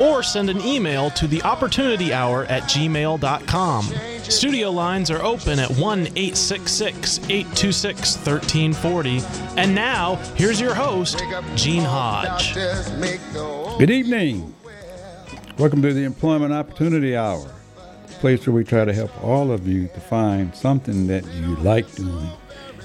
or 0.00 0.22
send 0.22 0.50
an 0.50 0.60
email 0.60 1.10
to 1.10 1.26
the 1.26 1.42
opportunity 1.42 2.12
hour 2.12 2.44
at 2.44 2.62
gmail.com. 2.64 3.84
Studio 4.22 4.70
lines 4.70 5.10
are 5.10 5.22
open 5.22 5.58
at 5.58 5.70
1 5.70 5.98
866 6.00 7.18
826 7.28 8.16
1340. 8.16 9.20
And 9.56 9.74
now, 9.74 10.16
here's 10.34 10.60
your 10.60 10.74
host, 10.74 11.22
Gene 11.54 11.84
Hodge. 11.84 12.54
Good 13.78 13.90
evening. 13.90 14.54
Welcome 15.58 15.82
to 15.82 15.92
the 15.92 16.04
Employment 16.04 16.52
Opportunity 16.52 17.16
Hour, 17.16 17.46
a 17.76 18.12
place 18.14 18.46
where 18.46 18.54
we 18.54 18.64
try 18.64 18.84
to 18.84 18.92
help 18.92 19.22
all 19.22 19.52
of 19.52 19.68
you 19.68 19.86
to 19.88 20.00
find 20.00 20.54
something 20.54 21.06
that 21.06 21.24
you 21.34 21.54
like 21.56 21.92
doing 21.94 22.28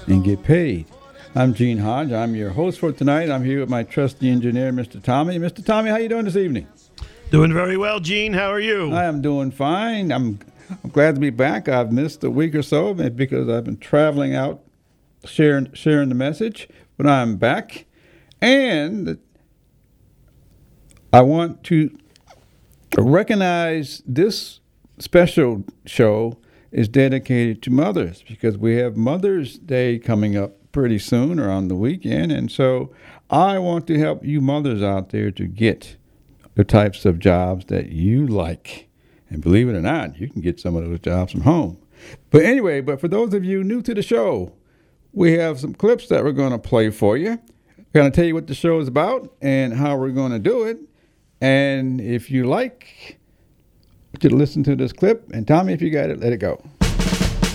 and 0.06 0.22
get 0.22 0.44
paid. 0.44 0.86
I'm 1.34 1.54
Gene 1.54 1.78
Hodge. 1.78 2.12
I'm 2.12 2.34
your 2.34 2.50
host 2.50 2.80
for 2.80 2.92
tonight. 2.92 3.30
I'm 3.30 3.44
here 3.44 3.60
with 3.60 3.68
my 3.68 3.82
trusty 3.82 4.28
engineer, 4.30 4.72
Mr. 4.72 5.02
Tommy. 5.02 5.38
Mr. 5.38 5.64
Tommy, 5.64 5.90
how 5.90 5.96
you 5.96 6.08
doing 6.08 6.24
this 6.24 6.36
evening? 6.36 6.66
Doing 7.30 7.52
very 7.52 7.76
well, 7.76 8.00
Gene. 8.00 8.32
How 8.32 8.50
are 8.50 8.58
you? 8.58 8.92
I 8.92 9.04
am 9.04 9.22
doing 9.22 9.52
fine. 9.52 10.10
I'm 10.10 10.40
I'm 10.82 10.90
glad 10.90 11.14
to 11.14 11.20
be 11.20 11.30
back. 11.30 11.68
I've 11.68 11.92
missed 11.92 12.24
a 12.24 12.30
week 12.30 12.56
or 12.56 12.62
so 12.62 12.92
because 12.92 13.48
I've 13.48 13.62
been 13.62 13.76
traveling 13.76 14.34
out 14.34 14.64
sharing 15.24 15.72
sharing 15.72 16.08
the 16.08 16.16
message, 16.16 16.68
but 16.96 17.06
I'm 17.06 17.36
back. 17.36 17.86
And 18.42 19.16
I 21.12 21.20
want 21.20 21.62
to 21.64 21.96
recognize 22.98 24.02
this 24.04 24.58
special 24.98 25.62
show 25.86 26.36
is 26.72 26.88
dedicated 26.88 27.62
to 27.62 27.70
mothers 27.70 28.24
because 28.28 28.58
we 28.58 28.74
have 28.76 28.96
Mother's 28.96 29.56
Day 29.56 30.00
coming 30.00 30.36
up 30.36 30.72
pretty 30.72 30.98
soon 30.98 31.38
or 31.38 31.48
on 31.48 31.68
the 31.68 31.76
weekend. 31.76 32.32
And 32.32 32.50
so 32.50 32.92
I 33.28 33.60
want 33.60 33.86
to 33.86 33.98
help 34.00 34.24
you 34.24 34.40
mothers 34.40 34.82
out 34.82 35.10
there 35.10 35.30
to 35.30 35.46
get 35.46 35.96
the 36.54 36.64
types 36.64 37.04
of 37.04 37.18
jobs 37.18 37.66
that 37.66 37.90
you 37.90 38.26
like. 38.26 38.88
And 39.28 39.40
believe 39.40 39.68
it 39.68 39.76
or 39.76 39.80
not, 39.80 40.18
you 40.18 40.28
can 40.28 40.40
get 40.40 40.58
some 40.58 40.74
of 40.76 40.84
those 40.84 41.00
jobs 41.00 41.32
from 41.32 41.42
home. 41.42 41.78
But 42.30 42.44
anyway, 42.44 42.80
but 42.80 43.00
for 43.00 43.08
those 43.08 43.34
of 43.34 43.44
you 43.44 43.62
new 43.62 43.82
to 43.82 43.94
the 43.94 44.02
show, 44.02 44.52
we 45.12 45.32
have 45.34 45.60
some 45.60 45.74
clips 45.74 46.08
that 46.08 46.24
we're 46.24 46.32
going 46.32 46.52
to 46.52 46.58
play 46.58 46.90
for 46.90 47.16
you. 47.16 47.38
We're 47.78 48.00
going 48.00 48.12
to 48.12 48.16
tell 48.16 48.24
you 48.24 48.34
what 48.34 48.46
the 48.46 48.54
show 48.54 48.78
is 48.80 48.88
about 48.88 49.32
and 49.40 49.74
how 49.74 49.96
we're 49.96 50.10
going 50.10 50.32
to 50.32 50.38
do 50.38 50.64
it. 50.64 50.78
And 51.40 52.00
if 52.00 52.30
you 52.30 52.44
like 52.44 53.18
to 54.18 54.28
listen 54.28 54.62
to 54.64 54.76
this 54.76 54.92
clip, 54.92 55.30
and 55.32 55.46
Tommy, 55.46 55.72
if 55.72 55.82
you 55.82 55.90
got 55.90 56.10
it, 56.10 56.20
let 56.20 56.32
it 56.32 56.38
go. 56.38 56.62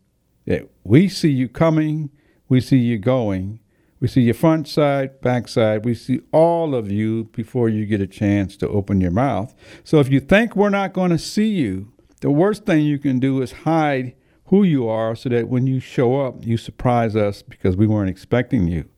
that 0.45 0.69
we 0.85 1.09
see 1.09 1.31
you 1.31 1.49
coming, 1.49 2.09
we 2.47 2.61
see 2.61 2.77
you 2.77 2.97
going, 2.97 3.59
we 4.03 4.09
see 4.09 4.19
your 4.19 4.33
front 4.33 4.67
side, 4.67 5.21
back 5.21 5.47
side. 5.47 5.85
We 5.85 5.95
see 5.95 6.19
all 6.33 6.75
of 6.75 6.91
you 6.91 7.29
before 7.31 7.69
you 7.69 7.85
get 7.85 8.01
a 8.01 8.05
chance 8.05 8.57
to 8.57 8.67
open 8.67 8.99
your 8.99 9.11
mouth. 9.11 9.55
So 9.85 10.01
if 10.01 10.09
you 10.09 10.19
think 10.19 10.57
we're 10.57 10.69
not 10.69 10.91
going 10.91 11.11
to 11.11 11.17
see 11.17 11.47
you, 11.47 11.93
the 12.19 12.29
worst 12.29 12.65
thing 12.65 12.83
you 12.83 12.99
can 12.99 13.21
do 13.21 13.41
is 13.41 13.53
hide 13.63 14.13
who 14.47 14.63
you 14.63 14.89
are 14.89 15.15
so 15.15 15.29
that 15.29 15.47
when 15.47 15.67
you 15.67 15.79
show 15.79 16.19
up, 16.19 16.45
you 16.45 16.57
surprise 16.57 17.15
us 17.15 17.41
because 17.41 17.77
we 17.77 17.87
weren't 17.87 18.09
expecting 18.09 18.67
you. 18.67 18.89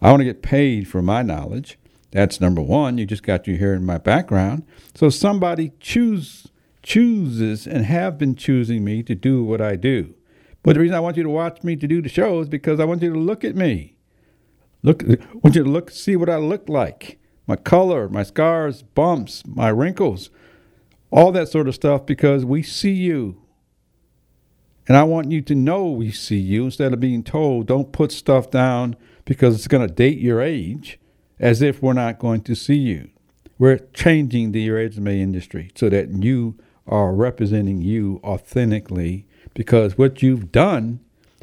I 0.00 0.12
want 0.12 0.20
to 0.20 0.24
get 0.24 0.42
paid 0.42 0.86
for 0.86 1.02
my 1.02 1.22
knowledge. 1.22 1.76
That's 2.12 2.40
number 2.40 2.62
one. 2.62 2.98
You 2.98 3.04
just 3.04 3.24
got 3.24 3.48
you 3.48 3.56
here 3.56 3.74
in 3.74 3.84
my 3.84 3.98
background. 3.98 4.64
So 4.94 5.10
somebody 5.10 5.72
choose 5.80 6.46
chooses 6.84 7.66
and 7.66 7.84
have 7.84 8.16
been 8.16 8.36
choosing 8.36 8.84
me 8.84 9.02
to 9.02 9.16
do 9.16 9.42
what 9.42 9.60
I 9.60 9.74
do. 9.74 10.14
But 10.62 10.74
the 10.74 10.80
reason 10.82 10.94
I 10.94 11.00
want 11.00 11.16
you 11.16 11.24
to 11.24 11.28
watch 11.28 11.64
me 11.64 11.74
to 11.74 11.88
do 11.88 12.00
the 12.00 12.08
show 12.08 12.38
is 12.38 12.48
because 12.48 12.78
I 12.78 12.84
want 12.84 13.02
you 13.02 13.12
to 13.12 13.18
look 13.18 13.42
at 13.42 13.56
me. 13.56 13.95
Look, 14.86 15.02
I 15.02 15.16
want 15.42 15.56
you 15.56 15.64
to 15.64 15.68
look, 15.68 15.90
see 15.90 16.14
what 16.14 16.30
I 16.30 16.36
look 16.36 16.68
like, 16.68 17.18
my 17.48 17.56
color, 17.56 18.08
my 18.08 18.22
scars, 18.22 18.82
bumps, 18.84 19.42
my 19.44 19.68
wrinkles, 19.68 20.30
all 21.10 21.32
that 21.32 21.48
sort 21.48 21.66
of 21.66 21.74
stuff, 21.74 22.06
because 22.06 22.44
we 22.44 22.62
see 22.62 22.92
you. 22.92 23.42
And 24.86 24.96
I 24.96 25.02
want 25.02 25.32
you 25.32 25.42
to 25.42 25.56
know 25.56 25.90
we 25.90 26.12
see 26.12 26.38
you 26.38 26.66
instead 26.66 26.92
of 26.92 27.00
being 27.00 27.24
told, 27.24 27.66
don't 27.66 27.90
put 27.90 28.12
stuff 28.12 28.48
down 28.48 28.94
because 29.24 29.56
it's 29.56 29.66
going 29.66 29.84
to 29.84 29.92
date 29.92 30.18
your 30.18 30.40
age, 30.40 31.00
as 31.40 31.62
if 31.62 31.82
we're 31.82 31.92
not 31.92 32.20
going 32.20 32.42
to 32.42 32.54
see 32.54 32.76
you. 32.76 33.10
We're 33.58 33.78
changing 33.92 34.52
the 34.52 34.70
resume 34.70 35.20
industry 35.20 35.72
so 35.74 35.88
that 35.88 36.22
you 36.22 36.58
are 36.86 37.12
representing 37.12 37.82
you 37.82 38.20
authentically 38.22 39.26
because 39.52 39.98
what 39.98 40.22
you've 40.22 40.52
done 40.52 41.00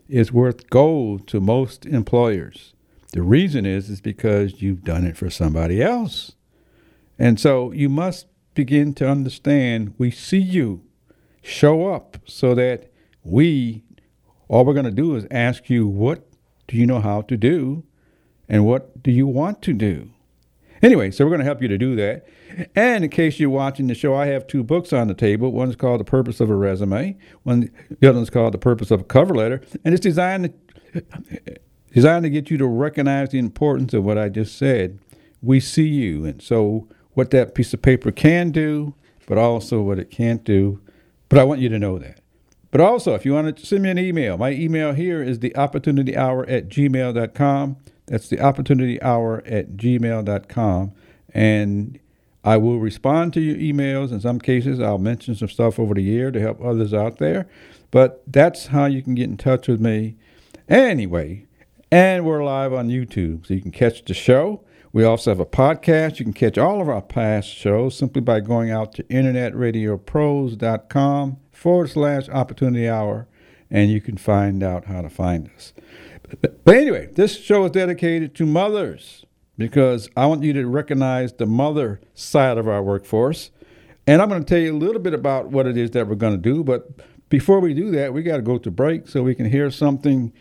is 0.07 0.31
worth 0.31 0.69
gold 0.69 1.27
to 1.27 1.41
most 1.41 1.85
employers. 1.85 2.72
The 3.13 3.21
reason 3.21 3.65
is 3.65 3.89
is 3.91 4.01
because 4.01 4.61
you've 4.61 4.83
done 4.83 5.05
it 5.05 5.15
for 5.15 5.29
somebody 5.29 5.81
else. 5.81 6.33
And 7.19 7.39
so 7.39 7.71
you 7.71 7.87
must 7.87 8.25
begin 8.55 8.93
to 8.95 9.07
understand 9.07 9.93
we 9.99 10.09
see 10.09 10.39
you 10.39 10.81
show 11.43 11.93
up 11.93 12.17
so 12.25 12.55
that 12.55 12.91
we 13.23 13.83
all 14.47 14.65
we're 14.65 14.73
going 14.73 14.85
to 14.85 14.91
do 14.91 15.15
is 15.15 15.27
ask 15.29 15.69
you 15.69 15.87
what 15.87 16.27
do 16.67 16.75
you 16.75 16.87
know 16.87 17.01
how 17.01 17.21
to 17.21 17.37
do 17.37 17.83
and 18.49 18.65
what 18.65 19.01
do 19.03 19.11
you 19.11 19.27
want 19.27 19.61
to 19.61 19.73
do. 19.73 20.09
Anyway, 20.81 21.11
so 21.11 21.23
we're 21.23 21.29
going 21.29 21.39
to 21.39 21.45
help 21.45 21.61
you 21.61 21.67
to 21.67 21.77
do 21.77 21.95
that. 21.95 22.25
And 22.75 23.03
in 23.03 23.09
case 23.11 23.39
you're 23.39 23.49
watching 23.49 23.87
the 23.87 23.95
show, 23.95 24.15
I 24.15 24.25
have 24.27 24.47
two 24.47 24.63
books 24.63 24.91
on 24.91 25.07
the 25.07 25.13
table. 25.13 25.51
One's 25.51 25.75
called 25.75 25.99
The 25.99 26.05
Purpose 26.05 26.39
of 26.39 26.49
a 26.49 26.55
Resume. 26.55 27.15
One, 27.43 27.71
the 27.99 28.09
other 28.09 28.17
one's 28.17 28.29
called 28.29 28.53
The 28.53 28.57
Purpose 28.57 28.91
of 28.91 29.01
a 29.01 29.03
Cover 29.05 29.33
Letter. 29.33 29.61
And 29.85 29.93
it's 29.93 30.03
designed 30.03 30.53
to 30.93 31.03
designed 31.93 32.23
to 32.23 32.29
get 32.29 32.51
you 32.51 32.57
to 32.57 32.67
recognize 32.67 33.29
the 33.29 33.39
importance 33.39 33.93
of 33.93 34.03
what 34.03 34.17
I 34.17 34.29
just 34.29 34.57
said. 34.57 34.99
We 35.41 35.59
see 35.59 35.87
you. 35.87 36.25
And 36.25 36.41
so, 36.41 36.87
what 37.13 37.29
that 37.31 37.53
piece 37.53 37.73
of 37.73 37.81
paper 37.81 38.11
can 38.11 38.51
do, 38.51 38.95
but 39.27 39.37
also 39.37 39.81
what 39.81 39.99
it 39.99 40.09
can't 40.09 40.43
do. 40.43 40.81
But 41.29 41.39
I 41.39 41.43
want 41.43 41.61
you 41.61 41.69
to 41.69 41.79
know 41.79 41.99
that. 41.99 42.19
But 42.71 42.81
also, 42.81 43.13
if 43.13 43.23
you 43.23 43.33
want 43.33 43.55
to 43.55 43.65
send 43.65 43.83
me 43.83 43.91
an 43.91 43.99
email, 43.99 44.35
my 44.35 44.51
email 44.51 44.93
here 44.93 45.21
is 45.21 45.39
the 45.39 45.55
opportunity 45.55 46.17
hour 46.17 46.43
at 46.49 46.69
gmail.com. 46.69 47.77
That's 48.07 48.29
the 48.29 48.41
opportunity 48.41 48.99
hour 49.01 49.43
at 49.45 49.77
gmail.com. 49.77 50.91
And 51.35 51.99
I 52.43 52.57
will 52.57 52.79
respond 52.79 53.33
to 53.33 53.41
your 53.41 53.57
emails. 53.57 54.11
In 54.11 54.19
some 54.19 54.39
cases, 54.39 54.79
I'll 54.79 54.97
mention 54.97 55.35
some 55.35 55.49
stuff 55.49 55.79
over 55.79 55.93
the 55.93 56.01
year 56.01 56.31
to 56.31 56.41
help 56.41 56.63
others 56.63 56.93
out 56.93 57.19
there. 57.19 57.47
But 57.91 58.23
that's 58.25 58.67
how 58.67 58.85
you 58.85 59.03
can 59.03 59.13
get 59.13 59.29
in 59.29 59.37
touch 59.37 59.67
with 59.67 59.79
me. 59.79 60.15
Anyway, 60.67 61.45
and 61.93 62.25
we're 62.25 62.43
live 62.43 62.73
on 62.73 62.89
YouTube, 62.89 63.45
so 63.45 63.53
you 63.53 63.61
can 63.61 63.69
catch 63.69 64.03
the 64.03 64.15
show. 64.15 64.63
We 64.91 65.03
also 65.03 65.29
have 65.29 65.39
a 65.39 65.45
podcast. 65.45 66.17
You 66.17 66.25
can 66.25 66.33
catch 66.33 66.57
all 66.57 66.81
of 66.81 66.89
our 66.89 67.03
past 67.03 67.47
shows 67.47 67.95
simply 67.95 68.19
by 68.19 68.39
going 68.39 68.71
out 68.71 68.95
to 68.95 69.03
internetradiopros.com 69.03 71.37
forward 71.51 71.91
slash 71.91 72.27
opportunity 72.29 72.89
hour, 72.89 73.27
and 73.69 73.91
you 73.91 74.01
can 74.01 74.17
find 74.17 74.63
out 74.63 74.85
how 74.85 75.03
to 75.03 75.09
find 75.11 75.51
us. 75.55 75.71
But, 76.41 76.65
but 76.65 76.77
anyway, 76.77 77.09
this 77.13 77.39
show 77.39 77.65
is 77.65 77.71
dedicated 77.71 78.33
to 78.35 78.47
mothers 78.47 79.23
because 79.59 80.09
I 80.17 80.25
want 80.25 80.41
you 80.41 80.53
to 80.53 80.65
recognize 80.65 81.33
the 81.33 81.45
mother 81.45 82.01
side 82.15 82.57
of 82.57 82.67
our 82.67 82.81
workforce. 82.81 83.51
And 84.07 84.19
I'm 84.19 84.29
going 84.29 84.43
to 84.43 84.49
tell 84.49 84.57
you 84.57 84.75
a 84.75 84.79
little 84.79 84.99
bit 84.99 85.13
about 85.13 85.51
what 85.51 85.67
it 85.67 85.77
is 85.77 85.91
that 85.91 86.07
we're 86.07 86.15
going 86.15 86.41
to 86.41 86.41
do. 86.41 86.63
But 86.63 86.89
before 87.29 87.59
we 87.59 87.75
do 87.75 87.91
that, 87.91 88.15
we 88.15 88.23
got 88.23 88.37
to 88.37 88.41
go 88.41 88.57
to 88.57 88.71
break 88.71 89.07
so 89.07 89.21
we 89.21 89.35
can 89.35 89.45
hear 89.45 89.69
something 89.69 90.33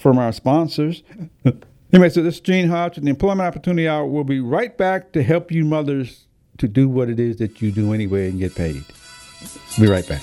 from 0.00 0.18
our 0.18 0.32
sponsors. 0.32 1.02
anyway, 1.92 2.08
so 2.08 2.22
this 2.22 2.34
is 2.34 2.40
Gene 2.40 2.68
Hodge, 2.68 2.98
and 2.98 3.06
the 3.06 3.10
Employment 3.10 3.46
Opportunity 3.46 3.88
Hour. 3.88 4.06
We'll 4.06 4.24
be 4.24 4.40
right 4.40 4.76
back 4.76 5.12
to 5.12 5.22
help 5.22 5.50
you 5.50 5.64
mothers 5.64 6.26
to 6.58 6.68
do 6.68 6.88
what 6.88 7.08
it 7.10 7.20
is 7.20 7.36
that 7.36 7.60
you 7.60 7.70
do 7.70 7.92
anyway 7.92 8.30
and 8.30 8.38
get 8.38 8.54
paid. 8.54 8.82
Be 9.78 9.86
right 9.86 10.06
back. 10.08 10.22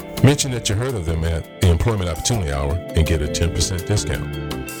Mention 0.23 0.51
that 0.51 0.69
you 0.69 0.75
heard 0.75 0.93
of 0.93 1.05
them 1.05 1.23
at 1.23 1.61
the 1.61 1.71
Employment 1.71 2.07
Opportunity 2.07 2.51
Hour 2.51 2.75
and 2.95 3.07
get 3.07 3.23
a 3.23 3.25
10% 3.25 3.87
discount. 3.87 4.80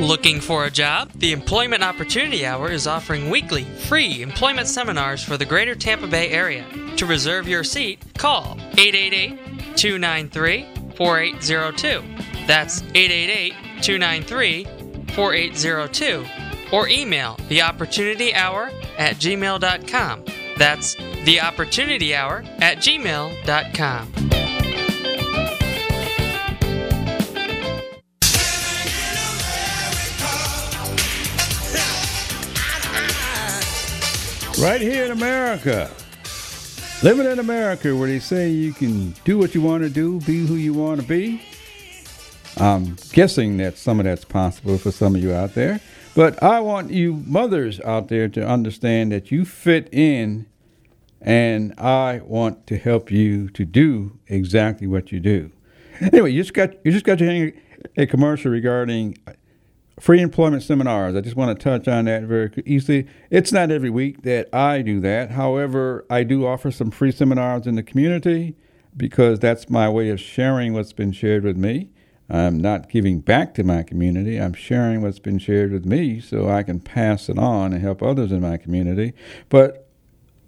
Looking 0.00 0.42
for 0.42 0.66
a 0.66 0.70
job? 0.70 1.10
The 1.14 1.32
Employment 1.32 1.82
Opportunity 1.82 2.44
Hour 2.44 2.70
is 2.70 2.86
offering 2.86 3.30
weekly 3.30 3.64
free 3.64 4.20
employment 4.20 4.68
seminars 4.68 5.24
for 5.24 5.38
the 5.38 5.46
greater 5.46 5.74
Tampa 5.74 6.06
Bay 6.06 6.28
area. 6.30 6.66
To 6.96 7.06
reserve 7.06 7.48
your 7.48 7.64
seat, 7.64 8.02
call 8.18 8.58
888 8.76 9.76
293 9.76 10.66
4802. 10.96 12.46
That's 12.46 12.82
888 12.94 13.54
293 13.82 14.64
4802. 15.14 16.26
Or 16.72 16.88
email 16.88 17.38
the 17.48 17.62
Opportunity 17.62 18.34
Hour 18.34 18.70
at 18.98 19.16
gmail.com. 19.16 20.24
That's 20.58 20.94
the 21.24 21.40
Opportunity 21.40 22.14
Hour 22.14 22.44
at 22.58 22.78
gmail.com. 22.78 24.45
Right 34.66 34.80
here 34.80 35.04
in 35.04 35.12
America. 35.12 35.88
Living 37.04 37.24
in 37.24 37.38
America 37.38 37.94
where 37.94 38.08
they 38.08 38.18
say 38.18 38.50
you 38.50 38.72
can 38.72 39.14
do 39.24 39.38
what 39.38 39.54
you 39.54 39.60
want 39.60 39.84
to 39.84 39.88
do, 39.88 40.18
be 40.22 40.44
who 40.44 40.56
you 40.56 40.74
want 40.74 41.00
to 41.00 41.06
be. 41.06 41.40
I'm 42.56 42.96
guessing 43.12 43.58
that 43.58 43.78
some 43.78 44.00
of 44.00 44.06
that's 44.06 44.24
possible 44.24 44.76
for 44.76 44.90
some 44.90 45.14
of 45.14 45.22
you 45.22 45.32
out 45.32 45.54
there. 45.54 45.80
But 46.16 46.42
I 46.42 46.58
want 46.58 46.90
you 46.90 47.22
mothers 47.26 47.78
out 47.82 48.08
there 48.08 48.26
to 48.30 48.44
understand 48.44 49.12
that 49.12 49.30
you 49.30 49.44
fit 49.44 49.88
in 49.92 50.46
and 51.20 51.72
I 51.78 52.22
want 52.24 52.66
to 52.66 52.76
help 52.76 53.08
you 53.12 53.48
to 53.50 53.64
do 53.64 54.18
exactly 54.26 54.88
what 54.88 55.12
you 55.12 55.20
do. 55.20 55.52
Anyway, 56.00 56.32
you 56.32 56.42
just 56.42 56.54
got 56.54 56.74
you 56.84 56.90
just 56.90 57.04
got 57.04 57.18
to 57.18 57.24
hang 57.24 57.52
a 57.96 58.04
commercial 58.04 58.50
regarding 58.50 59.16
free 59.98 60.20
employment 60.20 60.62
seminars. 60.62 61.16
I 61.16 61.20
just 61.20 61.36
want 61.36 61.58
to 61.58 61.62
touch 61.62 61.88
on 61.88 62.04
that 62.04 62.24
very 62.24 62.50
easily. 62.66 63.06
It's 63.30 63.52
not 63.52 63.70
every 63.70 63.90
week 63.90 64.22
that 64.22 64.54
I 64.54 64.82
do 64.82 65.00
that. 65.00 65.30
However, 65.30 66.04
I 66.10 66.22
do 66.22 66.46
offer 66.46 66.70
some 66.70 66.90
free 66.90 67.12
seminars 67.12 67.66
in 67.66 67.76
the 67.76 67.82
community 67.82 68.56
because 68.96 69.38
that's 69.38 69.70
my 69.70 69.88
way 69.88 70.10
of 70.10 70.20
sharing 70.20 70.72
what's 70.72 70.92
been 70.92 71.12
shared 71.12 71.44
with 71.44 71.56
me. 71.56 71.90
I'm 72.28 72.58
not 72.58 72.90
giving 72.90 73.20
back 73.20 73.54
to 73.54 73.64
my 73.64 73.82
community. 73.82 74.36
I'm 74.40 74.54
sharing 74.54 75.00
what's 75.00 75.20
been 75.20 75.38
shared 75.38 75.72
with 75.72 75.86
me 75.86 76.20
so 76.20 76.48
I 76.48 76.62
can 76.62 76.80
pass 76.80 77.28
it 77.28 77.38
on 77.38 77.72
and 77.72 77.80
help 77.80 78.02
others 78.02 78.32
in 78.32 78.40
my 78.40 78.56
community. 78.56 79.12
But 79.48 79.88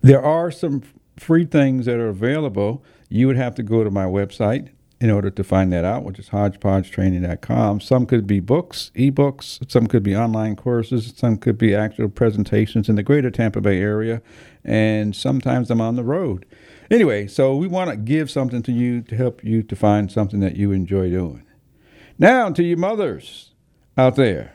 there 0.01 0.23
are 0.23 0.51
some 0.51 0.83
free 1.17 1.45
things 1.45 1.87
that 1.87 1.97
are 1.97 2.09
available. 2.09 2.85
You 3.09 3.29
would 3.29 3.37
have 3.37 3.55
to 3.57 3.63
go 3.63 3.85
to 3.85 3.91
my 3.91 4.05
website, 4.05 4.71
in 5.01 5.11
order 5.11 5.31
to 5.31 5.45
find 5.45 5.73
that 5.73 5.85
out, 5.85 6.03
which 6.03 6.19
is 6.19 6.31
hodgepodgetraining.com. 6.31 7.81
Some 7.81 8.07
could 8.07 8.27
be 8.27 8.41
books, 8.41 8.91
ebooks, 8.97 9.71
some 9.71 9.87
could 9.87 10.03
be 10.03 10.17
online 10.17 10.57
courses, 10.57 11.13
some 11.17 11.37
could 11.37 11.57
be 11.57 11.75
actual 11.75 12.09
presentations 12.09 12.89
in 12.89 12.97
the 12.97 13.03
greater 13.03 13.31
Tampa 13.31 13.61
Bay 13.61 13.81
area, 13.81 14.21
and 14.65 15.15
sometimes 15.15 15.71
I'm 15.71 15.81
on 15.81 15.97
the 15.97 16.03
road. 16.03 16.45
Anyway, 16.91 17.27
so 17.29 17.55
we 17.55 17.69
want 17.69 17.91
to 17.91 17.97
give 17.97 18.31
something 18.31 18.63
to 18.63 18.73
you 18.73 19.03
to 19.03 19.17
help 19.17 19.45
you 19.45 19.63
to 19.63 19.77
find 19.77 20.11
something 20.11 20.41
that 20.41 20.57
you 20.57 20.73
enjoy 20.73 21.11
doing. 21.11 21.45
Now, 22.19 22.51
to 22.51 22.65
you 22.65 22.77
mothers 22.77 23.53
out 23.97 24.17
there. 24.17 24.55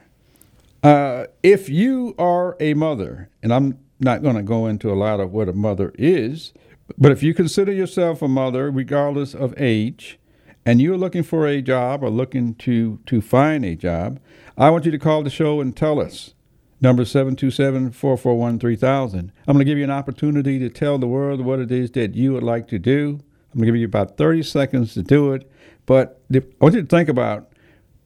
Uh, 0.82 1.28
if 1.42 1.70
you 1.70 2.14
are 2.18 2.58
a 2.60 2.74
mother, 2.74 3.30
and 3.42 3.54
I'm 3.54 3.80
not 4.02 4.22
going 4.22 4.36
to 4.36 4.44
go 4.44 4.68
into 4.68 4.92
a 4.92 4.96
lot 4.96 5.22
of 5.22 5.32
what 5.32 5.48
a 5.48 5.54
mother 5.54 5.94
is, 5.98 6.52
but 6.98 7.14
if 7.14 7.24
you 7.24 7.34
consider 7.34 7.72
yourself 7.72 8.22
a 8.22 8.28
mother, 8.28 8.70
regardless 8.70 9.34
of 9.34 9.54
age, 9.58 10.20
and 10.66 10.82
you're 10.82 10.98
looking 10.98 11.24
for 11.24 11.48
a 11.48 11.62
job 11.62 12.04
or 12.04 12.10
looking 12.10 12.56
to, 12.56 13.00
to 13.06 13.22
find 13.22 13.66
a 13.66 13.76
job, 13.76 14.20
I 14.58 14.70
want 14.70 14.86
you 14.86 14.92
to 14.92 15.00
call 15.00 15.24
the 15.24 15.30
show 15.30 15.62
and 15.62 15.76
tell 15.76 16.00
us. 16.00 16.34
Number 16.80 17.06
727 17.06 17.92
441 17.92 18.60
3000. 18.60 19.32
I'm 19.48 19.54
going 19.54 19.60
to 19.60 19.66
give 19.66 19.78
you 19.78 19.86
an 19.86 19.90
opportunity 19.90 20.60
to 20.60 20.70
tell 20.70 20.98
the 20.98 21.08
world 21.08 21.42
what 21.42 21.60
it 21.60 21.72
is 21.72 21.92
that 21.92 22.14
you 22.14 22.34
would 22.34 22.44
like 22.44 22.68
to 22.70 22.80
do. 22.80 23.22
I'm 23.54 23.60
going 23.60 23.68
to 23.68 23.72
give 23.72 23.76
you 23.78 23.86
about 23.86 24.18
30 24.18 24.44
seconds 24.44 24.94
to 24.96 25.04
do 25.04 25.34
it. 25.34 25.50
But 25.86 26.22
I 26.34 26.42
want 26.60 26.76
you 26.76 26.82
to 26.82 26.88
think 26.88 27.08
about 27.10 27.54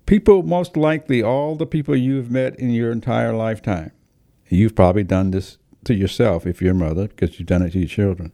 people, 0.05 0.43
most 0.43 0.77
likely 0.77 1.23
all 1.23 1.55
the 1.55 1.65
people 1.65 1.95
you've 1.95 2.29
met 2.29 2.59
in 2.59 2.69
your 2.69 2.91
entire 2.91 3.33
lifetime. 3.33 3.91
You've 4.49 4.75
probably 4.75 5.03
done 5.03 5.31
this 5.31 5.57
to 5.85 5.93
yourself 5.93 6.45
if 6.45 6.61
you're 6.61 6.71
a 6.71 6.75
mother 6.75 7.07
because 7.07 7.39
you've 7.39 7.47
done 7.47 7.61
it 7.61 7.71
to 7.71 7.79
your 7.79 7.87
children. 7.87 8.31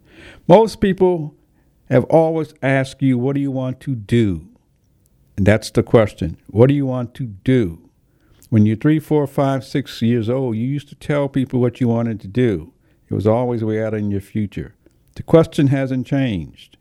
Most 0.48 0.82
people 0.82 1.36
have 1.94 2.06
always 2.06 2.54
asked 2.62 3.02
you, 3.02 3.18
What 3.18 3.36
do 3.36 3.42
you 3.42 3.52
want 3.52 3.80
to 3.82 3.96
do? 3.96 4.50
And 5.38 5.46
that's 5.46 5.72
the 5.72 5.84
question. 5.84 6.38
What 6.48 6.68
do 6.68 6.74
you 6.74 6.86
want 6.86 7.14
to 7.16 7.26
do? 7.26 7.90
When 8.50 8.66
you're 8.66 8.76
three, 8.76 9.00
four, 9.00 9.26
five, 9.26 9.64
six 9.64 10.02
years 10.02 10.30
old, 10.30 10.56
you 10.56 10.68
used 10.68 10.90
to 10.90 10.96
tell 10.96 11.28
people 11.28 11.60
what 11.60 11.82
you 11.82 11.88
wanted 11.88 12.20
to 12.22 12.28
do. 12.28 12.74
It 13.10 13.14
was 13.14 13.26
always 13.26 13.64
way 13.64 13.84
out 13.84 13.94
in 13.94 14.12
your 14.12 14.22
future. 14.22 14.76
The 15.16 15.24
question 15.24 15.68
hasn't 15.68 16.08
changed. 16.08 16.78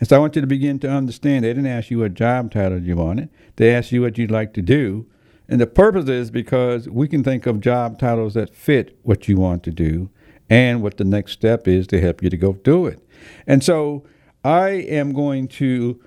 And 0.00 0.08
so 0.08 0.16
I 0.16 0.18
want 0.18 0.34
you 0.36 0.40
to 0.40 0.48
begin 0.48 0.78
to 0.80 0.90
understand 0.90 1.44
they 1.44 1.50
didn't 1.50 1.66
ask 1.66 1.90
you 1.90 1.98
what 2.00 2.14
job 2.14 2.50
title 2.50 2.80
you 2.80 2.96
wanted, 2.96 3.28
they 3.56 3.74
asked 3.74 3.92
you 3.92 4.02
what 4.02 4.18
you'd 4.18 4.30
like 4.30 4.52
to 4.54 4.62
do. 4.62 5.06
And 5.48 5.60
the 5.60 5.66
purpose 5.66 6.08
is 6.08 6.30
because 6.30 6.88
we 6.88 7.08
can 7.08 7.22
think 7.22 7.46
of 7.46 7.60
job 7.60 7.98
titles 7.98 8.34
that 8.34 8.54
fit 8.54 8.98
what 9.02 9.28
you 9.28 9.36
want 9.36 9.62
to 9.64 9.70
do 9.70 10.08
and 10.48 10.82
what 10.82 10.96
the 10.96 11.04
next 11.04 11.32
step 11.32 11.68
is 11.68 11.86
to 11.88 12.00
help 12.00 12.22
you 12.22 12.30
to 12.30 12.36
go 12.36 12.54
do 12.54 12.86
it. 12.86 13.00
And 13.46 13.62
so 13.62 14.04
I 14.44 14.70
am 14.70 15.12
going 15.12 15.48
to 15.48 16.00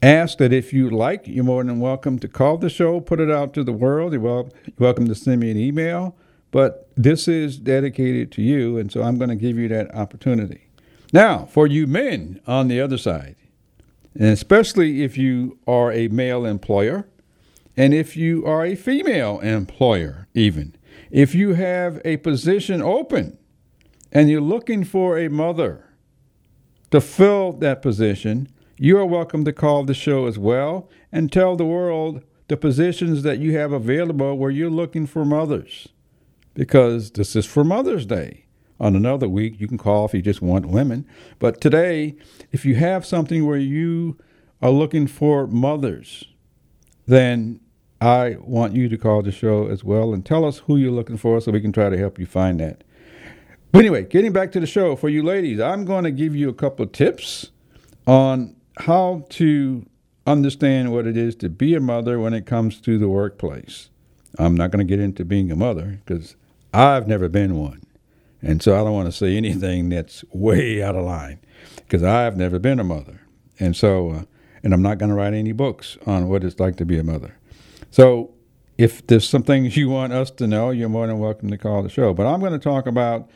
ask 0.00 0.38
that 0.38 0.52
if 0.52 0.72
you 0.72 0.90
like, 0.90 1.26
you're 1.26 1.44
more 1.44 1.64
than 1.64 1.80
welcome 1.80 2.18
to 2.20 2.28
call 2.28 2.58
the 2.58 2.70
show, 2.70 3.00
put 3.00 3.20
it 3.20 3.30
out 3.30 3.54
to 3.54 3.64
the 3.64 3.72
world. 3.72 4.12
You're 4.12 4.48
welcome 4.78 5.08
to 5.08 5.14
send 5.14 5.40
me 5.40 5.50
an 5.50 5.56
email. 5.56 6.16
But 6.50 6.88
this 6.96 7.28
is 7.28 7.58
dedicated 7.58 8.30
to 8.32 8.42
you, 8.42 8.76
and 8.76 8.92
so 8.92 9.02
I'm 9.02 9.16
going 9.16 9.30
to 9.30 9.36
give 9.36 9.56
you 9.56 9.68
that 9.68 9.94
opportunity. 9.94 10.68
Now, 11.12 11.46
for 11.46 11.66
you 11.66 11.86
men 11.86 12.40
on 12.46 12.68
the 12.68 12.80
other 12.80 12.98
side, 12.98 13.36
and 14.14 14.28
especially 14.28 15.02
if 15.02 15.16
you 15.16 15.58
are 15.66 15.90
a 15.90 16.08
male 16.08 16.44
employer, 16.44 17.08
and 17.76 17.94
if 17.94 18.16
you 18.16 18.44
are 18.44 18.66
a 18.66 18.74
female 18.74 19.40
employer, 19.40 20.28
even, 20.34 20.74
if 21.10 21.34
you 21.34 21.54
have 21.54 22.00
a 22.04 22.18
position 22.18 22.82
open 22.82 23.38
and 24.12 24.28
you're 24.28 24.42
looking 24.42 24.84
for 24.84 25.18
a 25.18 25.28
mother, 25.28 25.86
to 26.92 27.00
fill 27.00 27.52
that 27.52 27.80
position, 27.80 28.48
you 28.76 28.98
are 28.98 29.06
welcome 29.06 29.44
to 29.46 29.52
call 29.52 29.84
the 29.84 29.94
show 29.94 30.26
as 30.26 30.38
well 30.38 30.90
and 31.10 31.32
tell 31.32 31.56
the 31.56 31.64
world 31.64 32.22
the 32.48 32.56
positions 32.56 33.22
that 33.22 33.38
you 33.38 33.56
have 33.56 33.72
available 33.72 34.36
where 34.36 34.50
you're 34.50 34.70
looking 34.70 35.06
for 35.06 35.24
mothers. 35.24 35.88
Because 36.52 37.12
this 37.12 37.34
is 37.34 37.46
for 37.46 37.64
Mother's 37.64 38.04
Day. 38.04 38.44
On 38.78 38.94
another 38.94 39.28
week, 39.28 39.58
you 39.58 39.66
can 39.66 39.78
call 39.78 40.04
if 40.04 40.12
you 40.12 40.20
just 40.20 40.42
want 40.42 40.66
women. 40.66 41.06
But 41.38 41.62
today, 41.62 42.14
if 42.50 42.66
you 42.66 42.74
have 42.74 43.06
something 43.06 43.46
where 43.46 43.56
you 43.56 44.18
are 44.60 44.70
looking 44.70 45.06
for 45.06 45.46
mothers, 45.46 46.24
then 47.06 47.60
I 48.02 48.36
want 48.40 48.74
you 48.74 48.90
to 48.90 48.98
call 48.98 49.22
the 49.22 49.32
show 49.32 49.66
as 49.66 49.82
well 49.82 50.12
and 50.12 50.26
tell 50.26 50.44
us 50.44 50.58
who 50.58 50.76
you're 50.76 50.90
looking 50.90 51.16
for 51.16 51.40
so 51.40 51.52
we 51.52 51.60
can 51.60 51.72
try 51.72 51.88
to 51.88 51.96
help 51.96 52.18
you 52.18 52.26
find 52.26 52.60
that. 52.60 52.84
But 53.72 53.78
anyway, 53.78 54.04
getting 54.04 54.32
back 54.32 54.52
to 54.52 54.60
the 54.60 54.66
show, 54.66 54.96
for 54.96 55.08
you 55.08 55.22
ladies, 55.22 55.58
I'm 55.58 55.86
going 55.86 56.04
to 56.04 56.10
give 56.10 56.36
you 56.36 56.50
a 56.50 56.54
couple 56.54 56.84
of 56.84 56.92
tips 56.92 57.50
on 58.06 58.54
how 58.76 59.24
to 59.30 59.86
understand 60.26 60.92
what 60.92 61.06
it 61.06 61.16
is 61.16 61.34
to 61.36 61.48
be 61.48 61.74
a 61.74 61.80
mother 61.80 62.20
when 62.20 62.34
it 62.34 62.44
comes 62.44 62.80
to 62.82 62.98
the 62.98 63.08
workplace. 63.08 63.88
I'm 64.38 64.54
not 64.54 64.70
going 64.70 64.86
to 64.86 64.88
get 64.88 65.00
into 65.00 65.24
being 65.24 65.50
a 65.50 65.56
mother 65.56 66.00
because 66.04 66.36
I've 66.74 67.08
never 67.08 67.30
been 67.30 67.56
one. 67.56 67.82
And 68.42 68.62
so 68.62 68.74
I 68.74 68.84
don't 68.84 68.92
want 68.92 69.06
to 69.06 69.12
say 69.12 69.38
anything 69.38 69.88
that's 69.88 70.22
way 70.32 70.82
out 70.82 70.94
of 70.94 71.04
line 71.04 71.38
because 71.76 72.02
I've 72.02 72.36
never 72.36 72.58
been 72.58 72.78
a 72.78 72.84
mother. 72.84 73.22
And 73.58 73.74
so, 73.74 74.10
uh, 74.10 74.22
and 74.62 74.74
I'm 74.74 74.82
not 74.82 74.98
going 74.98 75.08
to 75.10 75.14
write 75.14 75.32
any 75.32 75.52
books 75.52 75.96
on 76.06 76.28
what 76.28 76.44
it's 76.44 76.60
like 76.60 76.76
to 76.76 76.84
be 76.84 76.98
a 76.98 77.04
mother. 77.04 77.38
So 77.90 78.34
if 78.76 79.06
there's 79.06 79.28
some 79.28 79.42
things 79.42 79.76
you 79.78 79.88
want 79.88 80.12
us 80.12 80.30
to 80.32 80.46
know, 80.46 80.70
you're 80.70 80.88
more 80.90 81.06
than 81.06 81.18
welcome 81.18 81.50
to 81.50 81.58
call 81.58 81.82
the 81.82 81.88
show. 81.88 82.12
But 82.12 82.26
I'm 82.26 82.40
going 82.40 82.52
to 82.52 82.58
talk 82.58 82.86
about 82.86 83.30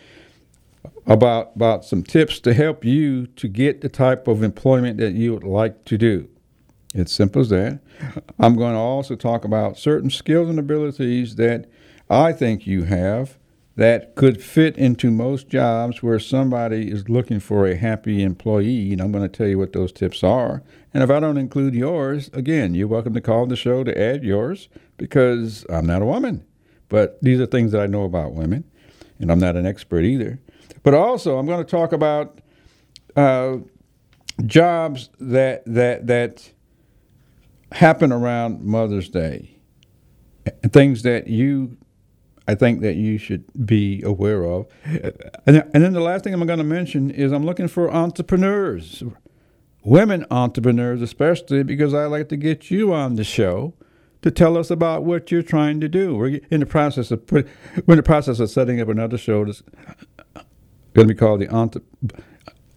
about 1.06 1.52
about 1.54 1.84
some 1.84 2.02
tips 2.02 2.40
to 2.40 2.54
help 2.54 2.84
you 2.84 3.26
to 3.28 3.48
get 3.48 3.80
the 3.80 3.88
type 3.88 4.26
of 4.26 4.42
employment 4.42 4.98
that 4.98 5.12
you 5.12 5.32
would 5.32 5.44
like 5.44 5.84
to 5.84 5.96
do. 5.96 6.28
It's 6.94 7.12
simple 7.12 7.42
as 7.42 7.50
that. 7.50 7.80
I'm 8.38 8.56
going 8.56 8.72
to 8.72 8.78
also 8.78 9.16
talk 9.16 9.44
about 9.44 9.78
certain 9.78 10.10
skills 10.10 10.48
and 10.48 10.58
abilities 10.58 11.36
that 11.36 11.68
I 12.08 12.32
think 12.32 12.66
you 12.66 12.84
have 12.84 13.38
that 13.76 14.14
could 14.14 14.42
fit 14.42 14.76
into 14.78 15.10
most 15.10 15.48
jobs 15.48 16.02
where 16.02 16.18
somebody 16.18 16.90
is 16.90 17.10
looking 17.10 17.40
for 17.40 17.66
a 17.66 17.76
happy 17.76 18.22
employee. 18.22 18.92
And 18.92 19.02
I'm 19.02 19.12
going 19.12 19.28
to 19.28 19.36
tell 19.36 19.46
you 19.46 19.58
what 19.58 19.74
those 19.74 19.92
tips 19.92 20.24
are. 20.24 20.62
And 20.94 21.02
if 21.02 21.10
I 21.10 21.20
don't 21.20 21.36
include 21.36 21.74
yours, 21.74 22.30
again, 22.32 22.74
you're 22.74 22.88
welcome 22.88 23.12
to 23.12 23.20
call 23.20 23.46
the 23.46 23.56
show 23.56 23.84
to 23.84 24.00
add 24.00 24.24
yours 24.24 24.70
because 24.96 25.66
I'm 25.68 25.86
not 25.86 26.00
a 26.00 26.06
woman. 26.06 26.44
But 26.88 27.18
these 27.20 27.38
are 27.38 27.46
things 27.46 27.72
that 27.72 27.82
I 27.82 27.86
know 27.86 28.04
about 28.04 28.32
women, 28.32 28.64
and 29.18 29.30
I'm 29.30 29.38
not 29.38 29.56
an 29.56 29.66
expert 29.66 30.04
either. 30.04 30.40
But 30.82 30.94
also, 30.94 31.38
I'm 31.38 31.46
going 31.46 31.64
to 31.64 31.70
talk 31.70 31.92
about 31.92 32.40
uh, 33.14 33.58
jobs 34.44 35.10
that 35.18 35.64
that 35.66 36.06
that 36.06 36.52
happen 37.72 38.12
around 38.12 38.62
Mother's 38.62 39.08
Day, 39.08 39.58
things 40.72 41.02
that 41.02 41.26
you 41.28 41.76
I 42.48 42.54
think 42.54 42.80
that 42.82 42.94
you 42.94 43.18
should 43.18 43.44
be 43.66 44.02
aware 44.02 44.44
of. 44.44 44.66
And, 44.84 45.64
and 45.74 45.82
then 45.82 45.92
the 45.92 46.00
last 46.00 46.22
thing 46.22 46.32
I'm 46.32 46.46
going 46.46 46.58
to 46.58 46.64
mention 46.64 47.10
is 47.10 47.32
I'm 47.32 47.44
looking 47.44 47.66
for 47.66 47.92
entrepreneurs, 47.92 49.02
women 49.82 50.24
entrepreneurs 50.30 51.02
especially, 51.02 51.64
because 51.64 51.92
I 51.92 52.06
like 52.06 52.28
to 52.28 52.36
get 52.36 52.70
you 52.70 52.92
on 52.92 53.16
the 53.16 53.24
show 53.24 53.74
to 54.26 54.30
tell 54.30 54.58
us 54.58 54.70
about 54.70 55.04
what 55.04 55.30
you're 55.30 55.42
trying 55.42 55.80
to 55.80 55.88
do. 55.88 56.16
We're 56.16 56.40
in 56.50 56.60
the 56.60 56.66
process 56.66 57.10
of 57.10 57.26
put, 57.26 57.48
we're 57.86 57.94
in 57.94 57.98
the 57.98 58.02
process 58.02 58.40
of 58.40 58.50
setting 58.50 58.80
up 58.80 58.88
another 58.88 59.18
show 59.18 59.44
that's 59.44 59.62
going 60.94 61.08
to 61.08 61.14
be 61.14 61.14
called 61.14 61.40
the, 61.40 61.48
Entre, 61.48 61.82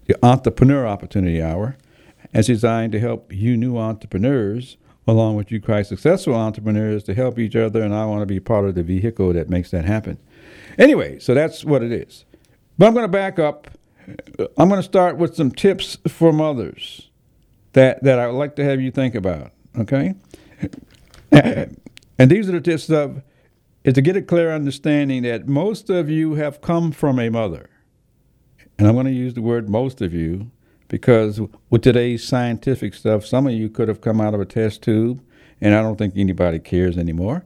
the 0.06 0.18
Entrepreneur 0.24 0.88
Opportunity 0.88 1.42
Hour. 1.42 1.78
and 2.22 2.40
It's 2.40 2.48
designed 2.48 2.92
to 2.94 3.00
help 3.00 3.34
you 3.34 3.58
new 3.58 3.78
entrepreneurs– 3.78 4.78
along 5.10 5.36
with 5.36 5.52
you 5.52 5.60
quite 5.60 5.88
successful 5.88 6.36
entrepreneurs 6.36 7.04
to 7.04 7.14
help 7.14 7.40
each 7.40 7.56
other, 7.56 7.82
and 7.82 7.94
I 7.94 8.06
want 8.06 8.22
to 8.22 8.26
be 8.26 8.40
part 8.40 8.66
of 8.66 8.76
the 8.76 8.84
vehicle 8.84 9.34
that 9.34 9.50
makes 9.50 9.72
that 9.72 9.86
happen. 9.86 10.18
Anyway, 10.78 11.20
so 11.20 11.34
that's 11.34 11.66
what 11.66 11.84
it 11.84 11.92
is. 11.92 12.26
But 12.78 12.88
I'm 12.88 12.94
going 12.94 13.04
to 13.04 13.12
back 13.12 13.40
up. 13.40 13.68
I'm 14.58 14.70
going 14.70 14.80
to 14.80 14.84
start 14.84 15.18
with 15.18 15.36
some 15.36 15.52
tips 15.52 15.98
for 16.08 16.32
mothers 16.32 17.10
that, 17.74 18.02
that 18.04 18.20
I 18.20 18.28
would 18.28 18.38
like 18.38 18.56
to 18.56 18.64
have 18.64 18.82
you 18.82 18.92
think 18.92 19.16
about, 19.16 19.52
okay? 19.78 20.14
And 21.32 22.30
these 22.30 22.50
are 22.50 22.54
the 22.54 22.62
tips 22.62 22.90
of 22.90 23.22
is 23.84 23.94
to 23.94 24.02
get 24.02 24.18
a 24.18 24.22
clear 24.22 24.52
understanding 24.54 25.24
that 25.24 25.48
most 25.48 25.90
of 25.90 26.10
you 26.10 26.36
have 26.36 26.62
come 26.62 26.92
from 26.92 27.20
a 27.20 27.30
mother. 27.30 27.70
And 28.78 28.88
I'm 28.88 28.94
going 28.94 29.06
to 29.06 29.12
use 29.12 29.34
the 29.34 29.42
word 29.42 29.70
most 29.70 30.02
of 30.02 30.14
you 30.14 30.52
because 30.90 31.40
with 31.70 31.82
today's 31.82 32.28
scientific 32.28 32.94
stuff, 32.94 33.26
some 33.26 33.48
of 33.48 33.54
you 33.54 33.70
could 33.70 33.88
have 33.88 34.02
come 34.02 34.20
out 34.20 34.34
of 34.34 34.42
a 34.42 34.46
test 34.46 34.82
tube, 34.82 35.24
and 35.62 35.74
I 35.74 35.82
don't 35.82 35.98
think 35.98 36.16
anybody 36.18 36.60
cares 36.60 36.98
anymore. 36.98 37.46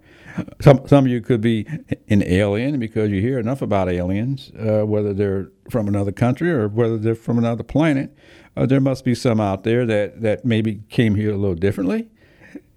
Some 0.61 0.87
some 0.87 1.05
of 1.05 1.11
you 1.11 1.21
could 1.21 1.41
be 1.41 1.67
an 2.09 2.23
alien 2.23 2.79
because 2.79 3.11
you 3.11 3.21
hear 3.21 3.37
enough 3.37 3.61
about 3.61 3.89
aliens, 3.89 4.51
uh, 4.59 4.83
whether 4.83 5.13
they're 5.13 5.51
from 5.69 5.87
another 5.87 6.11
country 6.11 6.49
or 6.51 6.67
whether 6.67 6.97
they're 6.97 7.13
from 7.15 7.37
another 7.37 7.63
planet. 7.63 8.15
Uh, 8.57 8.65
there 8.65 8.81
must 8.81 9.05
be 9.05 9.13
some 9.13 9.39
out 9.39 9.63
there 9.63 9.85
that, 9.85 10.21
that 10.21 10.45
maybe 10.45 10.81
came 10.89 11.15
here 11.15 11.31
a 11.31 11.37
little 11.37 11.55
differently. 11.55 12.09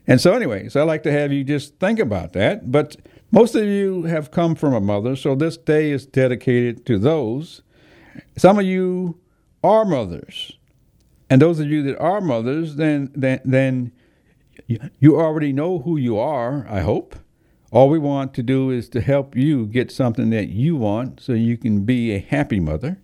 And 0.06 0.20
so, 0.20 0.34
anyways, 0.34 0.76
I 0.76 0.82
like 0.82 1.02
to 1.02 1.12
have 1.12 1.32
you 1.32 1.42
just 1.42 1.78
think 1.78 1.98
about 1.98 2.32
that. 2.34 2.70
But 2.70 2.96
most 3.32 3.54
of 3.54 3.64
you 3.64 4.04
have 4.04 4.30
come 4.30 4.54
from 4.54 4.72
a 4.72 4.80
mother, 4.80 5.16
so 5.16 5.34
this 5.34 5.56
day 5.56 5.90
is 5.90 6.06
dedicated 6.06 6.86
to 6.86 6.98
those. 6.98 7.62
Some 8.36 8.58
of 8.58 8.64
you 8.64 9.18
are 9.64 9.84
mothers. 9.84 10.52
And 11.28 11.42
those 11.42 11.58
of 11.58 11.66
you 11.66 11.82
that 11.82 11.98
are 11.98 12.20
mothers, 12.20 12.76
then 12.76 13.10
then 13.14 13.40
then 13.44 13.92
you 14.66 15.18
already 15.18 15.52
know 15.52 15.80
who 15.80 15.96
you 15.96 16.18
are, 16.18 16.66
I 16.68 16.80
hope. 16.80 17.16
All 17.72 17.88
we 17.88 17.98
want 17.98 18.32
to 18.34 18.42
do 18.42 18.70
is 18.70 18.88
to 18.90 19.00
help 19.00 19.36
you 19.36 19.66
get 19.66 19.90
something 19.90 20.30
that 20.30 20.48
you 20.48 20.76
want 20.76 21.20
so 21.20 21.32
you 21.32 21.56
can 21.56 21.84
be 21.84 22.12
a 22.14 22.20
happy 22.20 22.60
mother. 22.60 22.98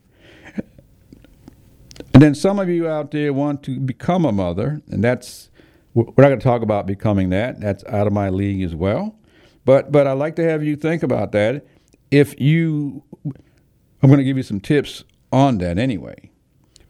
And 2.15 2.23
then 2.23 2.35
some 2.35 2.59
of 2.59 2.69
you 2.69 2.87
out 2.87 3.11
there 3.11 3.33
want 3.33 3.63
to 3.65 3.81
become 3.81 4.25
a 4.25 4.33
mother, 4.33 4.83
and 4.89 5.03
that's 5.03 5.51
we're 5.95 6.05
not 6.05 6.29
going 6.29 6.39
to 6.39 6.45
talk 6.45 6.63
about 6.63 6.87
becoming 6.87 7.31
that. 7.31 7.61
That's 7.61 7.85
out 7.85 8.07
of 8.07 8.13
my 8.13 8.31
league 8.31 8.63
as 8.63 8.75
well. 8.75 9.17
But 9.65 9.93
but 9.93 10.07
I'd 10.07 10.13
like 10.15 10.37
to 10.37 10.45
have 10.45 10.65
you 10.65 10.77
think 10.77 11.03
about 11.03 11.33
that. 11.33 11.67
If 12.11 12.41
you 12.41 13.03
I'm 13.25 14.09
going 14.09 14.19
to 14.19 14.25
give 14.25 14.37
you 14.37 14.43
some 14.43 14.61
tips 14.61 15.05
on 15.31 15.59
that 15.59 15.79
anyway. 15.79 16.31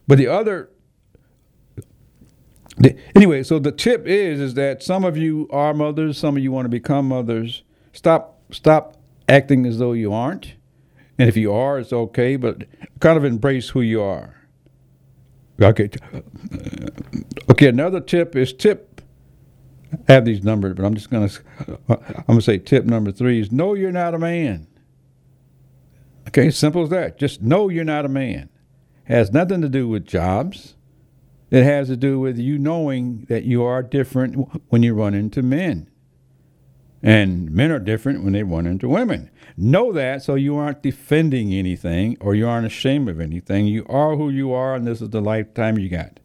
But 0.06 0.18
the 0.18 0.28
other 0.28 0.70
the, 2.78 2.96
anyway, 3.14 3.42
so 3.42 3.58
the 3.58 3.72
tip 3.72 4.06
is 4.06 4.40
is 4.40 4.54
that 4.54 4.82
some 4.82 5.04
of 5.04 5.16
you 5.16 5.48
are 5.50 5.74
mothers, 5.74 6.18
some 6.18 6.36
of 6.36 6.42
you 6.42 6.52
want 6.52 6.64
to 6.64 6.70
become 6.70 7.08
mothers. 7.08 7.62
Stop 7.92 8.40
stop 8.50 8.96
acting 9.28 9.66
as 9.66 9.78
though 9.78 9.92
you 9.92 10.12
aren't. 10.12 10.54
And 11.18 11.28
if 11.28 11.36
you 11.36 11.52
are, 11.52 11.78
it's 11.78 11.92
okay, 11.92 12.36
but 12.36 12.64
kind 13.00 13.18
of 13.18 13.24
embrace 13.24 13.70
who 13.70 13.80
you 13.80 14.02
are. 14.02 14.36
Okay. 15.60 15.90
Okay, 17.50 17.68
another 17.68 18.00
tip 18.00 18.34
is 18.34 18.52
tip 18.52 18.88
I 18.90 18.91
have 20.08 20.24
these 20.24 20.42
numbered, 20.42 20.76
but 20.76 20.84
I'm 20.84 20.94
just 20.94 21.10
going 21.10 21.28
to 21.28 21.40
uh, 21.88 21.96
I'm 22.08 22.24
going 22.26 22.38
to 22.38 22.42
say 22.42 22.58
tip 22.58 22.84
number 22.84 23.12
3 23.12 23.40
is 23.40 23.52
know 23.52 23.74
you're 23.74 23.92
not 23.92 24.14
a 24.14 24.18
man. 24.18 24.66
Okay, 26.28 26.50
simple 26.50 26.84
as 26.84 26.90
that. 26.90 27.18
Just 27.18 27.42
know 27.42 27.68
you're 27.68 27.84
not 27.84 28.04
a 28.04 28.08
man. 28.08 28.48
Has 29.04 29.32
nothing 29.32 29.60
to 29.62 29.68
do 29.68 29.88
with 29.88 30.06
jobs 30.06 30.76
it 31.52 31.64
has 31.64 31.88
to 31.88 31.98
do 31.98 32.18
with 32.18 32.38
you 32.38 32.58
knowing 32.58 33.26
that 33.28 33.44
you 33.44 33.62
are 33.62 33.82
different 33.82 34.48
when 34.70 34.82
you 34.82 34.94
run 34.94 35.12
into 35.12 35.42
men. 35.42 35.86
And 37.02 37.50
men 37.50 37.70
are 37.70 37.78
different 37.78 38.24
when 38.24 38.32
they 38.32 38.42
run 38.42 38.66
into 38.66 38.88
women. 38.88 39.30
Know 39.54 39.92
that 39.92 40.22
so 40.22 40.34
you 40.34 40.56
aren't 40.56 40.82
defending 40.82 41.52
anything 41.52 42.16
or 42.20 42.34
you 42.34 42.48
aren't 42.48 42.66
ashamed 42.66 43.10
of 43.10 43.20
anything. 43.20 43.66
You 43.66 43.84
are 43.90 44.16
who 44.16 44.30
you 44.30 44.54
are, 44.54 44.74
and 44.74 44.86
this 44.86 45.02
is 45.02 45.10
the 45.10 45.20
lifetime 45.20 45.78
you 45.78 45.90
got. 45.90 46.20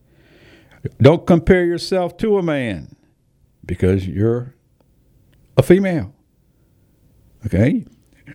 Don't 1.02 1.28
compare 1.28 1.66
yourself 1.66 2.16
to 2.18 2.38
a 2.38 2.44
man 2.44 2.96
because 3.68 4.08
you're 4.08 4.56
a 5.58 5.64
female. 5.64 6.14
Okay? 7.46 7.86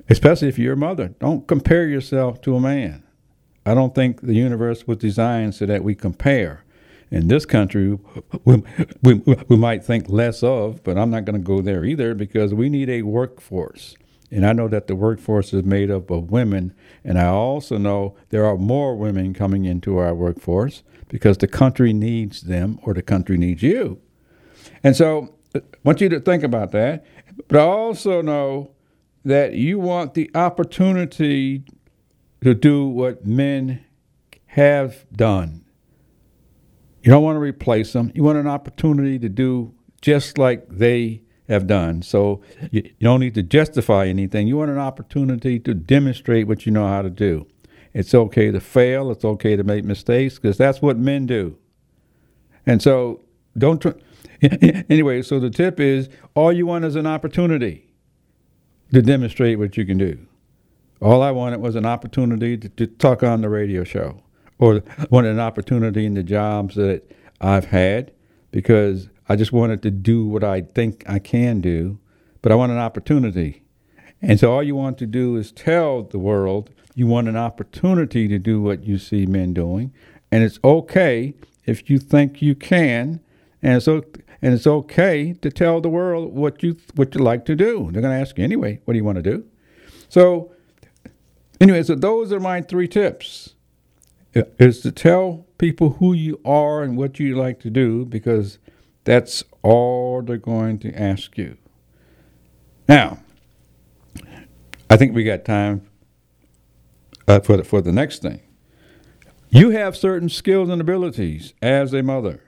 Especially 0.09 0.49
if 0.49 0.59
you're 0.59 0.75
a 0.75 0.77
mother. 0.77 1.09
Don't 1.19 1.49
compare 1.49 1.87
yourself 1.89 2.41
to 2.43 2.55
a 2.55 2.61
man. 2.61 3.03
I 3.65 3.75
don't 3.75 3.95
think 3.95 4.21
the 4.21 4.35
universe 4.35 4.87
was 4.87 4.99
designed 4.99 5.55
so 5.55 5.67
that 5.67 5.85
we 5.85 5.95
compare 5.95 6.65
in 7.11 7.29
this 7.29 7.45
country 7.45 7.99
we, 8.45 8.63
we, 9.03 9.15
we 9.49 9.57
might 9.57 9.85
think 9.85 10.09
less 10.09 10.43
of, 10.43 10.83
but 10.83 10.97
I'm 10.97 11.11
not 11.11 11.25
going 11.25 11.41
to 11.41 11.47
go 11.47 11.61
there 11.61 11.85
either 11.85 12.15
because 12.15 12.55
we 12.55 12.69
need 12.69 12.89
a 12.89 13.03
workforce. 13.03 13.97
And 14.31 14.47
I 14.47 14.55
know 14.55 14.67
that 14.69 14.87
the 14.87 14.97
workforce 14.97 15.53
is 15.53 15.63
made 15.63 15.91
up 15.91 16.11
of 16.11 16.31
women, 16.31 16.75
and 17.05 17.19
I 17.19 17.27
also 17.27 17.77
know 17.77 18.17
there 18.31 18.47
are 18.47 18.57
more 18.57 18.97
women 18.97 19.35
coming 19.35 19.67
into 19.67 19.99
our 19.99 20.15
workforce 20.15 20.83
because 21.09 21.37
the 21.37 21.47
country 21.47 21.93
needs 21.93 22.41
them 22.41 22.79
or 22.83 22.95
the 22.95 23.03
country 23.03 23.37
needs 23.37 23.63
you. 23.63 24.01
And 24.83 24.97
so 24.97 25.35
I 25.55 25.61
want 25.85 26.01
you 26.01 26.09
to 26.11 26.21
think 26.21 26.43
about 26.43 26.73
that. 26.73 27.05
But 27.49 27.59
I 27.59 27.65
also 27.65 28.23
know 28.23 28.73
that 29.25 29.55
you 29.55 29.79
want 29.79 30.15
the 30.15 30.31
opportunity 30.35 31.65
to 32.43 32.55
do 32.55 32.87
what 32.87 33.27
men 33.27 33.85
have 34.47 35.07
done 35.13 35.63
you 37.03 37.11
don't 37.11 37.23
want 37.23 37.37
to 37.37 37.41
replace 37.41 37.93
them. 37.93 38.13
You 38.15 38.23
want 38.23 38.39
an 38.39 38.47
opportunity 38.47 39.19
to 39.19 39.29
do 39.29 39.75
just 40.01 40.39
like 40.39 40.69
they 40.69 41.23
have 41.49 41.67
done. 41.67 42.03
So 42.03 42.43
you, 42.71 42.89
don't 43.01 43.21
need 43.21 43.35
to 43.35 43.43
justify 43.43 44.07
anything. 44.07 44.47
You 44.47 44.57
want 44.57 44.71
an 44.71 44.79
opportunity 44.79 45.59
to 45.61 45.75
demonstrate 45.75 46.47
what 46.47 46.65
you 46.65 46.73
know 46.73 46.87
how 46.87 47.03
to 47.03 47.11
do. 47.11 47.47
It's 47.93 48.15
okay 48.15 48.53
to 48.53 48.61
fail. 48.61 49.11
It's 49.11 49.25
okay 49.25 49.57
to 49.57 49.65
make 49.65 49.85
mistakes 49.85 50.37
because 50.37 50.57
that's 50.57 50.81
what 50.81 50.97
men 50.97 51.27
do. 51.27 51.59
And 52.65 52.81
so 52.81 53.21
don't. 53.59 53.83
Tr- 53.83 53.91
anyway, 54.91 55.23
so 55.23 55.39
the 55.39 55.51
tip 55.51 55.81
is 55.81 56.09
all 56.35 56.53
you 56.53 56.67
want 56.67 56.85
is 56.85 56.97
an 56.97 57.07
opportunity 57.07 57.93
to 58.93 59.03
demonstrate 59.03 59.59
what 59.59 59.77
you 59.77 59.85
can 59.85 59.99
do. 59.99 60.19
All 61.01 61.23
I 61.23 61.31
wanted 61.31 61.61
was 61.61 61.75
an 61.75 61.87
opportunity 61.87 62.57
to, 62.57 62.69
to 62.69 62.87
talk 62.87 63.23
on 63.23 63.41
the 63.41 63.49
radio 63.49 63.85
show 63.85 64.23
or 64.59 64.83
wanted 65.11 65.33
an 65.33 65.41
opportunity 65.41 66.07
in 66.07 66.15
the 66.15 66.23
jobs 66.23 66.77
that 66.77 67.03
I've 67.41 67.67
had 67.67 68.13
because 68.53 69.09
I 69.29 69.37
just 69.37 69.53
wanted 69.53 69.83
to 69.83 69.91
do 69.91 70.25
what 70.25 70.45
I 70.45 70.61
think 70.61 71.05
I 71.09 71.19
can 71.19 71.61
do, 71.61 71.99
but 72.43 72.53
I 72.53 72.55
want 72.55 72.71
an 72.71 72.79
opportunity. 72.79 73.63
And 74.21 74.39
so 74.39 74.53
all 74.53 74.63
you 74.63 74.77
want 74.77 74.99
to 74.99 75.07
do 75.07 75.37
is 75.37 75.51
tell 75.51 76.03
the 76.03 76.19
world 76.19 76.71
you 76.95 77.07
want 77.07 77.29
an 77.29 77.37
opportunity 77.37 78.29
to 78.29 78.39
do 78.39 78.61
what 78.61 78.85
you 78.85 78.99
see 78.99 79.27
men 79.27 79.55
doing, 79.55 79.93
and 80.31 80.45
it's 80.45 80.61
okay 80.63 81.35
if 81.65 81.89
you 81.91 81.99
think 81.99 82.43
you 82.43 82.55
can, 82.55 83.21
and 83.63 83.83
so 83.83 84.05
and 84.41 84.55
it's 84.55 84.67
okay 84.67 85.35
to 85.35 85.51
tell 85.51 85.81
the 85.81 85.89
world 85.89 86.33
what 86.33 86.63
you 86.63 86.77
what 86.95 87.15
you 87.15 87.21
like 87.21 87.45
to 87.47 87.55
do. 87.55 87.91
They're 87.93 88.03
going 88.03 88.15
to 88.15 88.21
ask 88.21 88.37
you 88.39 88.45
anyway, 88.45 88.81
what 88.85 88.95
do 88.95 88.99
you 88.99 89.05
want 89.05 89.17
to 89.17 89.23
do? 89.23 89.45
So 90.09 90.53
anyway, 91.61 91.83
so 91.83 91.95
those 91.95 92.33
are 92.33 92.41
my 92.41 92.61
three 92.61 92.89
tips 92.89 93.55
is 94.35 94.81
to 94.81 94.93
tell 94.93 95.47
people 95.59 95.91
who 95.95 96.13
you 96.13 96.41
are 96.45 96.83
and 96.83 96.97
what 96.97 97.21
you 97.21 97.37
like 97.37 97.61
to 97.61 97.71
do 97.71 98.05
because 98.05 98.59
that's 99.05 99.45
all 99.63 100.23
they're 100.23 100.37
going 100.37 100.79
to 100.81 100.93
ask 101.01 101.37
you. 101.37 101.57
Now, 102.89 103.19
I 104.89 104.97
think 104.97 105.15
we 105.15 105.25
got 105.25 105.45
time 105.45 105.89
uh, 107.29 107.41
for 107.41 107.57
the, 107.57 107.65
for 107.65 107.81
the 107.81 107.93
next 107.93 108.23
thing. 108.23 108.41
You 109.51 109.71
have 109.71 109.97
certain 109.97 110.29
skills 110.29 110.69
and 110.71 110.81
abilities 110.81 111.53
as 111.61 111.93
a 111.93 112.03
mother, 112.03 112.43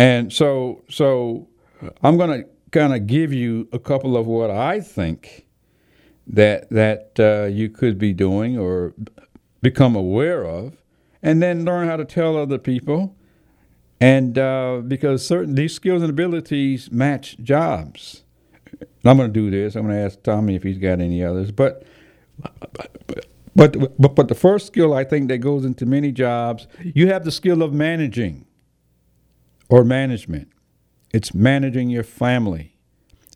and 0.00 0.32
so 0.32 0.82
so 0.88 1.46
I'm 2.02 2.16
going 2.16 2.42
to 2.42 2.48
kind 2.70 2.94
of 2.94 3.06
give 3.06 3.34
you 3.34 3.68
a 3.72 3.78
couple 3.78 4.16
of 4.16 4.26
what 4.26 4.50
I 4.50 4.80
think 4.80 5.46
that 6.26 6.70
that 6.70 7.12
uh, 7.18 7.48
you 7.48 7.68
could 7.68 7.98
be 7.98 8.14
doing 8.14 8.58
or 8.58 8.94
become 9.60 9.94
aware 9.94 10.44
of, 10.44 10.78
and 11.22 11.42
then 11.42 11.66
learn 11.66 11.86
how 11.86 11.96
to 11.96 12.06
tell 12.06 12.38
other 12.38 12.58
people. 12.58 13.14
And 14.00 14.38
uh, 14.38 14.80
because 14.88 15.26
certain 15.26 15.54
these 15.54 15.74
skills 15.74 16.00
and 16.00 16.10
abilities 16.10 16.90
match 16.90 17.36
jobs, 17.42 18.24
I'm 19.04 19.18
going 19.18 19.30
to 19.30 19.40
do 19.40 19.50
this. 19.50 19.76
I'm 19.76 19.82
going 19.82 19.96
to 19.96 20.02
ask 20.02 20.22
Tommy 20.22 20.54
if 20.54 20.62
he's 20.62 20.78
got 20.78 21.00
any 21.00 21.22
others. 21.22 21.52
But 21.52 21.84
but 23.54 23.76
but 23.98 24.14
but 24.14 24.28
the 24.28 24.34
first 24.34 24.66
skill 24.68 24.94
I 24.94 25.04
think 25.04 25.28
that 25.28 25.38
goes 25.38 25.66
into 25.66 25.84
many 25.84 26.10
jobs, 26.10 26.68
you 26.82 27.08
have 27.08 27.26
the 27.26 27.32
skill 27.32 27.62
of 27.62 27.74
managing 27.74 28.46
or 29.70 29.84
management. 29.84 30.48
It's 31.12 31.32
managing 31.32 31.88
your 31.88 32.02
family. 32.02 32.76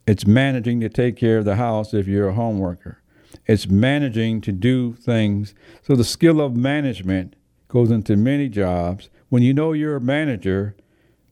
It's 0.05 0.27
managing 0.27 0.81
to 0.81 0.89
take 0.89 1.15
care 1.15 1.39
of 1.39 1.45
the 1.45 1.55
house 1.55 1.93
if 1.93 2.07
you're 2.07 2.29
a 2.29 2.33
home 2.33 2.59
worker. 2.59 3.01
It's 3.47 3.67
managing 3.67 4.41
to 4.41 4.51
do 4.51 4.93
things. 4.93 5.55
So 5.81 5.95
the 5.95 6.03
skill 6.03 6.41
of 6.41 6.55
management 6.55 7.35
goes 7.69 7.89
into 7.89 8.15
many 8.15 8.49
jobs. 8.49 9.09
When 9.29 9.43
you 9.43 9.53
know 9.53 9.73
you're 9.73 9.95
a 9.95 10.01
manager, 10.01 10.75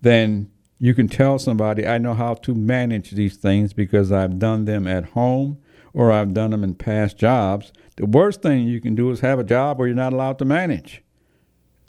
then 0.02 0.50
you 0.80 0.94
can 0.94 1.08
tell 1.08 1.38
somebody, 1.38 1.86
I 1.86 1.98
know 1.98 2.14
how 2.14 2.34
to 2.36 2.56
manage 2.56 3.12
these 3.12 3.38
things 3.38 3.74
because 3.74 4.12
I've 4.12 4.40
done 4.40 4.66
them 4.66 4.88
at 4.88 5.10
home 5.10 5.60
or 5.94 6.12
I've 6.12 6.34
done 6.34 6.52
them 6.52 6.64
in 6.64 6.76
past 6.76 7.18
jobs. 7.18 7.72
The 7.98 8.06
worst 8.06 8.42
thing 8.42 8.68
you 8.68 8.82
can 8.82 8.96
do 8.96 9.12
is 9.12 9.20
have 9.20 9.38
a 9.38 9.44
job 9.44 9.78
where 9.78 9.88
you're 9.88 9.96
not 9.96 10.14
allowed 10.14 10.40
to 10.40 10.46
manage. 10.46 11.04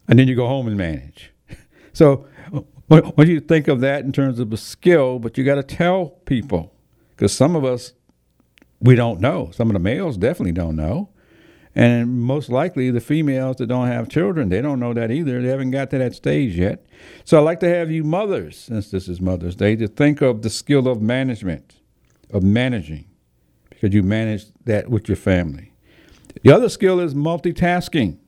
And 0.07 0.19
then 0.19 0.29
you 0.29 0.35
go 0.35 0.49
home 0.49 0.67
and 0.67 0.77
manage. 0.77 1.31
So 1.93 2.27
what, 2.89 3.17
do 3.17 3.33
you 3.33 3.41
think 3.41 3.69
of 3.69 3.81
that 3.81 4.05
in 4.05 4.13
terms 4.13 4.39
of 4.39 4.53
a 4.53 4.57
skill? 4.57 5.19
But 5.19 5.39
you 5.39 5.45
got 5.45 5.55
to 5.57 5.63
tell 5.63 6.07
people 6.27 6.75
because 7.11 7.33
some 7.33 7.57
of 7.57 7.65
us 7.65 7.93
we 8.81 8.95
don't 8.95 9.21
know. 9.21 9.51
Some 9.53 9.71
of 9.71 9.73
the 9.73 9.79
males 9.79 10.17
definitely 10.19 10.53
don't 10.53 10.77
know, 10.77 11.09
and 11.75 12.21
most 12.21 12.51
likely 12.51 12.91
the 12.91 13.01
females 13.01 13.57
that 13.57 13.67
don't 13.67 13.87
have 13.87 14.09
children 14.09 14.51
they 14.51 14.61
don't 14.61 14.79
know 14.79 14.93
that 14.93 15.11
either. 15.11 15.41
They 15.41 15.49
haven't 15.49 15.71
got 15.71 15.91
to 15.91 15.99
that 15.99 16.15
stage 16.15 16.57
yet. 16.57 16.85
So 17.25 17.39
I 17.39 17.41
like 17.41 17.61
to 17.61 17.69
have 17.69 17.91
you 17.91 18.05
mothers, 18.05 18.59
since 18.59 18.91
this 18.91 19.09
is 19.09 19.21
Mother's 19.21 19.57
Day, 19.57 19.77
to 19.77 19.89
think 19.89 20.21
of 20.21 20.43
the 20.43 20.51
skill 20.51 20.87
of 20.87 21.01
management, 21.01 21.77
of 22.31 22.43
managing, 22.43 23.07
because 23.71 23.95
you 23.95 24.03
manage 24.03 24.47
that 24.65 24.91
with 24.91 25.09
your 25.09 25.17
family. 25.17 25.73
The 26.43 26.53
other 26.53 26.69
skill 26.69 27.01
is 27.01 27.15
multitasking. 27.15 28.19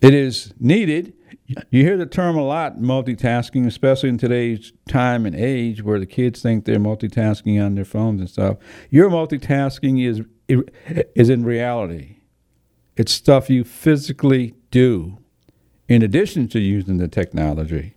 It 0.00 0.14
is 0.14 0.54
needed 0.60 1.14
you 1.46 1.82
hear 1.82 1.96
the 1.96 2.06
term 2.06 2.36
a 2.36 2.44
lot, 2.44 2.78
multitasking, 2.78 3.66
especially 3.66 4.08
in 4.08 4.18
today's 4.18 4.72
time 4.88 5.26
and 5.26 5.34
age 5.34 5.82
where 5.82 5.98
the 5.98 6.06
kids 6.06 6.42
think 6.42 6.64
they're 6.64 6.76
multitasking 6.76 7.64
on 7.64 7.74
their 7.74 7.84
phones 7.84 8.20
and 8.20 8.30
stuff. 8.30 8.58
Your 8.90 9.10
multitasking 9.10 10.04
is 10.04 10.22
is 11.14 11.28
in 11.28 11.44
reality. 11.44 12.16
It's 12.96 13.12
stuff 13.12 13.50
you 13.50 13.64
physically 13.64 14.54
do 14.70 15.18
in 15.88 16.02
addition 16.02 16.48
to 16.48 16.58
using 16.58 16.98
the 16.98 17.08
technology. 17.08 17.94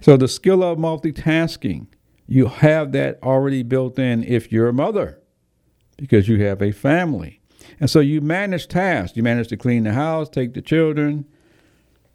So 0.00 0.16
the 0.16 0.28
skill 0.28 0.62
of 0.62 0.78
multitasking, 0.78 1.86
you 2.26 2.46
have 2.46 2.92
that 2.92 3.18
already 3.22 3.62
built 3.62 3.98
in 3.98 4.24
if 4.24 4.52
you're 4.52 4.68
a 4.68 4.72
mother 4.72 5.20
because 5.96 6.28
you 6.28 6.42
have 6.44 6.62
a 6.62 6.72
family. 6.72 7.40
And 7.80 7.90
so 7.90 8.00
you 8.00 8.20
manage 8.20 8.68
tasks. 8.68 9.16
You 9.16 9.22
manage 9.22 9.48
to 9.48 9.56
clean 9.56 9.84
the 9.84 9.92
house, 9.92 10.28
take 10.28 10.54
the 10.54 10.62
children, 10.62 11.26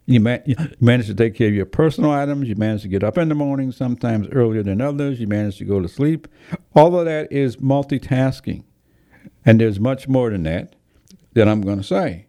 you, 0.05 0.39
you 0.45 0.55
manage 0.81 1.07
to 1.07 1.15
take 1.15 1.35
care 1.35 1.47
of 1.47 1.53
your 1.53 1.65
personal 1.65 2.11
items. 2.11 2.49
You 2.49 2.55
manage 2.55 2.81
to 2.81 2.87
get 2.87 3.03
up 3.03 3.17
in 3.17 3.29
the 3.29 3.35
morning, 3.35 3.71
sometimes 3.71 4.27
earlier 4.31 4.63
than 4.63 4.81
others. 4.81 5.19
You 5.19 5.27
manage 5.27 5.57
to 5.59 5.65
go 5.65 5.81
to 5.81 5.87
sleep. 5.87 6.27
All 6.75 6.97
of 6.97 7.05
that 7.05 7.31
is 7.31 7.57
multitasking. 7.57 8.63
And 9.45 9.61
there's 9.61 9.79
much 9.79 10.07
more 10.07 10.29
than 10.29 10.43
that 10.43 10.75
that 11.33 11.47
I'm 11.47 11.61
going 11.61 11.77
to 11.77 11.83
say. 11.83 12.27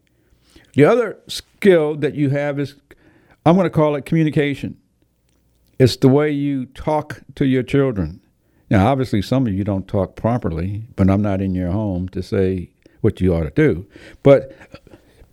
The 0.75 0.85
other 0.85 1.19
skill 1.29 1.97
that 1.97 2.15
you 2.15 2.31
have 2.31 2.59
is, 2.59 2.77
I'm 3.45 3.57
going 3.57 3.65
to 3.65 3.71
call 3.71 3.95
it 3.97 4.05
communication. 4.05 4.77
It's 5.79 5.97
the 5.97 6.09
way 6.09 6.31
you 6.31 6.67
talk 6.67 7.23
to 7.35 7.45
your 7.45 7.63
children. 7.63 8.21
Now, 8.71 8.87
obviously, 8.87 9.21
some 9.21 9.47
of 9.47 9.53
you 9.53 9.65
don't 9.65 9.87
talk 9.87 10.17
properly, 10.17 10.85
but 10.97 11.11
I'm 11.11 11.23
not 11.23 11.41
in 11.41 11.55
your 11.55 11.71
home 11.71 12.09
to 12.11 12.23
say 12.23 12.71
what 13.03 13.21
you 13.21 13.35
ought 13.35 13.43
to 13.45 13.51
do. 13.51 13.87
But, 14.23 14.57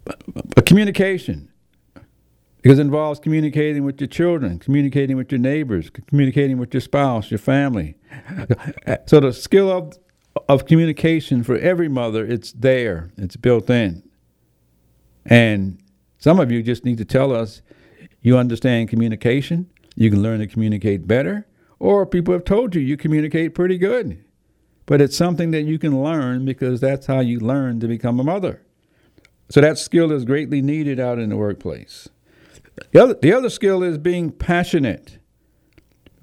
but 0.04 0.66
communication 0.66 1.51
because 2.62 2.78
it 2.78 2.84
involves 2.84 3.20
communicating 3.20 3.84
with 3.84 4.00
your 4.00 4.08
children, 4.08 4.60
communicating 4.60 5.18
with 5.18 5.32
your 5.32 5.40
neighbors, 5.40 5.90
communicating 6.08 6.58
with 6.58 6.74
your 6.74 6.82
spouse, 6.82 7.32
your 7.32 7.40
family. 7.40 7.96
So 9.08 9.20
the 9.20 9.34
skill 9.34 9.72
of 9.72 9.98
of 10.48 10.66
communication 10.66 11.44
for 11.44 11.58
every 11.58 11.90
mother, 11.90 12.26
it's 12.26 12.52
there, 12.54 13.12
it's 13.18 13.36
built 13.36 13.70
in. 13.70 14.04
And 15.26 15.82
some 16.20 16.40
of 16.40 16.52
you 16.52 16.64
just 16.64 16.86
need 16.86 16.98
to 17.00 17.06
tell 17.06 17.34
us 17.34 17.62
you 18.22 18.38
understand 18.38 18.90
communication, 18.90 19.70
you 19.96 20.10
can 20.10 20.22
learn 20.22 20.40
to 20.40 20.48
communicate 20.48 21.08
better, 21.08 21.48
or 21.80 22.06
people 22.06 22.34
have 22.34 22.46
told 22.46 22.76
you 22.76 22.82
you 22.82 22.96
communicate 22.96 23.56
pretty 23.56 23.78
good. 23.78 24.24
But 24.86 25.02
it's 25.02 25.16
something 25.18 25.52
that 25.52 25.64
you 25.64 25.80
can 25.80 26.04
learn 26.04 26.46
because 26.46 26.80
that's 26.80 27.08
how 27.08 27.20
you 27.20 27.40
learn 27.40 27.80
to 27.80 27.88
become 27.88 28.20
a 28.20 28.24
mother. 28.24 28.62
So 29.50 29.62
that 29.62 29.78
skill 29.78 30.12
is 30.12 30.26
greatly 30.26 30.62
needed 30.62 31.00
out 31.00 31.20
in 31.20 31.30
the 31.30 31.38
workplace. 31.38 32.10
The 32.92 33.04
other, 33.04 33.14
the 33.14 33.34
other 33.34 33.50
skill 33.50 33.84
is 33.84 33.98
being 33.98 34.32
passionate, 34.32 35.18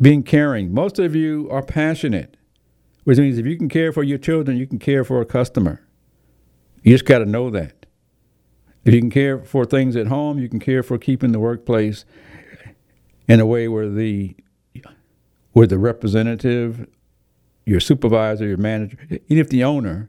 being 0.01 0.23
caring. 0.23 0.73
Most 0.73 0.99
of 0.99 1.15
you 1.15 1.49
are 1.51 1.63
passionate, 1.63 2.37
which 3.05 3.19
means 3.19 3.39
if 3.39 3.47
you 3.47 3.57
can 3.57 3.69
care 3.69 3.93
for 3.93 4.03
your 4.03 4.19
children, 4.19 4.57
you 4.57 4.67
can 4.67 4.79
care 4.79 5.05
for 5.05 5.21
a 5.21 5.27
customer. 5.27 5.87
You 6.83 6.95
just 6.95 7.05
got 7.05 7.19
to 7.19 7.27
know 7.27 7.51
that. 7.51 7.87
If 8.85 8.95
you 8.95 9.01
can 9.01 9.11
care 9.11 9.41
for 9.41 9.65
things 9.65 9.97
at 9.97 10.07
home, 10.07 10.39
you 10.39 10.49
can 10.49 10.61
care 10.61 10.83
for 10.83 10.99
keeping 10.99 11.33
the 11.33 11.41
workplace 11.41 12.05
in 13.29 13.41
a 13.41 13.47
way 13.47 13.69
where 13.69 13.89
the 13.89 14.35
where 15.53 15.67
the 15.67 15.79
representative, 15.79 16.87
your 17.67 17.81
supervisor, 17.81 18.47
your 18.47 18.59
manager, 18.59 18.97
even 19.11 19.39
if 19.39 19.49
the 19.49 19.65
owner, 19.65 20.09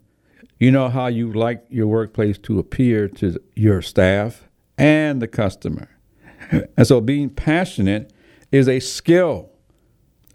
you 0.59 0.69
know 0.69 0.89
how 0.89 1.07
you 1.07 1.31
like 1.31 1.65
your 1.69 1.87
workplace 1.87 2.37
to 2.37 2.59
appear 2.59 3.07
to 3.07 3.37
your 3.55 3.81
staff 3.81 4.47
and 4.77 5.21
the 5.21 5.27
customer. 5.27 5.89
And 6.51 6.87
so 6.87 7.01
being 7.01 7.29
passionate 7.29 8.11
is 8.51 8.67
a 8.67 8.79
skill 8.79 9.49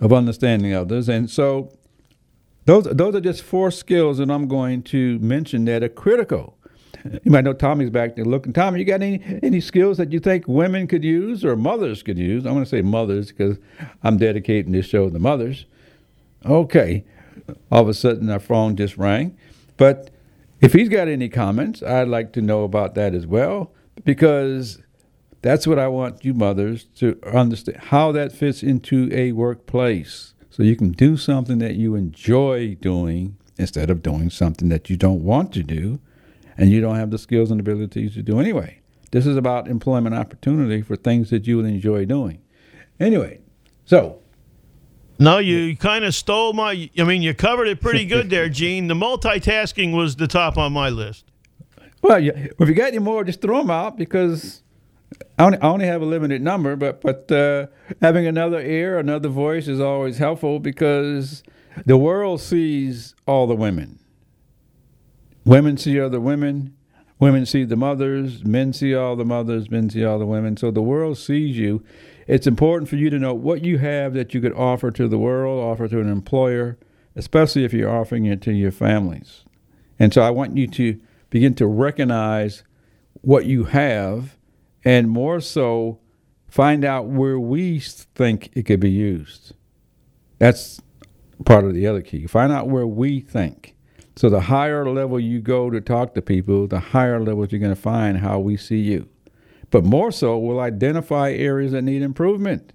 of 0.01 0.13
understanding 0.13 0.75
others. 0.75 1.09
And 1.09 1.31
so 1.31 1.73
those, 2.67 2.85
those 2.85 3.15
are 3.15 3.21
just 3.21 3.43
four 3.43 3.71
skills 3.71 4.19
that 4.19 4.31
I'm 4.31 4.49
going 4.49 4.83
to 4.85 5.19
mention 5.19 5.65
that 5.67 5.83
are 5.83 5.89
critical. 5.89 6.57
You 7.05 7.31
might 7.31 7.45
know 7.45 7.53
Tommy's 7.53 7.91
back 7.91 8.17
there 8.17 8.25
looking. 8.25 8.53
Tommy, 8.53 8.79
you 8.79 8.87
got 8.87 9.03
any, 9.03 9.21
any 9.43 9.61
skills 9.61 9.99
that 9.99 10.11
you 10.13 10.21
think 10.21 10.49
women 10.49 10.87
could 10.87 11.05
use 11.05 11.45
or 11.45 11.55
mothers 11.55 12.03
could 12.03 12.19
use? 12.19 12.47
I'm 12.47 12.53
going 12.53 12.65
to 12.65 12.71
say 12.71 12.81
mothers 12.81 13.29
because 13.29 13.59
I'm 14.03 14.17
dedicating 14.17 14.73
this 14.73 14.87
show 14.87 15.11
to 15.11 15.19
mothers. 15.19 15.67
Okay. 16.47 17.05
All 17.71 17.83
of 17.83 17.89
a 17.89 17.95
sudden, 17.95 18.31
our 18.31 18.41
phone 18.41 18.77
just 18.77 18.97
rang. 18.97 19.37
But 19.77 20.11
if 20.63 20.73
he's 20.73 20.89
got 20.89 21.09
any 21.09 21.29
comments, 21.29 21.83
I'd 21.83 22.09
like 22.09 22.33
to 22.35 22.41
know 22.41 22.65
about 22.65 22.95
that 22.95 23.15
as 23.15 23.27
well 23.27 23.73
because 24.05 24.81
that's 25.45 25.67
what 25.67 25.79
I 25.79 25.89
want 25.89 26.25
you 26.25 26.33
mothers 26.33 26.85
to 26.97 27.21
understand 27.31 27.77
how 27.77 28.13
that 28.13 28.33
fits 28.33 28.63
into 28.63 29.11
a 29.13 29.33
workplace. 29.33 30.33
So 30.49 30.63
you 30.63 30.75
can 30.75 30.93
do 30.93 31.19
something 31.19 31.59
that 31.59 31.75
you 31.75 31.95
enjoy 31.95 32.77
doing 32.77 33.37
instead 33.59 33.91
of 33.91 34.03
doing 34.03 34.31
something 34.31 34.71
that 34.71 34.89
you 34.89 34.97
don't 34.97 35.23
want 35.23 35.53
to 35.53 35.63
do 35.63 36.01
and 36.57 36.71
you 36.71 36.81
don't 36.81 36.97
have 36.97 37.11
the 37.11 37.19
skills 37.19 37.51
and 37.51 37.61
abilities 37.61 38.15
to 38.15 38.23
do 38.23 38.41
anyway. 38.41 38.81
This 39.11 39.27
is 39.27 39.37
about 39.37 39.69
employment 39.69 40.15
opportunity 40.15 40.81
for 40.81 40.97
things 40.97 41.29
that 41.29 41.47
you 41.47 41.59
would 41.59 41.67
enjoy 41.67 42.07
doing. 42.07 42.41
Anyway, 42.99 43.41
so 43.85 44.23
no, 45.19 45.37
you 45.39 45.77
kind 45.77 46.07
of 46.07 46.15
stole 46.15 46.55
my. 46.55 46.91
I 46.99 47.05
mean, 47.05 47.21
you 47.21 47.35
covered 47.35 47.69
it 47.69 47.83
pretty 47.83 48.07
good 48.07 48.31
there, 48.31 48.49
Gene. 48.61 48.89
The 48.89 48.95
multitasking 48.95 49.95
was 49.95 50.17
the 50.17 50.27
top 50.27 50.57
on 50.57 50.73
my 50.73 50.89
list. 50.89 51.27
Well, 52.01 52.19
if 52.19 52.69
you 52.69 52.75
got 52.75 52.89
any 52.89 52.99
more, 52.99 53.25
just 53.25 53.43
throw 53.43 53.59
them 53.59 53.71
out 53.71 53.97
because 53.97 54.64
I 55.39 55.45
only, 55.45 55.59
I 55.59 55.67
only 55.69 55.87
have 55.87 56.03
a 56.03 56.07
limited 56.07 56.43
number, 56.43 56.77
but 56.77 57.01
but 57.01 57.31
uh, 57.31 57.67
having 58.01 58.27
another 58.27 58.61
ear, 58.61 58.99
another 58.99 59.29
voice 59.29 59.69
is 59.69 59.81
always 59.81 60.19
helpful 60.19 60.59
because 60.59 61.43
the 61.87 61.97
world 61.97 62.41
sees 62.41 63.15
all 63.27 63.47
the 63.47 63.57
women. 63.57 63.99
Women 65.45 65.77
see 65.77 66.01
other 66.01 66.21
women. 66.21 66.77
Women 67.19 67.47
see 67.47 67.65
the 67.65 67.77
mothers. 67.77 68.45
Men 68.45 68.73
see 68.73 68.95
all 68.95 69.17
the 69.17 69.25
mothers. 69.25 69.71
Men 69.71 69.91
see 69.91 70.05
all 70.05 70.19
the 70.19 70.27
women. 70.27 70.57
So 70.57 70.71
the 70.71 70.83
world 70.83 71.19
sees 71.19 71.57
you. 71.57 71.85
It's 72.27 72.47
important 72.47 72.89
for 72.89 72.97
you 72.97 73.11
to 73.11 73.19
know 73.19 73.35
what 73.35 73.65
you 73.65 73.79
have 73.79 74.15
that 74.15 74.35
you 74.35 74.41
could 74.41 74.55
offer 74.55 74.91
to 74.91 75.09
the 75.09 75.19
world, 75.19 75.63
offer 75.63 75.89
to 75.89 76.01
an 76.01 76.09
employer, 76.09 76.79
especially 77.15 77.65
if 77.65 77.73
you're 77.73 77.91
offering 77.91 78.25
it 78.25 78.41
to 78.43 78.53
your 78.53 78.73
families. 78.73 79.45
And 79.99 80.13
so 80.13 80.23
I 80.23 80.31
want 80.31 80.57
you 80.57 80.67
to 80.69 80.99
begin 81.31 81.55
to 81.57 81.67
recognize 81.67 82.65
what 83.21 83.47
you 83.47 83.65
have, 83.65 84.37
and 84.85 85.09
more 85.09 85.41
so, 85.41 85.99
find 86.49 86.85
out 86.85 87.07
where 87.07 87.39
we 87.39 87.81
think 87.81 88.51
it 88.55 88.65
could 88.65 88.81
be 88.81 88.91
used. 88.91 89.55
That's 90.39 90.81
part 91.45 91.65
of 91.65 91.75
the 91.75 91.87
other 91.87 92.03
key. 92.03 92.27
Find 92.27 92.53
out 92.53 92.69
where 92.69 92.87
we 92.87 93.21
think. 93.21 93.75
So 94.17 94.31
the 94.31 94.43
higher 94.43 94.89
level 94.89 95.19
you 95.19 95.41
go 95.41 95.71
to 95.71 95.81
talk 95.81 96.15
to 96.15 96.23
people, 96.23 96.69
the 96.69 96.79
higher 96.79 97.21
levels 97.21 97.51
you're 97.51 97.61
going 97.61 97.75
to 97.75 97.81
find 97.81 98.19
how 98.19 98.39
we 98.39 98.57
see 98.57 98.79
you. 98.79 99.09
But 99.71 99.85
more 99.85 100.13
so, 100.13 100.39
we'll 100.39 100.61
identify 100.61 101.33
areas 101.33 101.73
that 101.73 101.83
need 101.83 102.03
improvement. 102.03 102.73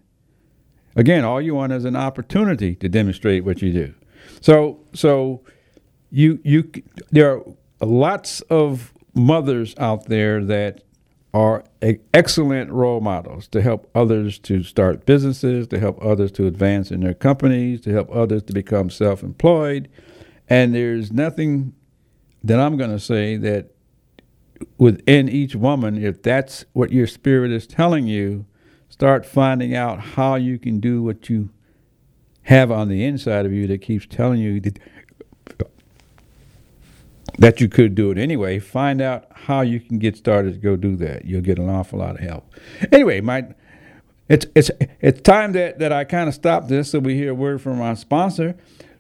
Again, 0.96 1.24
all 1.24 1.42
you 1.42 1.56
want 1.56 1.72
is 1.72 1.86
an 1.86 1.96
opportunity 1.96 2.76
to 2.76 2.90
demonstrate 2.90 3.46
what 3.46 3.62
you 3.62 3.72
do. 3.72 3.94
So, 4.42 4.80
so 4.94 5.44
you 6.12 6.40
you 6.44 6.70
there 7.12 7.38
are 7.38 7.44
lots 7.82 8.42
of 8.42 8.94
mothers 9.14 9.76
out 9.78 10.06
there 10.08 10.44
that 10.46 10.84
are 11.34 11.64
excellent 12.14 12.72
role 12.72 13.02
models 13.02 13.48
to 13.48 13.62
help 13.62 13.90
others 13.94 14.40
to 14.40 14.64
start 14.64 15.06
businesses, 15.06 15.68
to 15.68 15.80
help 15.80 16.04
others 16.04 16.32
to 16.32 16.48
advance 16.48 16.90
in 16.90 17.02
their 17.02 17.14
companies, 17.14 17.82
to 17.82 17.92
help 17.92 18.10
others 18.12 18.42
to 18.44 18.54
become 18.54 18.90
self-employed. 18.90 19.88
And 20.48 20.74
there's 20.74 21.12
nothing 21.12 21.74
that 22.44 22.60
I'm 22.60 22.78
going 22.78 22.90
to 22.90 23.00
say 23.00 23.38
that 23.38 23.72
within 24.78 25.30
each 25.30 25.56
woman, 25.56 26.04
if 26.04 26.24
that's 26.24 26.66
what 26.74 26.92
your 26.92 27.06
spirit 27.06 27.52
is 27.52 27.68
telling 27.68 28.08
you, 28.08 28.46
start 28.90 29.26
finding 29.26 29.76
out 29.76 30.00
how 30.00 30.36
you 30.36 30.58
can 30.58 30.80
do 30.80 31.04
what 31.04 31.30
you 31.30 31.52
have 32.44 32.72
on 32.72 32.90
the 32.90 33.06
inside 33.06 33.46
of 33.46 33.54
you 33.54 33.68
that 33.68 33.80
keeps 33.80 34.08
telling 34.08 34.40
you 34.40 34.60
that, 34.62 34.80
that 37.38 37.62
you 37.62 37.70
could 37.70 37.96
do 37.96 38.12
it 38.12 38.18
anyway. 38.18 38.60
Find 38.60 39.02
out 39.02 39.26
how 39.32 39.62
you 39.62 39.80
can 39.80 40.00
get 40.00 40.18
started 40.18 40.54
to 40.54 40.60
go 40.60 40.76
do 40.76 40.96
that. 40.98 41.26
You'll 41.26 41.42
get 41.42 41.60
an 41.60 41.70
awful 41.70 42.00
lot 42.00 42.16
of 42.16 42.22
help. 42.22 42.52
Anyway, 42.92 43.22
my 43.22 43.48
it's 44.28 44.46
it's 44.56 44.70
it's 45.02 45.22
time 45.22 45.54
that, 45.54 45.80
that 45.80 45.92
I 45.92 46.04
kind 46.04 46.30
of 46.30 46.36
stop 46.36 46.68
this 46.68 46.92
so 46.92 47.00
we 47.00 47.16
hear 47.16 47.32
a 47.32 47.36
word 47.36 47.62
from 47.62 47.82
our 47.82 47.96
sponsor. 47.96 48.56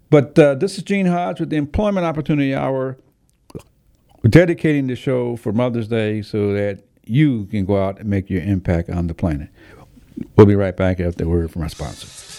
But 0.09 0.37
uh, 0.39 0.55
this 0.55 0.77
is 0.77 0.83
Gene 0.83 1.05
Hodge 1.05 1.39
with 1.39 1.51
the 1.51 1.57
Employment 1.57 2.05
Opportunity 2.05 2.55
Hour. 2.55 2.97
We're 4.23 4.29
dedicating 4.29 4.87
the 4.87 4.95
show 4.95 5.35
for 5.35 5.53
Mother's 5.53 5.87
Day 5.87 6.23
so 6.23 6.51
that 6.53 6.83
you 7.05 7.45
can 7.45 7.65
go 7.65 7.81
out 7.81 7.99
and 7.99 8.09
make 8.09 8.29
your 8.29 8.41
impact 8.41 8.89
on 8.89 9.07
the 9.07 9.13
planet. 9.13 9.49
We'll 10.35 10.47
be 10.47 10.55
right 10.55 10.75
back 10.75 10.99
after 10.99 11.23
the 11.23 11.29
word 11.29 11.51
from 11.51 11.61
our 11.61 11.69
sponsor. 11.69 12.38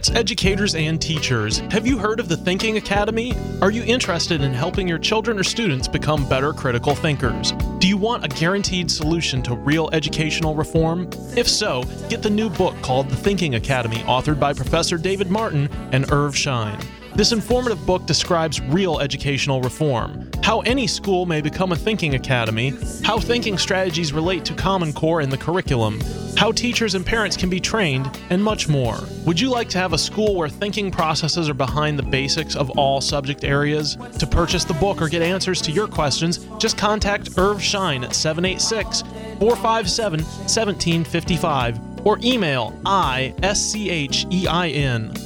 Parents, 0.00 0.18
educators, 0.18 0.74
and 0.74 0.98
teachers, 0.98 1.58
have 1.70 1.86
you 1.86 1.98
heard 1.98 2.20
of 2.20 2.28
the 2.30 2.36
Thinking 2.38 2.78
Academy? 2.78 3.34
Are 3.60 3.70
you 3.70 3.82
interested 3.82 4.40
in 4.40 4.54
helping 4.54 4.88
your 4.88 4.98
children 4.98 5.38
or 5.38 5.42
students 5.42 5.88
become 5.88 6.26
better 6.26 6.54
critical 6.54 6.94
thinkers? 6.94 7.52
Do 7.80 7.86
you 7.86 7.98
want 7.98 8.24
a 8.24 8.28
guaranteed 8.28 8.90
solution 8.90 9.42
to 9.42 9.54
real 9.56 9.90
educational 9.92 10.54
reform? 10.54 11.10
If 11.36 11.46
so, 11.46 11.82
get 12.08 12.22
the 12.22 12.30
new 12.30 12.48
book 12.48 12.80
called 12.80 13.10
The 13.10 13.16
Thinking 13.16 13.56
Academy, 13.56 13.98
authored 14.04 14.40
by 14.40 14.54
Professor 14.54 14.96
David 14.96 15.30
Martin 15.30 15.68
and 15.92 16.10
Irv 16.10 16.34
Schein. 16.34 16.78
This 17.14 17.32
informative 17.32 17.84
book 17.84 18.06
describes 18.06 18.58
real 18.62 19.00
educational 19.00 19.60
reform, 19.60 20.30
how 20.42 20.60
any 20.60 20.86
school 20.86 21.26
may 21.26 21.42
become 21.42 21.72
a 21.72 21.76
thinking 21.76 22.14
academy, 22.14 22.72
how 23.02 23.18
thinking 23.18 23.58
strategies 23.58 24.14
relate 24.14 24.46
to 24.46 24.54
Common 24.54 24.94
Core 24.94 25.20
in 25.20 25.28
the 25.28 25.36
curriculum, 25.36 26.00
how 26.40 26.50
teachers 26.50 26.94
and 26.94 27.04
parents 27.04 27.36
can 27.36 27.50
be 27.50 27.60
trained, 27.60 28.18
and 28.30 28.42
much 28.42 28.66
more. 28.66 28.98
Would 29.26 29.38
you 29.38 29.50
like 29.50 29.68
to 29.68 29.78
have 29.78 29.92
a 29.92 29.98
school 29.98 30.34
where 30.34 30.48
thinking 30.48 30.90
processes 30.90 31.50
are 31.50 31.54
behind 31.54 31.98
the 31.98 32.02
basics 32.02 32.56
of 32.56 32.70
all 32.78 33.02
subject 33.02 33.44
areas? 33.44 33.98
To 34.18 34.26
purchase 34.26 34.64
the 34.64 34.72
book 34.72 35.02
or 35.02 35.10
get 35.10 35.20
answers 35.20 35.60
to 35.60 35.70
your 35.70 35.86
questions, 35.86 36.38
just 36.56 36.78
contact 36.78 37.36
Irv 37.36 37.62
Schein 37.62 38.04
at 38.04 38.14
786 38.14 39.02
457 39.38 40.20
1755 40.20 42.06
or 42.06 42.18
email 42.24 42.72
ischein 42.86 44.14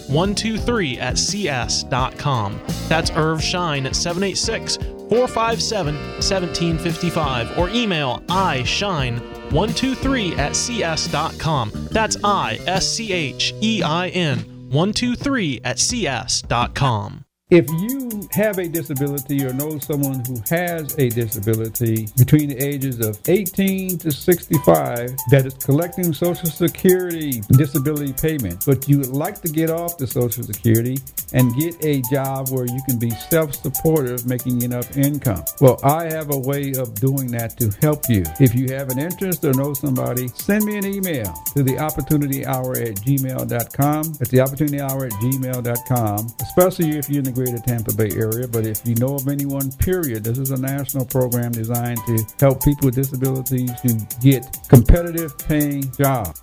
123 0.09 0.99
at 0.99 1.17
cs.com. 1.17 2.61
That's 2.89 3.13
Irv 3.13 3.41
Schein 3.41 3.87
at 3.87 3.95
786 3.95 4.79
457 4.79 5.95
1755 5.95 7.57
or 7.57 7.71
email 7.71 8.19
ischein 8.27 9.44
123 9.55 10.35
at 10.35 10.55
cs.com. 10.55 11.71
That's 11.91 12.17
I 12.23 12.59
S 12.67 12.87
C 12.89 13.13
H 13.13 13.55
E 13.63 13.83
I 13.83 14.09
N 14.09 14.69
123 14.71 15.61
at 15.65 15.79
cs.com. 15.79 17.24
If 17.51 17.69
you 17.73 18.27
have 18.33 18.57
a 18.57 18.67
disability 18.67 19.45
or 19.45 19.53
know 19.53 19.79
someone 19.79 20.25
who 20.25 20.41
has 20.49 20.99
a 20.99 21.11
disability 21.11 22.09
between 22.17 22.49
the 22.49 22.57
ages 22.57 23.01
of 23.01 23.21
18 23.29 23.99
to 23.99 24.11
65 24.11 25.15
that 25.31 25.45
is 25.45 25.53
collecting 25.53 26.15
Social 26.15 26.49
Security 26.49 27.43
disability 27.51 28.15
payment, 28.15 28.65
but 28.65 28.89
you 28.89 28.97
would 28.99 29.11
like 29.11 29.43
to 29.43 29.49
get 29.49 29.69
off 29.69 29.99
the 29.99 30.07
Social 30.07 30.43
Security 30.43 30.97
and 31.35 31.55
get 31.55 31.77
a 31.85 32.01
job 32.11 32.49
where 32.49 32.65
you 32.65 32.81
can 32.89 32.99
be 32.99 33.11
self 33.11 33.55
supportive, 33.55 34.25
making 34.25 34.63
enough 34.63 34.97
income, 34.97 35.45
well, 35.61 35.79
I 35.85 36.05
have 36.05 36.31
a 36.33 36.39
way 36.39 36.73
of 36.79 36.95
doing 36.95 37.27
that 37.33 37.59
to 37.59 37.71
help 37.83 38.05
you. 38.09 38.25
If 38.41 38.55
you 38.55 38.73
have 38.75 38.89
an 38.89 38.99
interest 38.99 39.45
or 39.45 39.53
know 39.53 39.75
somebody, 39.75 40.29
send 40.29 40.65
me 40.65 40.79
an 40.79 40.87
email 40.87 41.35
to 41.55 41.63
the 41.63 41.79
opportunity 41.79 42.47
hour 42.47 42.73
at 42.79 42.95
gmail.com. 43.05 44.01
It's 44.19 44.31
the 44.31 44.41
opportunity 44.41 44.81
hour 44.81 45.05
at 45.05 45.13
gmail.com, 45.13 46.35
especially 46.41 46.97
if 46.97 47.11
you're 47.11 47.19
in 47.19 47.25
the 47.25 47.34
greater 47.35 47.59
Tampa 47.59 47.93
Bay 47.95 48.11
area. 48.17 48.49
But 48.49 48.67
if 48.67 48.81
you 48.87 48.95
know 48.95 49.17
of 49.17 49.29
anyone, 49.29 49.71
period, 49.73 50.25
this 50.25 50.39
is 50.39 50.51
a 50.51 50.57
national 50.57 51.05
program 51.07 51.53
designed 51.53 51.99
to 52.07 52.25
help 52.41 52.63
people 52.63 52.87
with 52.87 52.95
disabilities 52.95 53.71
to 53.83 54.19
get 54.23 54.47
competitive 54.69 55.37
paying 55.39 55.91
jobs. 55.93 56.41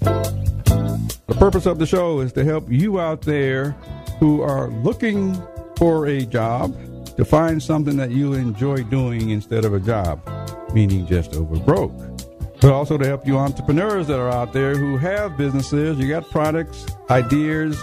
The 0.00 1.36
purpose 1.38 1.66
of 1.66 1.78
the 1.78 1.86
show 1.86 2.20
is 2.20 2.32
to 2.34 2.44
help 2.44 2.70
you 2.70 3.00
out 3.00 3.22
there 3.22 3.72
who 4.18 4.42
are 4.42 4.68
looking 4.68 5.36
for 5.76 6.06
a 6.06 6.24
job 6.24 6.76
to 7.16 7.24
find 7.24 7.62
something 7.62 7.96
that 7.96 8.10
you 8.10 8.34
enjoy 8.34 8.82
doing 8.84 9.30
instead 9.30 9.64
of 9.64 9.74
a 9.74 9.80
job, 9.80 10.20
meaning 10.72 11.06
just 11.06 11.34
over 11.34 11.58
broke. 11.58 11.92
But 12.60 12.72
also 12.72 12.98
to 12.98 13.06
help 13.06 13.26
you 13.26 13.38
entrepreneurs 13.38 14.06
that 14.08 14.18
are 14.18 14.28
out 14.28 14.52
there 14.52 14.76
who 14.76 14.98
have 14.98 15.38
businesses, 15.38 15.98
you 15.98 16.08
got 16.08 16.28
products, 16.30 16.86
ideas, 17.08 17.82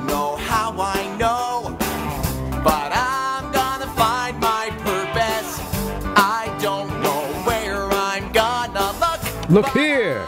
look. 9.51 9.67
Here. 9.69 10.25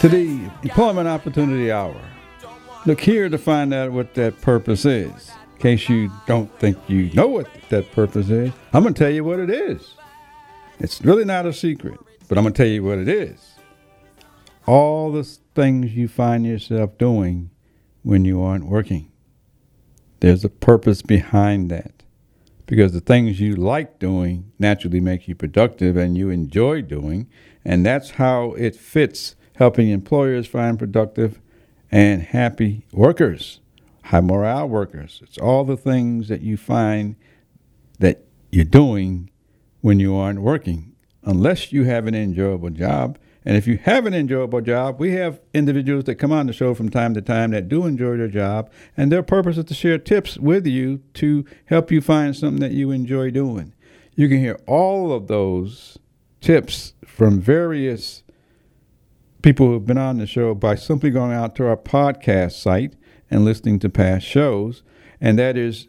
To 0.00 0.08
the 0.08 0.50
Employment 0.62 1.06
Opportunity 1.06 1.70
Hour. 1.70 2.00
Look 2.86 3.00
here 3.00 3.28
to 3.28 3.38
find 3.38 3.72
out 3.72 3.92
what 3.92 4.14
that 4.14 4.40
purpose 4.40 4.84
is. 4.84 5.30
In 5.54 5.60
case 5.60 5.88
you 5.88 6.10
don't 6.26 6.50
think 6.58 6.76
you 6.88 7.10
know 7.12 7.28
what 7.28 7.48
that 7.68 7.92
purpose 7.92 8.28
is, 8.28 8.52
I'm 8.72 8.82
going 8.82 8.94
to 8.94 8.98
tell 8.98 9.12
you 9.12 9.22
what 9.22 9.38
it 9.38 9.50
is. 9.50 9.94
It's 10.80 11.00
really 11.02 11.24
not 11.24 11.46
a 11.46 11.52
secret, 11.52 12.00
but 12.28 12.36
I'm 12.36 12.42
going 12.42 12.54
to 12.54 12.58
tell 12.58 12.70
you 12.70 12.82
what 12.82 12.98
it 12.98 13.08
is. 13.08 13.54
All 14.66 15.12
the 15.12 15.22
things 15.54 15.94
you 15.94 16.08
find 16.08 16.44
yourself 16.44 16.98
doing 16.98 17.50
when 18.02 18.24
you 18.24 18.42
aren't 18.42 18.66
working. 18.66 19.12
There's 20.18 20.44
a 20.44 20.48
purpose 20.48 21.02
behind 21.02 21.70
that. 21.70 22.01
Because 22.72 22.92
the 22.94 23.00
things 23.00 23.38
you 23.38 23.54
like 23.54 23.98
doing 23.98 24.50
naturally 24.58 24.98
make 24.98 25.28
you 25.28 25.34
productive 25.34 25.94
and 25.94 26.16
you 26.16 26.30
enjoy 26.30 26.80
doing. 26.80 27.28
And 27.66 27.84
that's 27.84 28.12
how 28.12 28.52
it 28.52 28.74
fits 28.74 29.36
helping 29.56 29.90
employers 29.90 30.46
find 30.46 30.78
productive 30.78 31.38
and 31.90 32.22
happy 32.22 32.86
workers, 32.90 33.60
high 34.04 34.22
morale 34.22 34.70
workers. 34.70 35.20
It's 35.22 35.36
all 35.36 35.64
the 35.64 35.76
things 35.76 36.28
that 36.28 36.40
you 36.40 36.56
find 36.56 37.16
that 37.98 38.24
you're 38.50 38.64
doing 38.64 39.28
when 39.82 40.00
you 40.00 40.16
aren't 40.16 40.40
working, 40.40 40.94
unless 41.24 41.74
you 41.74 41.84
have 41.84 42.06
an 42.06 42.14
enjoyable 42.14 42.70
job. 42.70 43.18
And 43.44 43.56
if 43.56 43.66
you 43.66 43.78
have 43.78 44.06
an 44.06 44.14
enjoyable 44.14 44.60
job, 44.60 45.00
we 45.00 45.12
have 45.12 45.40
individuals 45.52 46.04
that 46.04 46.14
come 46.16 46.32
on 46.32 46.46
the 46.46 46.52
show 46.52 46.74
from 46.74 46.90
time 46.90 47.14
to 47.14 47.22
time 47.22 47.50
that 47.50 47.68
do 47.68 47.86
enjoy 47.86 48.16
their 48.16 48.28
job, 48.28 48.70
and 48.96 49.10
their 49.10 49.22
purpose 49.22 49.58
is 49.58 49.64
to 49.64 49.74
share 49.74 49.98
tips 49.98 50.38
with 50.38 50.66
you 50.66 51.00
to 51.14 51.44
help 51.66 51.90
you 51.90 52.00
find 52.00 52.36
something 52.36 52.60
that 52.60 52.72
you 52.72 52.90
enjoy 52.90 53.30
doing. 53.30 53.74
You 54.14 54.28
can 54.28 54.38
hear 54.38 54.60
all 54.66 55.12
of 55.12 55.26
those 55.26 55.98
tips 56.40 56.94
from 57.04 57.40
various 57.40 58.22
people 59.42 59.66
who 59.66 59.74
have 59.74 59.86
been 59.86 59.98
on 59.98 60.18
the 60.18 60.26
show 60.26 60.54
by 60.54 60.76
simply 60.76 61.10
going 61.10 61.32
out 61.32 61.56
to 61.56 61.66
our 61.66 61.76
podcast 61.76 62.52
site 62.52 62.94
and 63.30 63.44
listening 63.44 63.78
to 63.80 63.90
past 63.90 64.26
shows. 64.26 64.82
And 65.20 65.38
that 65.38 65.56
is 65.56 65.88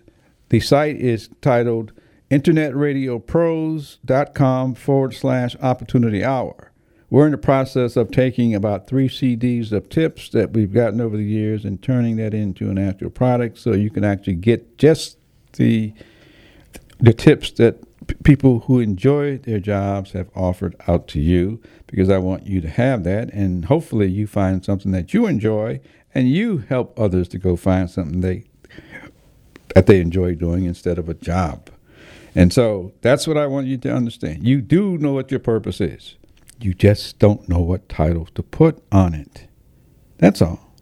the 0.50 0.60
site 0.60 0.98
is 0.98 1.30
titled 1.42 1.94
internetradiopros.com 2.32 4.76
forward 4.76 5.14
slash 5.14 5.56
opportunity 5.62 6.24
hour. 6.24 6.73
We're 7.14 7.28
in 7.28 7.32
the 7.32 7.38
process 7.38 7.96
of 7.96 8.10
taking 8.10 8.56
about 8.56 8.88
three 8.88 9.08
CDs 9.08 9.72
of 9.72 9.88
tips 9.88 10.30
that 10.30 10.54
we've 10.54 10.74
gotten 10.74 11.00
over 11.00 11.16
the 11.16 11.24
years 11.24 11.64
and 11.64 11.80
turning 11.80 12.16
that 12.16 12.34
into 12.34 12.72
an 12.72 12.80
actual 12.80 13.12
product 13.12 13.60
so 13.60 13.74
you 13.74 13.92
can 13.92 14.04
actually 14.04 14.34
get 14.34 14.80
just 14.80 15.20
the 15.52 15.94
the 17.00 17.14
tips 17.14 17.52
that 17.52 17.78
p- 18.08 18.16
people 18.24 18.62
who 18.62 18.80
enjoy 18.80 19.38
their 19.38 19.60
jobs 19.60 20.14
have 20.14 20.28
offered 20.36 20.76
out 20.88 21.08
to 21.10 21.20
you 21.20 21.62
because 21.86 22.10
I 22.10 22.18
want 22.18 22.48
you 22.48 22.60
to 22.62 22.68
have 22.68 23.04
that 23.04 23.32
and 23.32 23.66
hopefully 23.66 24.08
you 24.08 24.26
find 24.26 24.66
something 24.66 24.92
that 24.94 25.14
you 25.14 25.28
enjoy 25.28 25.82
and 26.16 26.28
you 26.30 26.66
help 26.68 27.00
others 27.00 27.28
to 27.28 27.38
go 27.38 27.56
find 27.56 27.92
something 27.92 28.22
they 28.22 28.46
that 29.76 29.86
they 29.86 30.02
enjoy 30.02 30.34
doing 30.34 30.66
instead 30.66 30.98
of 30.98 31.08
a 31.08 31.14
job. 31.14 31.70
And 32.34 32.52
so 32.52 32.92
that's 33.02 33.28
what 33.28 33.38
I 33.38 33.46
want 33.46 33.68
you 33.68 33.78
to 33.78 33.94
understand. 33.94 34.48
You 34.48 34.62
do 34.62 34.98
know 34.98 35.14
what 35.14 35.30
your 35.30 35.40
purpose 35.40 35.80
is. 35.80 36.16
You 36.60 36.74
just 36.74 37.20
don't 37.20 37.48
know 37.50 37.60
what 37.60 37.90
title 37.90 38.26
to 38.36 38.44
put 38.44 38.84
on 38.92 39.14
it. 39.14 39.48
That's 40.18 40.42
all. 40.42 40.74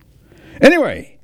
Anyway, 0.62 1.20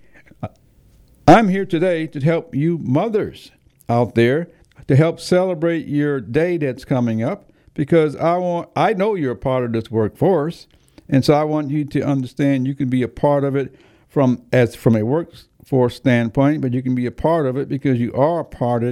I'm 1.27 1.49
here 1.49 1.65
today 1.65 2.07
to 2.07 2.19
help 2.21 2.55
you 2.55 2.77
mothers 2.77 3.51
out 3.89 4.15
there 4.15 4.49
to 4.87 4.95
help 4.95 5.19
celebrate 5.19 5.85
your 5.87 6.21
day 6.21 6.57
that's 6.57 6.85
coming 6.85 7.21
up 7.21 7.51
because 7.73 8.15
I 8.15 8.37
want 8.37 8.69
I 8.75 8.93
know 8.93 9.15
you're 9.15 9.33
a 9.33 9.35
part 9.35 9.65
of 9.65 9.73
this 9.73 9.91
workforce 9.91 10.67
and 11.09 11.23
so 11.23 11.33
I 11.33 11.43
want 11.43 11.69
you 11.69 11.85
to 11.85 12.01
understand 12.01 12.67
you 12.67 12.75
can 12.75 12.89
be 12.89 13.03
a 13.03 13.07
part 13.07 13.43
of 13.43 13.55
it 13.55 13.75
from 14.07 14.43
as 14.51 14.75
from 14.75 14.95
a 14.95 15.03
workforce 15.03 15.95
standpoint 15.95 16.61
but 16.61 16.73
you 16.73 16.81
can 16.81 16.95
be 16.95 17.05
a 17.05 17.11
part 17.11 17.45
of 17.45 17.57
it 17.57 17.67
because 17.67 17.99
you 17.99 18.13
are 18.13 18.39
a 18.39 18.45
part 18.45 18.83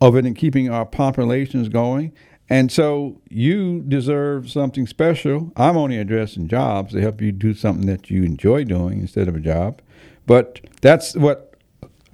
of 0.00 0.16
it 0.16 0.24
in 0.24 0.34
keeping 0.34 0.70
our 0.70 0.86
populations 0.86 1.68
going 1.68 2.12
and 2.50 2.72
so 2.72 3.20
you 3.28 3.82
deserve 3.82 4.50
something 4.50 4.86
special. 4.86 5.52
I'm 5.56 5.76
only 5.76 5.98
addressing 5.98 6.48
jobs 6.48 6.92
to 6.92 7.00
help 7.00 7.20
you 7.20 7.30
do 7.32 7.52
something 7.52 7.86
that 7.86 8.10
you 8.10 8.22
enjoy 8.22 8.64
doing 8.64 9.00
instead 9.00 9.28
of 9.28 9.36
a 9.36 9.40
job. 9.40 9.82
But 10.26 10.60
that's 10.80 11.14
what 11.14 11.54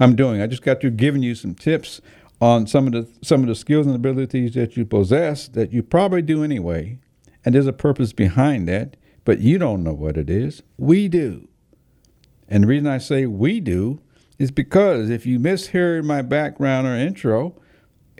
I'm 0.00 0.16
doing. 0.16 0.40
I 0.40 0.46
just 0.46 0.62
got 0.62 0.80
to 0.80 0.90
giving 0.90 1.22
you 1.22 1.34
some 1.34 1.54
tips 1.54 2.00
on 2.40 2.66
some 2.66 2.86
of 2.86 2.92
the 2.92 3.08
some 3.22 3.42
of 3.42 3.48
the 3.48 3.54
skills 3.54 3.86
and 3.86 3.94
abilities 3.94 4.54
that 4.54 4.76
you 4.76 4.84
possess 4.84 5.46
that 5.48 5.72
you 5.72 5.82
probably 5.82 6.22
do 6.22 6.42
anyway. 6.42 6.98
And 7.44 7.54
there's 7.54 7.66
a 7.66 7.72
purpose 7.72 8.12
behind 8.12 8.68
that, 8.68 8.96
but 9.24 9.40
you 9.40 9.58
don't 9.58 9.84
know 9.84 9.92
what 9.92 10.16
it 10.16 10.28
is. 10.28 10.62
We 10.78 11.08
do. 11.08 11.48
And 12.48 12.64
the 12.64 12.68
reason 12.68 12.88
I 12.88 12.98
say 12.98 13.26
we 13.26 13.60
do 13.60 14.00
is 14.38 14.50
because 14.50 15.10
if 15.10 15.26
you 15.26 15.38
miss 15.38 15.68
hearing 15.68 16.06
my 16.06 16.22
background 16.22 16.86
or 16.86 16.94
intro, 16.94 17.54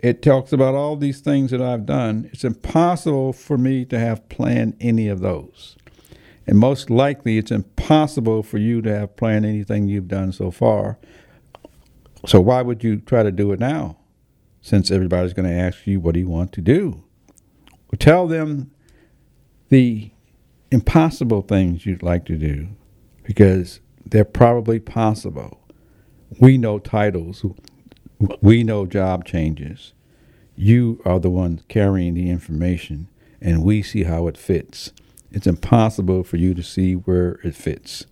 it 0.05 0.21
talks 0.21 0.53
about 0.53 0.75
all 0.75 0.95
these 0.95 1.19
things 1.19 1.49
that 1.49 1.63
I've 1.63 1.87
done. 1.87 2.29
It's 2.31 2.43
impossible 2.43 3.33
for 3.33 3.57
me 3.57 3.85
to 3.85 3.97
have 3.97 4.29
planned 4.29 4.77
any 4.79 5.07
of 5.07 5.19
those. 5.19 5.77
And 6.45 6.59
most 6.59 6.91
likely, 6.91 7.39
it's 7.39 7.49
impossible 7.49 8.43
for 8.43 8.59
you 8.59 8.83
to 8.83 8.95
have 8.95 9.15
planned 9.15 9.47
anything 9.47 9.87
you've 9.87 10.07
done 10.07 10.31
so 10.31 10.51
far. 10.51 10.99
So, 12.27 12.39
why 12.39 12.61
would 12.61 12.83
you 12.83 12.97
try 12.97 13.23
to 13.23 13.31
do 13.31 13.51
it 13.51 13.59
now? 13.59 13.97
Since 14.61 14.91
everybody's 14.91 15.33
going 15.33 15.49
to 15.49 15.55
ask 15.55 15.87
you, 15.87 15.99
what 15.99 16.13
do 16.13 16.19
you 16.19 16.29
want 16.29 16.51
to 16.51 16.61
do? 16.61 17.03
Tell 17.97 18.27
them 18.27 18.69
the 19.69 20.11
impossible 20.69 21.41
things 21.41 21.87
you'd 21.87 22.03
like 22.03 22.25
to 22.25 22.37
do 22.37 22.67
because 23.23 23.79
they're 24.05 24.23
probably 24.23 24.79
possible. 24.79 25.59
We 26.39 26.59
know 26.59 26.77
titles, 26.77 27.43
we 28.39 28.63
know 28.63 28.85
job 28.85 29.25
changes. 29.25 29.93
You 30.55 31.01
are 31.05 31.19
the 31.19 31.29
one 31.29 31.61
carrying 31.67 32.13
the 32.13 32.29
information, 32.29 33.07
and 33.41 33.63
we 33.63 33.81
see 33.83 34.03
how 34.03 34.27
it 34.27 34.37
fits. 34.37 34.91
It's 35.31 35.47
impossible 35.47 36.23
for 36.23 36.37
you 36.37 36.53
to 36.53 36.63
see 36.63 36.93
where 36.93 37.39
it 37.43 37.55
fits. 37.55 38.05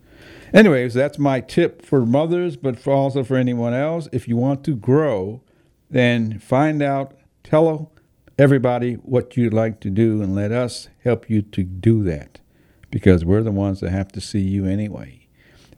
Anyways, 0.54 0.94
that's 0.94 1.18
my 1.18 1.40
tip 1.40 1.82
for 1.82 2.06
mothers, 2.06 2.58
but 2.58 2.80
for 2.80 2.94
also 2.94 3.24
for 3.24 3.38
anyone 3.38 3.74
else. 3.74 4.08
If 4.12 4.28
you 4.28 4.36
want 4.36 4.64
to 4.66 4.76
grow, 4.76 5.42
then 5.90 6.38
find 6.40 6.82
out, 6.82 7.16
tell 7.44 7.92
everybody 8.38 8.96
what 8.96 9.38
you'd 9.38 9.54
like 9.54 9.80
to 9.82 9.90
do, 9.90 10.22
and 10.22 10.36
let 10.36 10.52
us 10.52 10.90
help 11.04 11.30
you 11.30 11.42
to 11.42 11.64
do 11.64 12.04
that 12.04 12.40
because 12.92 13.26
we're 13.26 13.42
the 13.42 13.52
ones 13.52 13.80
that 13.80 13.92
have 13.92 14.12
to 14.12 14.22
see 14.22 14.42
you 14.42 14.66
anyway. 14.66 15.28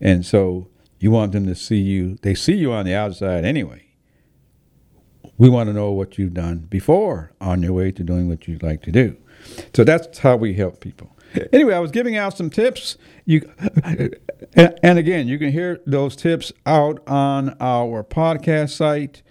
And 0.02 0.26
so 0.26 0.68
you 1.00 1.12
want 1.12 1.32
them 1.32 1.46
to 1.46 1.56
see 1.56 1.80
you, 1.80 2.18
they 2.22 2.36
see 2.36 2.56
you 2.56 2.74
on 2.74 2.86
the 2.86 2.96
outside 2.96 3.46
anyway. 3.46 3.84
We 5.38 5.50
want 5.50 5.68
to 5.68 5.74
know 5.74 5.92
what 5.92 6.18
you've 6.18 6.34
done 6.34 6.60
before 6.60 7.32
on 7.42 7.62
your 7.62 7.74
way 7.74 7.92
to 7.92 8.04
doing 8.04 8.30
what 8.30 8.48
you'd 8.48 8.64
like 8.64 8.82
to 8.84 8.92
do. 8.92 9.18
So 9.76 9.84
that's 9.84 10.20
how 10.20 10.38
we 10.38 10.54
help 10.54 10.80
people. 10.80 11.16
Anyway, 11.52 11.74
I 11.74 11.80
was 11.80 11.92
giving 11.92 12.16
out 12.16 12.38
some 12.38 12.50
tips. 12.50 12.98
You, 13.26 13.52
and, 14.56 14.98
again, 14.98 15.28
you 15.28 15.38
can 15.38 15.52
hear 15.52 15.82
those 15.86 16.16
tips 16.16 16.54
out 16.66 17.06
on 17.08 17.56
our 17.60 18.04
podcast 18.04 18.72
site. 18.72 19.22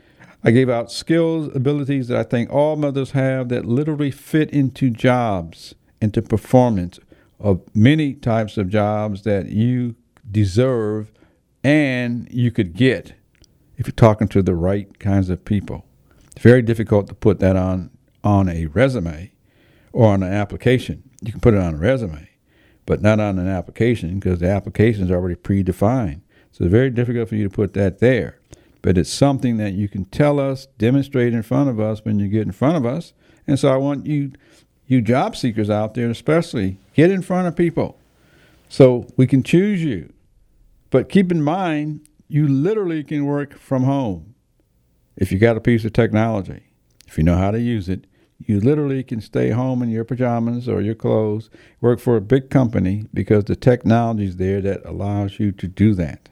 I 0.43 0.51
gave 0.51 0.69
out 0.69 0.93
skills, 0.93 1.55
abilities 1.55 2.09
that 2.09 2.19
I 2.19 2.23
think 2.23 2.53
all 2.53 2.77
mothers 2.77 3.12
have 3.12 3.49
that 3.49 3.64
literally 3.64 4.11
fit 4.11 4.51
into 4.51 4.90
jobs, 4.90 5.75
into 6.02 6.21
performance 6.21 6.98
of 7.40 7.63
many 7.75 8.13
types 8.13 8.59
of 8.59 8.69
jobs 8.69 9.23
that 9.23 9.46
you 9.48 9.94
deserve 10.31 11.11
and 11.63 12.29
you 12.31 12.50
could 12.50 12.75
get 12.75 13.15
if 13.77 13.87
you're 13.87 13.92
talking 13.92 14.29
to 14.29 14.42
the 14.42 14.55
right 14.55 14.98
kinds 14.98 15.31
of 15.31 15.44
people. 15.44 15.85
It's 16.35 16.42
very 16.42 16.62
difficult 16.62 17.06
to 17.08 17.14
put 17.14 17.40
that 17.40 17.56
on 17.56 17.90
on 18.22 18.48
a 18.48 18.66
resume 18.66 19.30
or 19.92 20.12
on 20.12 20.22
an 20.22 20.32
application. 20.32 21.02
You 21.20 21.30
can 21.30 21.40
put 21.40 21.54
it 21.54 21.60
on 21.60 21.74
a 21.74 21.78
resume, 21.78 22.28
but 22.87 23.02
not 23.02 23.20
on 23.20 23.38
an 23.38 23.48
application 23.48 24.18
because 24.18 24.40
the 24.40 24.48
application 24.48 25.04
is 25.04 25.10
already 25.10 25.37
predefined. 25.37 26.22
So 26.50 26.64
it's 26.64 26.72
very 26.72 26.90
difficult 26.90 27.28
for 27.28 27.37
you 27.37 27.44
to 27.44 27.54
put 27.54 27.74
that 27.74 27.98
there. 27.98 28.40
But 28.82 28.98
it's 28.98 29.10
something 29.10 29.56
that 29.58 29.72
you 29.72 29.88
can 29.88 30.04
tell 30.06 30.40
us, 30.40 30.66
demonstrate 30.78 31.32
in 31.32 31.42
front 31.42 31.70
of 31.70 31.80
us 31.80 32.04
when 32.04 32.18
you 32.18 32.28
get 32.28 32.42
in 32.42 32.52
front 32.52 32.76
of 32.76 32.85
us. 32.85 33.12
And 33.46 33.58
so 33.58 33.72
I 33.72 33.76
want 33.76 34.06
you, 34.06 34.32
you 34.87 35.00
job 35.00 35.37
seekers 35.37 35.70
out 35.70 35.94
there, 35.94 36.10
especially, 36.10 36.78
get 36.94 37.10
in 37.10 37.22
front 37.22 37.48
of 37.48 37.56
people 37.56 37.98
so 38.68 39.06
we 39.16 39.26
can 39.26 39.42
choose 39.42 39.82
you. 39.82 40.12
But 40.90 41.08
keep 41.08 41.32
in 41.32 41.42
mind, 41.42 42.06
you 42.28 42.46
literally 42.46 43.04
can 43.04 43.24
work 43.24 43.58
from 43.58 43.85
home 43.85 44.33
if 45.17 45.33
you 45.33 45.38
got 45.38 45.56
a 45.56 45.60
piece 45.60 45.85
of 45.85 45.92
technology. 45.92 46.65
If 47.06 47.19
you 47.19 47.25
know 47.25 47.37
how 47.37 47.50
to 47.52 47.60
use 47.60 47.88
it, 47.88 48.06
you 48.40 48.60
literally 48.60 49.02
can 49.04 49.21
stay 49.21 49.50
home 49.50 49.83
in 49.83 49.90
your 49.90 50.04
pajamas 50.04 50.69
or 50.69 50.81
your 50.83 50.94
clothes, 50.96 51.50
work 51.81 52.00
for 52.00 52.17
a 52.17 52.21
big 52.21 52.50
company 52.50 53.06
because 53.15 53.44
the 53.44 53.56
technology 53.56 54.27
is 54.27 54.37
there 54.38 54.60
that 54.62 54.85
allows 54.85 55.38
you 55.38 55.52
to 55.52 55.69
do 55.69 55.94
that. 55.94 56.29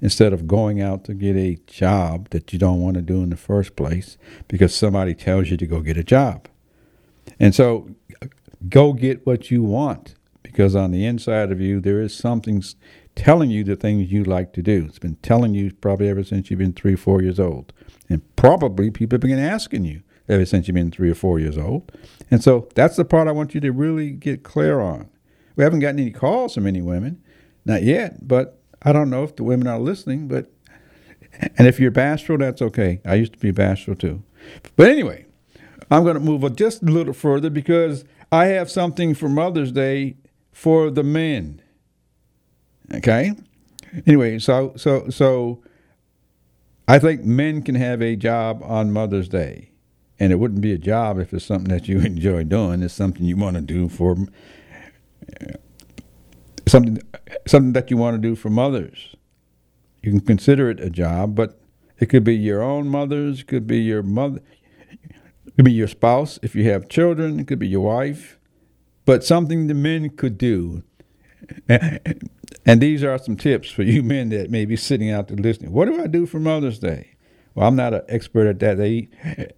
instead 0.00 0.32
of 0.32 0.46
going 0.48 0.82
out 0.82 1.04
to 1.04 1.14
get 1.14 1.36
a 1.36 1.56
job 1.66 2.28
that 2.30 2.52
you 2.52 2.58
don't 2.58 2.80
want 2.80 2.96
to 2.96 3.02
do 3.02 3.22
in 3.22 3.30
the 3.30 3.36
first 3.36 3.76
place 3.76 4.18
because 4.48 4.74
somebody 4.74 5.14
tells 5.14 5.50
you 5.50 5.56
to 5.56 5.66
go 5.66 5.80
get 5.80 5.96
a 5.96 6.04
job. 6.04 6.48
And 7.38 7.54
so 7.54 7.90
go 8.68 8.92
get 8.92 9.26
what 9.26 9.50
you 9.50 9.62
want 9.62 10.14
because 10.42 10.74
on 10.76 10.90
the 10.90 11.06
inside 11.06 11.52
of 11.52 11.60
you, 11.60 11.80
there 11.80 12.00
is 12.02 12.14
something 12.14 12.62
telling 13.14 13.50
you 13.50 13.64
the 13.64 13.76
things 13.76 14.10
you 14.12 14.24
like 14.24 14.52
to 14.54 14.62
do. 14.62 14.86
It's 14.88 14.98
been 14.98 15.16
telling 15.16 15.54
you 15.54 15.72
probably 15.72 16.08
ever 16.08 16.24
since 16.24 16.50
you've 16.50 16.58
been 16.58 16.72
three, 16.72 16.96
four 16.96 17.22
years 17.22 17.40
old. 17.40 17.72
And 18.12 18.36
probably 18.36 18.90
people 18.90 19.16
have 19.16 19.22
been 19.22 19.38
asking 19.38 19.84
you 19.84 20.02
ever 20.28 20.44
since 20.44 20.68
you've 20.68 20.74
been 20.74 20.90
three 20.90 21.10
or 21.10 21.14
four 21.14 21.38
years 21.38 21.56
old. 21.56 21.90
And 22.30 22.42
so 22.42 22.68
that's 22.74 22.96
the 22.96 23.04
part 23.04 23.26
I 23.26 23.32
want 23.32 23.54
you 23.54 23.60
to 23.60 23.72
really 23.72 24.10
get 24.10 24.42
clear 24.42 24.80
on. 24.80 25.08
We 25.56 25.64
haven't 25.64 25.80
gotten 25.80 25.98
any 25.98 26.10
calls 26.10 26.54
from 26.54 26.66
any 26.66 26.82
women, 26.82 27.22
not 27.64 27.82
yet, 27.82 28.26
but 28.26 28.60
I 28.82 28.92
don't 28.92 29.10
know 29.10 29.24
if 29.24 29.36
the 29.36 29.44
women 29.44 29.66
are 29.66 29.78
listening, 29.78 30.28
but 30.28 30.50
and 31.56 31.66
if 31.66 31.80
you're 31.80 31.90
bashful, 31.90 32.38
that's 32.38 32.60
okay. 32.60 33.00
I 33.04 33.14
used 33.14 33.32
to 33.32 33.38
be 33.38 33.50
bashful 33.50 33.94
too. 33.94 34.22
But 34.76 34.88
anyway, 34.88 35.26
I'm 35.90 36.04
going 36.04 36.14
to 36.14 36.20
move 36.20 36.54
just 36.56 36.82
a 36.82 36.86
little 36.86 37.14
further 37.14 37.48
because 37.48 38.04
I 38.30 38.46
have 38.46 38.70
something 38.70 39.14
for 39.14 39.28
Mother's 39.28 39.72
Day 39.72 40.16
for 40.52 40.90
the 40.90 41.02
men. 41.02 41.62
Okay? 42.94 43.32
Anyway, 44.06 44.38
so 44.38 44.72
so 44.76 45.08
so 45.08 45.62
I 46.92 46.98
think 46.98 47.24
men 47.24 47.62
can 47.62 47.74
have 47.76 48.02
a 48.02 48.16
job 48.16 48.62
on 48.62 48.92
Mother's 48.92 49.26
Day. 49.26 49.70
And 50.20 50.30
it 50.30 50.36
wouldn't 50.36 50.60
be 50.60 50.74
a 50.74 50.78
job 50.78 51.18
if 51.18 51.32
it's 51.32 51.42
something 51.42 51.70
that 51.70 51.88
you 51.88 52.00
enjoy 52.02 52.44
doing. 52.44 52.82
It's 52.82 52.92
something 52.92 53.24
you 53.24 53.34
want 53.34 53.56
to 53.56 53.62
do 53.62 53.88
for 53.88 54.14
something 56.68 57.00
something 57.46 57.72
that 57.72 57.90
you 57.90 57.96
want 57.96 58.20
to 58.20 58.28
do 58.28 58.36
for 58.36 58.50
mothers. 58.50 59.16
You 60.02 60.10
can 60.10 60.20
consider 60.20 60.68
it 60.68 60.80
a 60.80 60.90
job, 60.90 61.34
but 61.34 61.58
it 61.98 62.10
could 62.10 62.24
be 62.24 62.36
your 62.36 62.62
own 62.62 62.88
mother's, 62.88 63.40
it 63.40 63.46
could 63.46 63.66
be 63.66 63.78
your 63.78 64.02
mother, 64.02 64.42
it 65.46 65.56
could 65.56 65.64
be 65.64 65.72
your 65.72 65.88
spouse 65.88 66.38
if 66.42 66.54
you 66.54 66.70
have 66.70 66.90
children, 66.90 67.40
it 67.40 67.46
could 67.46 67.58
be 67.58 67.68
your 67.68 67.86
wife, 67.86 68.38
but 69.06 69.24
something 69.24 69.66
the 69.66 69.74
men 69.74 70.10
could 70.10 70.36
do. 70.36 70.82
And 72.64 72.80
these 72.80 73.02
are 73.02 73.18
some 73.18 73.36
tips 73.36 73.70
for 73.70 73.82
you 73.82 74.02
men 74.02 74.28
that 74.28 74.50
may 74.50 74.64
be 74.64 74.76
sitting 74.76 75.10
out 75.10 75.28
there 75.28 75.36
listening. 75.36 75.72
What 75.72 75.86
do 75.86 76.00
I 76.00 76.06
do 76.06 76.26
for 76.26 76.38
Mother's 76.38 76.78
Day? 76.78 77.16
Well, 77.54 77.68
I'm 77.68 77.76
not 77.76 77.92
an 77.92 78.02
expert 78.08 78.46
at 78.46 78.60
that 78.60 78.78
they, 78.78 79.08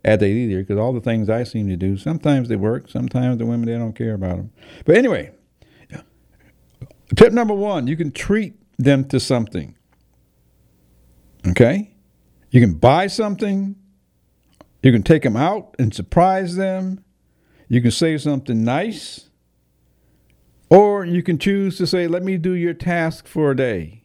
at 0.05 0.21
that 0.21 0.27
either 0.27 0.61
because 0.61 0.79
all 0.79 0.93
the 0.93 1.01
things 1.01 1.29
I 1.29 1.45
seem 1.45 1.69
to 1.69 1.77
do, 1.77 1.97
sometimes 1.97 2.49
they 2.49 2.57
work, 2.57 2.89
sometimes 2.89 3.39
the 3.39 3.47
women 3.47 3.67
they 3.67 3.79
don't 3.79 3.93
care 3.93 4.15
about 4.15 4.37
them. 4.37 4.53
But 4.85 4.97
anyway, 4.97 5.33
tip 7.15 7.33
number 7.33 7.55
one: 7.55 7.87
you 7.87 7.97
can 7.97 8.11
treat 8.11 8.55
them 8.79 9.05
to 9.09 9.21
something. 9.21 9.77
Okay, 11.47 11.93
you 12.51 12.61
can 12.61 12.75
buy 12.75 13.07
something. 13.07 13.77
You 14.83 14.93
can 14.93 15.03
take 15.03 15.23
them 15.23 15.37
out 15.37 15.77
and 15.79 15.95
surprise 15.95 16.57
them. 16.57 17.05
You 17.69 17.81
can 17.81 17.91
say 17.91 18.19
something 18.19 18.65
nice. 18.65 19.31
Or 20.75 21.05
you 21.05 21.23
can 21.23 21.39
choose 21.39 21.77
to 21.79 21.87
say, 21.87 22.09
let 22.09 22.25
me 22.25 22.37
do 22.37 22.53
your 22.53 22.75
task 22.75 23.29
for 23.29 23.53
a 23.53 23.57
day. 23.57 24.03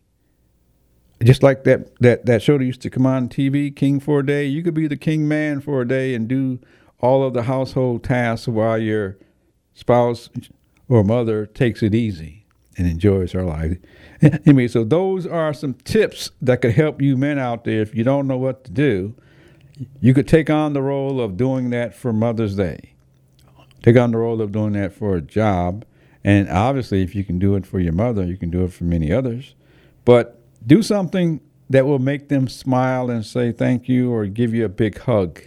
Just 1.23 1.41
like 1.41 1.63
that, 1.63 1.97
that, 1.99 2.27
that 2.27 2.43
show 2.43 2.59
that 2.59 2.63
used 2.63 2.83
to 2.83 2.91
come 2.91 3.07
on 3.07 3.27
TV, 3.27 3.75
King 3.75 3.99
for 3.99 4.19
a 4.19 4.25
Day, 4.25 4.45
you 4.45 4.61
could 4.61 4.75
be 4.75 4.85
the 4.85 4.95
king 4.95 5.27
man 5.27 5.61
for 5.61 5.81
a 5.81 5.87
day 5.87 6.13
and 6.13 6.27
do 6.27 6.59
all 6.99 7.23
of 7.23 7.33
the 7.33 7.43
household 7.43 8.03
tasks 8.03 8.47
while 8.47 8.77
your 8.77 9.17
spouse 9.73 10.29
or 10.87 11.03
mother 11.03 11.47
takes 11.47 11.81
it 11.81 11.95
easy 11.95 12.45
and 12.77 12.85
enjoys 12.85 13.31
her 13.31 13.43
life. 13.43 13.77
Anyway, 14.45 14.67
so 14.67 14.83
those 14.83 15.25
are 15.25 15.53
some 15.53 15.73
tips 15.73 16.31
that 16.41 16.61
could 16.61 16.73
help 16.73 17.01
you 17.01 17.15
men 17.15 17.39
out 17.39 17.63
there 17.63 17.81
if 17.81 17.95
you 17.95 18.03
don't 18.03 18.27
know 18.27 18.37
what 18.37 18.65
to 18.65 18.71
do. 18.71 19.15
You 20.01 20.13
could 20.13 20.27
take 20.27 20.49
on 20.49 20.73
the 20.73 20.81
role 20.81 21.21
of 21.21 21.37
doing 21.37 21.69
that 21.69 21.95
for 21.95 22.11
Mother's 22.11 22.57
Day. 22.57 22.95
Take 23.81 23.95
on 23.95 24.11
the 24.11 24.17
role 24.17 24.41
of 24.41 24.51
doing 24.51 24.73
that 24.73 24.91
for 24.91 25.15
a 25.15 25.21
job. 25.21 25.85
And 26.23 26.49
obviously, 26.49 27.01
if 27.01 27.15
you 27.15 27.23
can 27.23 27.39
do 27.39 27.55
it 27.55 27.65
for 27.65 27.79
your 27.79 27.93
mother, 27.93 28.25
you 28.25 28.37
can 28.37 28.49
do 28.49 28.63
it 28.63 28.73
for 28.73 28.83
many 28.83 29.11
others. 29.11 29.55
But 30.05 30.41
do 30.65 30.81
something 30.81 31.41
that 31.69 31.85
will 31.85 31.99
make 31.99 32.29
them 32.29 32.47
smile 32.47 33.09
and 33.09 33.25
say 33.25 33.51
thank 33.51 33.87
you 33.87 34.11
or 34.11 34.25
give 34.25 34.53
you 34.53 34.65
a 34.65 34.69
big 34.69 34.97
hug. 34.99 35.41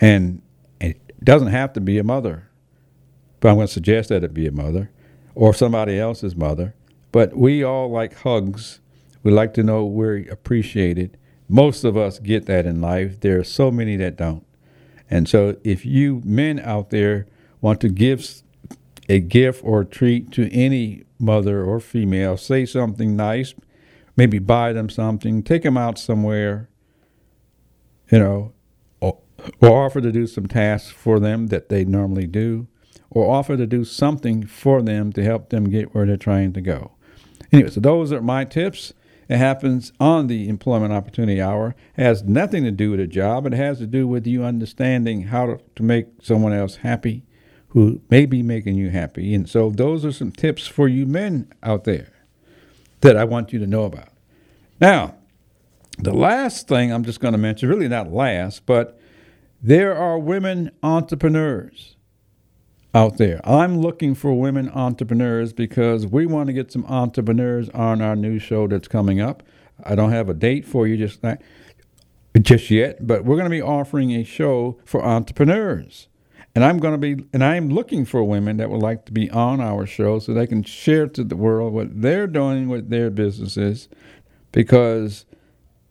And 0.00 0.42
it 0.80 1.00
doesn't 1.24 1.48
have 1.48 1.72
to 1.74 1.80
be 1.80 1.98
a 1.98 2.04
mother, 2.04 2.48
but 3.40 3.48
I'm 3.48 3.54
going 3.56 3.68
to 3.68 3.72
suggest 3.72 4.08
that 4.08 4.24
it 4.24 4.34
be 4.34 4.46
a 4.46 4.52
mother 4.52 4.90
or 5.34 5.54
somebody 5.54 5.98
else's 5.98 6.34
mother. 6.34 6.74
But 7.12 7.36
we 7.36 7.62
all 7.62 7.90
like 7.90 8.14
hugs. 8.14 8.80
We 9.22 9.30
like 9.30 9.54
to 9.54 9.62
know 9.62 9.84
we're 9.84 10.28
appreciated. 10.30 11.16
Most 11.48 11.84
of 11.84 11.96
us 11.96 12.18
get 12.18 12.46
that 12.46 12.66
in 12.66 12.80
life. 12.80 13.20
There 13.20 13.38
are 13.38 13.44
so 13.44 13.70
many 13.70 13.96
that 13.96 14.16
don't. 14.16 14.44
And 15.10 15.28
so, 15.28 15.56
if 15.62 15.84
you 15.84 16.22
men 16.24 16.58
out 16.58 16.90
there 16.90 17.26
want 17.60 17.80
to 17.82 17.90
give 17.90 18.26
a 19.08 19.20
gift 19.20 19.62
or 19.64 19.84
treat 19.84 20.30
to 20.32 20.50
any 20.52 21.02
mother 21.18 21.64
or 21.64 21.80
female, 21.80 22.36
say 22.36 22.64
something 22.64 23.16
nice, 23.16 23.54
maybe 24.16 24.38
buy 24.38 24.72
them 24.72 24.88
something, 24.88 25.42
take 25.42 25.62
them 25.62 25.76
out 25.76 25.98
somewhere, 25.98 26.68
you 28.10 28.18
know, 28.18 28.52
or, 29.00 29.18
or 29.60 29.84
offer 29.84 30.00
to 30.00 30.12
do 30.12 30.26
some 30.26 30.46
tasks 30.46 30.90
for 30.90 31.18
them 31.18 31.48
that 31.48 31.68
they 31.68 31.84
normally 31.84 32.26
do, 32.26 32.66
or 33.10 33.30
offer 33.30 33.56
to 33.56 33.66
do 33.66 33.84
something 33.84 34.46
for 34.46 34.82
them 34.82 35.12
to 35.12 35.22
help 35.22 35.50
them 35.50 35.68
get 35.68 35.94
where 35.94 36.06
they're 36.06 36.16
trying 36.16 36.52
to 36.52 36.60
go. 36.60 36.92
Anyway, 37.52 37.70
so 37.70 37.80
those 37.80 38.12
are 38.12 38.22
my 38.22 38.44
tips. 38.44 38.92
It 39.28 39.36
happens 39.38 39.92
on 39.98 40.26
the 40.26 40.48
Employment 40.48 40.92
Opportunity 40.92 41.40
Hour. 41.40 41.74
It 41.96 42.02
has 42.02 42.22
nothing 42.22 42.64
to 42.64 42.70
do 42.70 42.90
with 42.90 43.00
a 43.00 43.06
job. 43.06 43.46
It 43.46 43.52
has 43.52 43.78
to 43.78 43.86
do 43.86 44.06
with 44.06 44.26
you 44.26 44.44
understanding 44.44 45.22
how 45.22 45.46
to, 45.46 45.60
to 45.76 45.82
make 45.82 46.06
someone 46.20 46.52
else 46.52 46.76
happy 46.76 47.24
who 47.72 48.00
may 48.10 48.26
be 48.26 48.42
making 48.42 48.76
you 48.76 48.90
happy. 48.90 49.34
And 49.34 49.48
so 49.48 49.70
those 49.70 50.04
are 50.04 50.12
some 50.12 50.30
tips 50.30 50.66
for 50.66 50.88
you 50.88 51.06
men 51.06 51.50
out 51.62 51.84
there 51.84 52.12
that 53.00 53.16
I 53.16 53.24
want 53.24 53.52
you 53.52 53.58
to 53.60 53.66
know 53.66 53.84
about. 53.84 54.08
Now, 54.80 55.16
the 55.98 56.12
last 56.12 56.68
thing 56.68 56.92
I'm 56.92 57.04
just 57.04 57.20
going 57.20 57.32
to 57.32 57.38
mention, 57.38 57.68
really 57.68 57.88
not 57.88 58.12
last, 58.12 58.66
but 58.66 59.00
there 59.62 59.96
are 59.96 60.18
women 60.18 60.70
entrepreneurs 60.82 61.96
out 62.94 63.16
there. 63.16 63.40
I'm 63.48 63.78
looking 63.80 64.14
for 64.14 64.38
women 64.38 64.68
entrepreneurs 64.70 65.54
because 65.54 66.06
we 66.06 66.26
want 66.26 66.48
to 66.48 66.52
get 66.52 66.70
some 66.70 66.84
entrepreneurs 66.86 67.70
on 67.70 68.02
our 68.02 68.16
new 68.16 68.38
show 68.38 68.66
that's 68.66 68.88
coming 68.88 69.20
up. 69.20 69.42
I 69.82 69.94
don't 69.94 70.12
have 70.12 70.28
a 70.28 70.34
date 70.34 70.66
for 70.66 70.86
you 70.86 70.96
just 70.98 71.24
just 72.40 72.70
yet, 72.70 73.06
but 73.06 73.24
we're 73.24 73.36
going 73.36 73.44
to 73.44 73.50
be 73.50 73.62
offering 73.62 74.10
a 74.12 74.24
show 74.24 74.78
for 74.84 75.02
entrepreneurs. 75.04 76.08
And 76.54 76.64
I'm 76.64 76.78
going 76.78 76.92
to 76.92 76.98
be 76.98 77.24
and 77.32 77.42
I'm 77.42 77.70
looking 77.70 78.04
for 78.04 78.22
women 78.24 78.58
that 78.58 78.68
would 78.68 78.82
like 78.82 79.06
to 79.06 79.12
be 79.12 79.30
on 79.30 79.60
our 79.60 79.86
show 79.86 80.18
so 80.18 80.34
they 80.34 80.46
can 80.46 80.62
share 80.62 81.06
to 81.08 81.24
the 81.24 81.36
world 81.36 81.72
what 81.72 82.02
they're 82.02 82.26
doing 82.26 82.68
with 82.68 82.90
their 82.90 83.10
businesses 83.10 83.88
because 84.52 85.24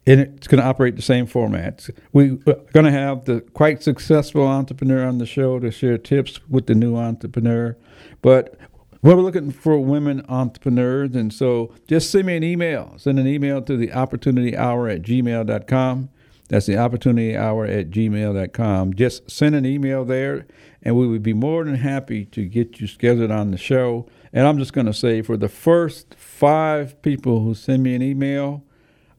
it's 0.05 0.47
going 0.47 0.61
to 0.61 0.67
operate 0.67 0.95
the 0.95 1.01
same 1.01 1.25
format. 1.25 1.87
We're 2.11 2.37
going 2.73 2.85
to 2.85 2.91
have 2.91 3.25
the 3.25 3.41
quite 3.53 3.83
successful 3.83 4.47
entrepreneur 4.47 5.05
on 5.05 5.19
the 5.19 5.25
show 5.25 5.59
to 5.59 5.71
share 5.71 5.97
tips 5.97 6.39
with 6.49 6.65
the 6.65 6.75
new 6.75 6.95
entrepreneur. 6.95 7.77
But 8.21 8.57
we're 9.03 9.15
looking 9.15 9.51
for 9.51 9.79
women 9.79 10.25
entrepreneurs. 10.27 11.15
And 11.15 11.33
so 11.33 11.73
just 11.87 12.11
send 12.11 12.27
me 12.27 12.37
an 12.37 12.43
email. 12.43 12.93
Send 12.97 13.19
an 13.19 13.27
email 13.27 13.61
to 13.61 13.77
the 13.77 13.93
opportunity 13.93 14.57
hour 14.57 14.87
at 14.87 15.03
gmail.com. 15.03 16.09
That's 16.51 16.65
the 16.65 16.77
opportunity 16.77 17.33
hour 17.33 17.63
at 17.65 17.91
gmail.com. 17.91 18.93
Just 18.95 19.31
send 19.31 19.55
an 19.55 19.65
email 19.65 20.03
there, 20.03 20.45
and 20.83 20.97
we 20.97 21.07
would 21.07 21.23
be 21.23 21.31
more 21.31 21.63
than 21.63 21.75
happy 21.75 22.25
to 22.25 22.43
get 22.43 22.81
you 22.81 22.87
scheduled 22.87 23.31
on 23.31 23.51
the 23.51 23.57
show. 23.57 24.05
And 24.33 24.45
I'm 24.45 24.57
just 24.57 24.73
going 24.73 24.87
to 24.87 24.93
say 24.93 25.21
for 25.21 25.37
the 25.37 25.47
first 25.47 26.13
five 26.15 27.01
people 27.01 27.39
who 27.41 27.53
send 27.53 27.83
me 27.83 27.95
an 27.95 28.01
email, 28.01 28.65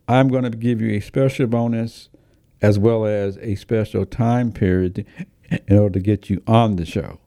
I'm 0.07 0.28
going 0.28 0.45
to 0.45 0.51
give 0.51 0.83
you 0.83 0.91
a 0.91 1.01
special 1.01 1.47
bonus 1.47 2.11
as 2.61 2.78
well 2.78 3.07
as 3.07 3.39
a 3.39 3.55
special 3.55 4.05
time 4.05 4.53
period 4.53 5.07
in 5.66 5.78
order 5.78 5.95
to 5.95 6.01
get 6.01 6.28
you 6.28 6.43
on 6.47 6.76
the 6.76 6.85
show. 6.85 7.18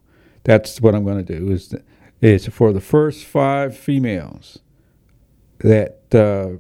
That's 0.44 0.80
what 0.82 0.94
I'm 0.94 1.04
going 1.04 1.26
to 1.26 1.40
do. 1.40 1.52
Is 1.52 1.74
is 2.22 2.46
for 2.46 2.72
the 2.72 2.80
first 2.80 3.26
five 3.26 3.76
females 3.76 4.60
that 5.60 6.14
uh, 6.14 6.60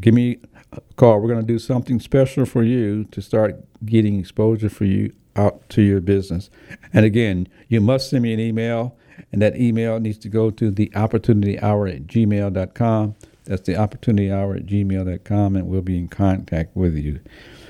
give 0.00 0.14
me 0.14 0.38
a 0.72 0.80
call. 0.96 1.20
We're 1.20 1.28
going 1.28 1.40
to 1.40 1.46
do 1.46 1.58
something 1.58 2.00
special 2.00 2.46
for 2.46 2.62
you 2.62 3.04
to 3.04 3.20
start 3.20 3.56
getting 3.84 4.18
exposure 4.18 4.68
for 4.68 4.84
you 4.84 5.12
out 5.36 5.68
to 5.70 5.82
your 5.82 6.00
business. 6.00 6.50
And 6.92 7.04
again, 7.04 7.48
you 7.68 7.80
must 7.80 8.10
send 8.10 8.22
me 8.22 8.32
an 8.32 8.40
email, 8.40 8.96
and 9.32 9.40
that 9.42 9.56
email 9.56 10.00
needs 10.00 10.18
to 10.18 10.28
go 10.28 10.50
to 10.50 10.70
the 10.70 10.94
opportunity 10.94 11.60
hour 11.60 11.86
at 11.86 12.06
gmail.com. 12.06 13.14
That's 13.44 13.62
the 13.62 13.76
opportunity 13.76 14.30
hour 14.30 14.56
at 14.56 14.66
gmail.com, 14.66 15.56
and 15.56 15.66
we'll 15.68 15.82
be 15.82 15.98
in 15.98 16.08
contact 16.08 16.74
with 16.76 16.96
you. 16.96 17.20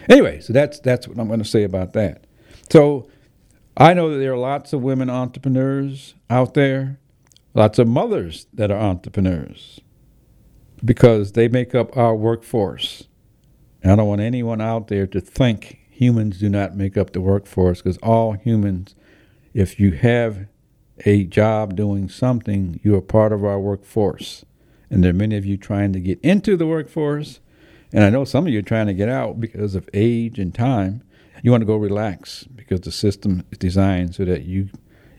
Anyway, 0.09 0.40
so 0.40 0.53
that's 0.53 0.80
that's 0.80 1.09
what 1.09 1.18
I'm 1.18 1.26
going 1.26 1.40
to 1.40 1.44
say 1.44 1.64
about 1.64 1.92
that. 1.94 2.24
So 2.70 3.09
I 3.76 3.92
know 3.92 4.11
that 4.11 4.18
there 4.18 4.32
are 4.32 4.38
lots 4.38 4.72
of 4.72 4.82
women 4.82 5.11
entrepreneurs 5.11 6.14
out 6.30 6.55
there, 6.55 6.99
lots 7.55 7.78
of 7.78 7.88
mothers 7.88 8.47
that 8.55 8.70
are 8.70 8.80
entrepreneurs. 8.80 9.80
Because 10.87 11.32
they 11.32 11.49
make 11.49 11.74
up 11.74 11.97
our 11.97 12.14
workforce. 12.14 13.09
And 13.82 13.93
I 13.93 13.97
don't 13.97 14.09
want 14.09 14.20
anyone 14.20 14.61
out 14.61 14.89
there 14.89 15.07
to 15.09 15.20
think 15.20 15.78
humans 15.91 16.39
do 16.39 16.49
not 16.49 16.76
make 16.76 16.97
up 16.97 17.12
the 17.12 17.20
workforce 17.20 17.82
because 17.82 17.99
all 17.99 18.32
humans, 18.32 18.95
if 19.53 19.78
you 19.78 19.93
have 19.93 20.47
a 21.05 21.24
job 21.24 21.76
doing 21.76 22.09
something, 22.09 22.80
you 22.82 22.95
are 22.95 23.03
part 23.03 23.32
of 23.32 23.45
our 23.45 23.61
workforce. 23.61 24.45
And 24.89 25.03
there 25.03 25.11
are 25.11 25.14
many 25.14 25.37
of 25.37 25.45
you 25.45 25.57
trying 25.57 25.93
to 25.93 26.01
get 26.01 26.20
into 26.22 26.57
the 26.57 26.66
workforce. 26.66 27.41
And 27.93 28.05
I 28.05 28.11
know 28.11 28.24
some 28.24 28.47
of 28.47 28.53
you 28.53 28.61
are 28.61 28.62
trying 28.62 28.87
to 28.87 28.95
get 28.95 29.09
out 29.09 29.41
because 29.41 29.74
of 29.74 29.89
age 29.93 30.39
and 30.39 30.55
time. 30.55 31.03
You 31.43 31.51
want 31.51 31.62
to 31.62 31.66
go 31.66 31.76
relax 31.76 32.45
because 32.45 32.80
the 32.80 32.93
system 32.93 33.45
is 33.51 33.59
designed 33.59 34.14
so 34.14 34.24
that 34.24 34.45
you 34.45 34.70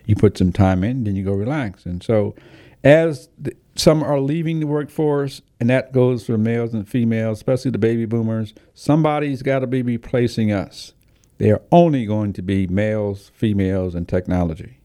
you 0.08 0.16
put 0.16 0.38
some 0.38 0.52
time 0.52 0.82
in, 0.82 1.04
then 1.04 1.14
you 1.16 1.22
go 1.22 1.34
relax. 1.34 1.84
And 1.84 2.02
so, 2.02 2.34
as 2.82 3.28
the, 3.38 3.54
some 3.78 4.02
are 4.02 4.20
leaving 4.20 4.58
the 4.58 4.66
workforce, 4.66 5.40
and 5.60 5.70
that 5.70 5.92
goes 5.92 6.26
for 6.26 6.36
males 6.36 6.74
and 6.74 6.88
females, 6.88 7.38
especially 7.38 7.70
the 7.70 7.78
baby 7.78 8.06
boomers, 8.06 8.52
somebody's 8.74 9.42
got 9.42 9.60
to 9.60 9.68
be 9.68 9.82
replacing 9.82 10.50
us. 10.50 10.94
They 11.38 11.52
are 11.52 11.62
only 11.70 12.04
going 12.04 12.32
to 12.32 12.42
be 12.42 12.66
males, 12.66 13.30
females, 13.34 13.94
and 13.94 14.08
technology. 14.08 14.80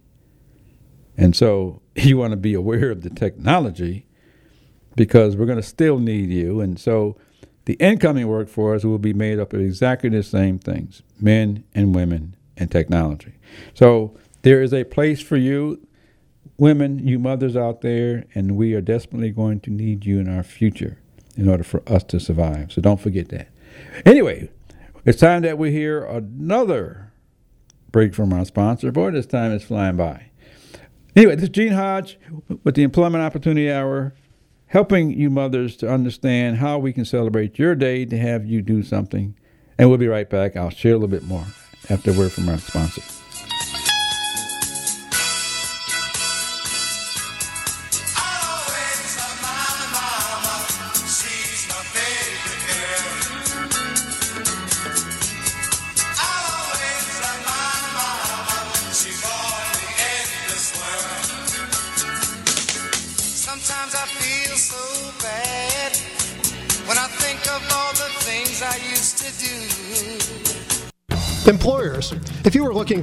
And 1.17 1.35
so, 1.35 1.81
you 1.95 2.17
want 2.17 2.31
to 2.31 2.37
be 2.37 2.53
aware 2.53 2.91
of 2.91 3.01
the 3.01 3.09
technology 3.09 4.05
because 4.95 5.35
we're 5.35 5.47
going 5.47 5.57
to 5.57 5.63
still 5.63 5.97
need 5.97 6.29
you. 6.29 6.61
And 6.61 6.79
so, 6.79 7.17
the 7.65 7.73
incoming 7.75 8.27
workforce 8.27 8.83
will 8.83 8.99
be 8.99 9.13
made 9.13 9.39
up 9.39 9.53
of 9.53 9.61
exactly 9.61 10.09
the 10.09 10.21
same 10.21 10.59
things 10.59 11.01
men 11.19 11.63
and 11.73 11.95
women 11.95 12.35
and 12.57 12.69
technology. 12.69 13.33
So, 13.73 14.15
there 14.43 14.61
is 14.61 14.71
a 14.71 14.83
place 14.83 15.19
for 15.19 15.37
you, 15.37 15.81
women, 16.57 17.05
you 17.05 17.19
mothers 17.19 17.55
out 17.55 17.81
there, 17.81 18.25
and 18.35 18.55
we 18.55 18.73
are 18.73 18.81
desperately 18.81 19.31
going 19.31 19.59
to 19.61 19.71
need 19.71 20.05
you 20.05 20.19
in 20.19 20.27
our 20.27 20.43
future 20.43 20.99
in 21.35 21.49
order 21.49 21.63
for 21.63 21.81
us 21.87 22.03
to 22.03 22.19
survive. 22.19 22.71
So 22.71 22.81
don't 22.81 22.99
forget 22.99 23.29
that. 23.29 23.47
Anyway, 24.05 24.49
it's 25.05 25.19
time 25.19 25.41
that 25.41 25.57
we 25.57 25.71
hear 25.71 26.03
another 26.03 27.11
break 27.91 28.13
from 28.13 28.33
our 28.33 28.45
sponsor. 28.45 28.91
Boy, 28.91 29.11
this 29.11 29.25
time 29.25 29.51
is 29.51 29.63
flying 29.63 29.97
by. 29.97 30.29
Anyway, 31.15 31.35
this 31.35 31.43
is 31.43 31.49
Gene 31.49 31.73
Hodge 31.73 32.17
with 32.63 32.75
the 32.75 32.83
Employment 32.83 33.23
Opportunity 33.23 33.71
Hour, 33.71 34.15
helping 34.67 35.11
you 35.11 35.29
mothers 35.29 35.75
to 35.77 35.91
understand 35.91 36.57
how 36.57 36.79
we 36.79 36.91
can 36.91 37.05
celebrate 37.05 37.59
your 37.59 37.75
day 37.75 38.05
to 38.05 38.17
have 38.17 38.45
you 38.45 38.61
do 38.61 38.81
something. 38.81 39.35
And 39.77 39.89
we'll 39.89 39.99
be 39.99 40.07
right 40.07 40.29
back. 40.29 40.55
I'll 40.55 40.69
share 40.69 40.93
a 40.93 40.95
little 40.95 41.07
bit 41.07 41.23
more 41.23 41.45
after 41.89 42.11
a 42.11 42.17
word 42.17 42.31
from 42.31 42.49
our 42.49 42.57
sponsor. 42.57 43.22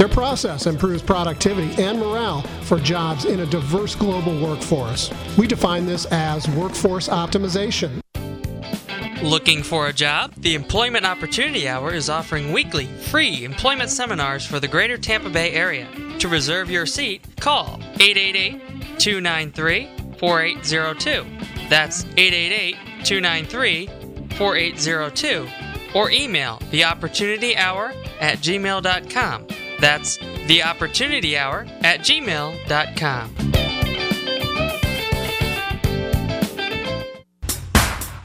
Their 0.00 0.08
process 0.08 0.66
improves 0.66 1.02
productivity 1.02 1.82
and 1.82 1.98
morale 1.98 2.40
for 2.62 2.78
jobs 2.78 3.26
in 3.26 3.40
a 3.40 3.44
diverse 3.44 3.94
global 3.94 4.32
workforce. 4.40 5.10
We 5.36 5.46
define 5.46 5.84
this 5.84 6.06
as 6.06 6.48
workforce 6.48 7.10
optimization. 7.10 8.00
Looking 9.22 9.62
for 9.62 9.88
a 9.88 9.92
job? 9.92 10.32
The 10.38 10.54
Employment 10.54 11.04
Opportunity 11.04 11.68
Hour 11.68 11.92
is 11.92 12.08
offering 12.08 12.50
weekly 12.50 12.86
free 12.86 13.44
employment 13.44 13.90
seminars 13.90 14.46
for 14.46 14.58
the 14.58 14.68
greater 14.68 14.96
Tampa 14.96 15.28
Bay 15.28 15.52
area. 15.52 15.86
To 16.20 16.28
reserve 16.28 16.70
your 16.70 16.86
seat, 16.86 17.22
call 17.38 17.78
888 18.00 18.98
293 18.98 20.16
4802. 20.16 21.68
That's 21.68 22.04
888 22.16 23.04
293 23.04 23.86
4802. 24.36 25.46
Or 25.94 26.10
email 26.10 26.56
theopportunityhour 26.70 27.94
at 28.18 28.38
gmail.com. 28.38 29.46
That's 29.80 30.18
theopportunityhour 30.18 31.84
at 31.84 32.00
gmail.com. 32.00 33.49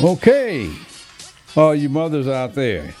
Okay, 0.00 0.70
all 1.56 1.74
you 1.74 1.88
mothers 1.88 2.28
out 2.28 2.54
there, 2.54 2.94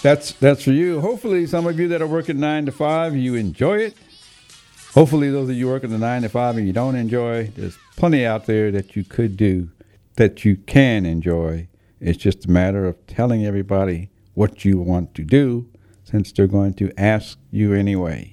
that's 0.00 0.32
that's 0.32 0.62
for 0.62 0.70
you. 0.70 0.98
Hopefully, 0.98 1.46
some 1.46 1.66
of 1.66 1.78
you 1.78 1.88
that 1.88 2.00
are 2.00 2.06
working 2.06 2.40
nine 2.40 2.64
to 2.64 2.72
five, 2.72 3.14
you 3.14 3.34
enjoy 3.34 3.80
it. 3.80 3.96
Hopefully, 4.94 5.30
those 5.30 5.50
of 5.50 5.56
you 5.56 5.66
working 5.68 5.90
the 5.90 5.98
nine 5.98 6.22
to 6.22 6.30
five 6.30 6.56
and 6.56 6.66
you 6.66 6.72
don't 6.72 6.96
enjoy, 6.96 7.48
there's 7.48 7.76
plenty 7.96 8.24
out 8.24 8.46
there 8.46 8.70
that 8.70 8.96
you 8.96 9.04
could 9.04 9.36
do 9.36 9.68
that 10.16 10.46
you 10.46 10.56
can 10.56 11.04
enjoy. 11.04 11.68
It's 12.00 12.16
just 12.16 12.46
a 12.46 12.50
matter 12.50 12.86
of 12.86 13.06
telling 13.06 13.44
everybody 13.44 14.08
what 14.32 14.64
you 14.64 14.78
want 14.78 15.14
to 15.16 15.24
do, 15.24 15.68
since 16.04 16.32
they're 16.32 16.46
going 16.46 16.72
to 16.74 16.90
ask 16.98 17.38
you 17.50 17.74
anyway. 17.74 18.32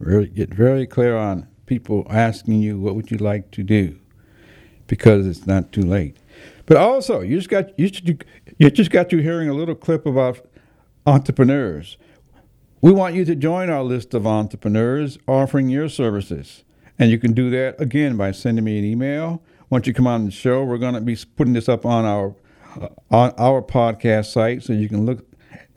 Really, 0.00 0.26
get 0.26 0.52
very 0.52 0.84
clear 0.84 1.16
on 1.16 1.46
people 1.66 2.08
asking 2.10 2.60
you 2.60 2.80
what 2.80 2.96
would 2.96 3.12
you 3.12 3.18
like 3.18 3.52
to 3.52 3.62
do, 3.62 4.00
because 4.88 5.28
it's 5.28 5.46
not 5.46 5.70
too 5.70 5.82
late. 5.82 6.16
But 6.66 6.76
also, 6.76 7.20
you 7.20 7.36
just 7.36 7.48
got 7.48 7.78
you 7.78 7.88
just, 7.88 8.24
you 8.58 8.70
just 8.70 8.90
got 8.90 9.12
you 9.12 9.18
hearing 9.18 9.48
a 9.48 9.54
little 9.54 9.74
clip 9.74 10.04
about 10.04 10.46
entrepreneurs. 11.06 11.96
We 12.80 12.92
want 12.92 13.14
you 13.14 13.24
to 13.24 13.34
join 13.34 13.70
our 13.70 13.82
list 13.82 14.14
of 14.14 14.26
entrepreneurs 14.26 15.18
offering 15.26 15.68
your 15.68 15.88
services, 15.88 16.64
and 16.98 17.10
you 17.10 17.18
can 17.18 17.32
do 17.32 17.50
that 17.50 17.80
again 17.80 18.16
by 18.16 18.32
sending 18.32 18.64
me 18.64 18.78
an 18.78 18.84
email. 18.84 19.42
Once 19.70 19.86
you 19.86 19.94
come 19.94 20.06
on 20.06 20.26
the 20.26 20.30
show, 20.30 20.62
we're 20.64 20.78
going 20.78 20.94
to 20.94 21.00
be 21.00 21.16
putting 21.36 21.54
this 21.54 21.68
up 21.68 21.86
on 21.86 22.04
our 22.04 22.34
uh, 22.80 22.88
on 23.10 23.32
our 23.38 23.62
podcast 23.62 24.26
site, 24.26 24.62
so 24.62 24.72
you 24.72 24.88
can 24.88 25.06
look 25.06 25.24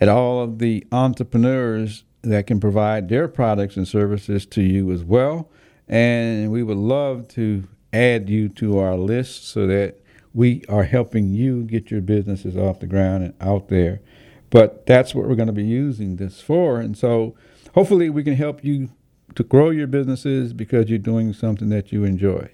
at 0.01 0.09
all 0.09 0.41
of 0.41 0.59
the 0.59 0.85
entrepreneurs 0.91 2.03
that 2.21 2.47
can 2.47 2.59
provide 2.59 3.09
their 3.09 3.27
products 3.27 3.77
and 3.77 3.87
services 3.87 4.45
to 4.45 4.61
you 4.61 4.91
as 4.91 5.03
well. 5.03 5.49
And 5.87 6.51
we 6.51 6.63
would 6.63 6.77
love 6.77 7.27
to 7.29 7.67
add 7.93 8.29
you 8.29 8.49
to 8.49 8.79
our 8.79 8.95
list 8.95 9.47
so 9.47 9.65
that 9.67 9.98
we 10.33 10.63
are 10.69 10.83
helping 10.83 11.33
you 11.33 11.63
get 11.63 11.91
your 11.91 12.01
businesses 12.01 12.55
off 12.55 12.79
the 12.79 12.87
ground 12.87 13.23
and 13.23 13.33
out 13.41 13.69
there. 13.69 14.01
But 14.49 14.85
that's 14.85 15.13
what 15.13 15.27
we're 15.27 15.35
going 15.35 15.47
to 15.47 15.53
be 15.53 15.65
using 15.65 16.15
this 16.15 16.41
for. 16.41 16.79
And 16.79 16.97
so 16.97 17.35
hopefully 17.73 18.09
we 18.09 18.23
can 18.23 18.35
help 18.35 18.63
you 18.63 18.89
to 19.35 19.43
grow 19.43 19.69
your 19.69 19.87
businesses 19.87 20.53
because 20.53 20.89
you're 20.89 20.99
doing 20.99 21.33
something 21.33 21.69
that 21.69 21.91
you 21.91 22.03
enjoy. 22.03 22.49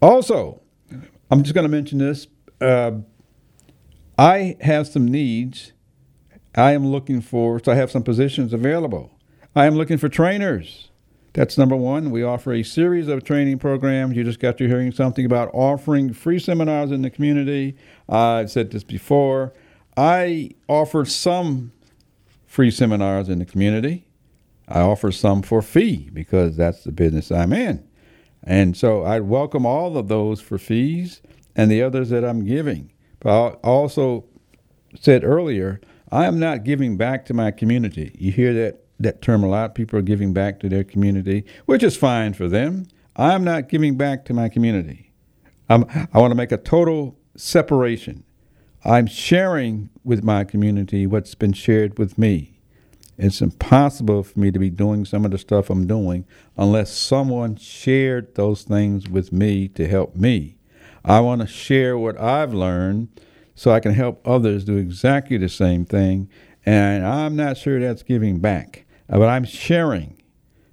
Also, 0.00 0.62
I'm 1.30 1.42
just 1.42 1.54
going 1.54 1.64
to 1.64 1.70
mention 1.70 1.98
this. 1.98 2.26
Uh, 2.60 2.92
I 4.18 4.56
have 4.60 4.86
some 4.88 5.06
needs. 5.06 5.72
I 6.54 6.72
am 6.72 6.86
looking 6.86 7.20
for, 7.20 7.62
so 7.62 7.72
I 7.72 7.74
have 7.74 7.90
some 7.90 8.02
positions 8.02 8.52
available. 8.52 9.18
I 9.54 9.66
am 9.66 9.76
looking 9.76 9.98
for 9.98 10.08
trainers. 10.08 10.90
That's 11.38 11.56
number 11.56 11.76
one. 11.76 12.10
We 12.10 12.24
offer 12.24 12.52
a 12.52 12.64
series 12.64 13.06
of 13.06 13.22
training 13.22 13.60
programs. 13.60 14.16
You 14.16 14.24
just 14.24 14.40
got 14.40 14.58
to 14.58 14.66
hearing 14.66 14.90
something 14.90 15.24
about 15.24 15.50
offering 15.54 16.12
free 16.12 16.40
seminars 16.40 16.90
in 16.90 17.02
the 17.02 17.10
community. 17.10 17.76
Uh, 18.08 18.18
I've 18.18 18.50
said 18.50 18.72
this 18.72 18.82
before. 18.82 19.52
I 19.96 20.50
offer 20.66 21.04
some 21.04 21.70
free 22.44 22.72
seminars 22.72 23.28
in 23.28 23.38
the 23.38 23.44
community. 23.44 24.08
I 24.66 24.80
offer 24.80 25.12
some 25.12 25.42
for 25.42 25.62
fee 25.62 26.10
because 26.12 26.56
that's 26.56 26.82
the 26.82 26.90
business 26.90 27.30
I'm 27.30 27.52
in. 27.52 27.86
And 28.42 28.76
so 28.76 29.04
I 29.04 29.20
welcome 29.20 29.64
all 29.64 29.96
of 29.96 30.08
those 30.08 30.40
for 30.40 30.58
fees 30.58 31.22
and 31.54 31.70
the 31.70 31.84
others 31.84 32.10
that 32.10 32.24
I'm 32.24 32.44
giving. 32.44 32.90
But 33.20 33.30
I 33.30 33.48
also 33.62 34.24
said 34.98 35.22
earlier, 35.22 35.80
I 36.10 36.26
am 36.26 36.40
not 36.40 36.64
giving 36.64 36.96
back 36.96 37.26
to 37.26 37.32
my 37.32 37.52
community. 37.52 38.16
You 38.18 38.32
hear 38.32 38.52
that, 38.54 38.80
that 38.98 39.22
term 39.22 39.44
a 39.44 39.48
lot. 39.48 39.74
People 39.74 39.98
are 39.98 40.02
giving 40.02 40.32
back 40.32 40.60
to 40.60 40.68
their 40.68 40.84
community, 40.84 41.44
which 41.66 41.82
is 41.82 41.96
fine 41.96 42.34
for 42.34 42.48
them. 42.48 42.86
I'm 43.16 43.44
not 43.44 43.68
giving 43.68 43.96
back 43.96 44.24
to 44.26 44.34
my 44.34 44.48
community. 44.48 45.12
I'm, 45.68 45.84
I 46.12 46.18
want 46.18 46.30
to 46.30 46.36
make 46.36 46.52
a 46.52 46.56
total 46.56 47.18
separation. 47.36 48.24
I'm 48.84 49.06
sharing 49.06 49.90
with 50.04 50.22
my 50.22 50.44
community 50.44 51.06
what's 51.06 51.34
been 51.34 51.52
shared 51.52 51.98
with 51.98 52.16
me. 52.16 52.58
It's 53.18 53.42
impossible 53.42 54.22
for 54.22 54.38
me 54.38 54.52
to 54.52 54.58
be 54.60 54.70
doing 54.70 55.04
some 55.04 55.24
of 55.24 55.32
the 55.32 55.38
stuff 55.38 55.70
I'm 55.70 55.88
doing 55.88 56.24
unless 56.56 56.92
someone 56.92 57.56
shared 57.56 58.36
those 58.36 58.62
things 58.62 59.08
with 59.08 59.32
me 59.32 59.66
to 59.68 59.88
help 59.88 60.14
me. 60.14 60.56
I 61.04 61.20
want 61.20 61.40
to 61.40 61.46
share 61.48 61.98
what 61.98 62.20
I've 62.20 62.54
learned 62.54 63.08
so 63.56 63.72
I 63.72 63.80
can 63.80 63.92
help 63.92 64.26
others 64.26 64.64
do 64.64 64.76
exactly 64.76 65.36
the 65.36 65.48
same 65.48 65.84
thing. 65.84 66.30
And 66.64 67.04
I'm 67.04 67.34
not 67.34 67.56
sure 67.56 67.80
that's 67.80 68.04
giving 68.04 68.38
back, 68.38 68.86
Uh, 69.08 69.18
but 69.18 69.28
I'm 69.28 69.44
sharing 69.44 70.16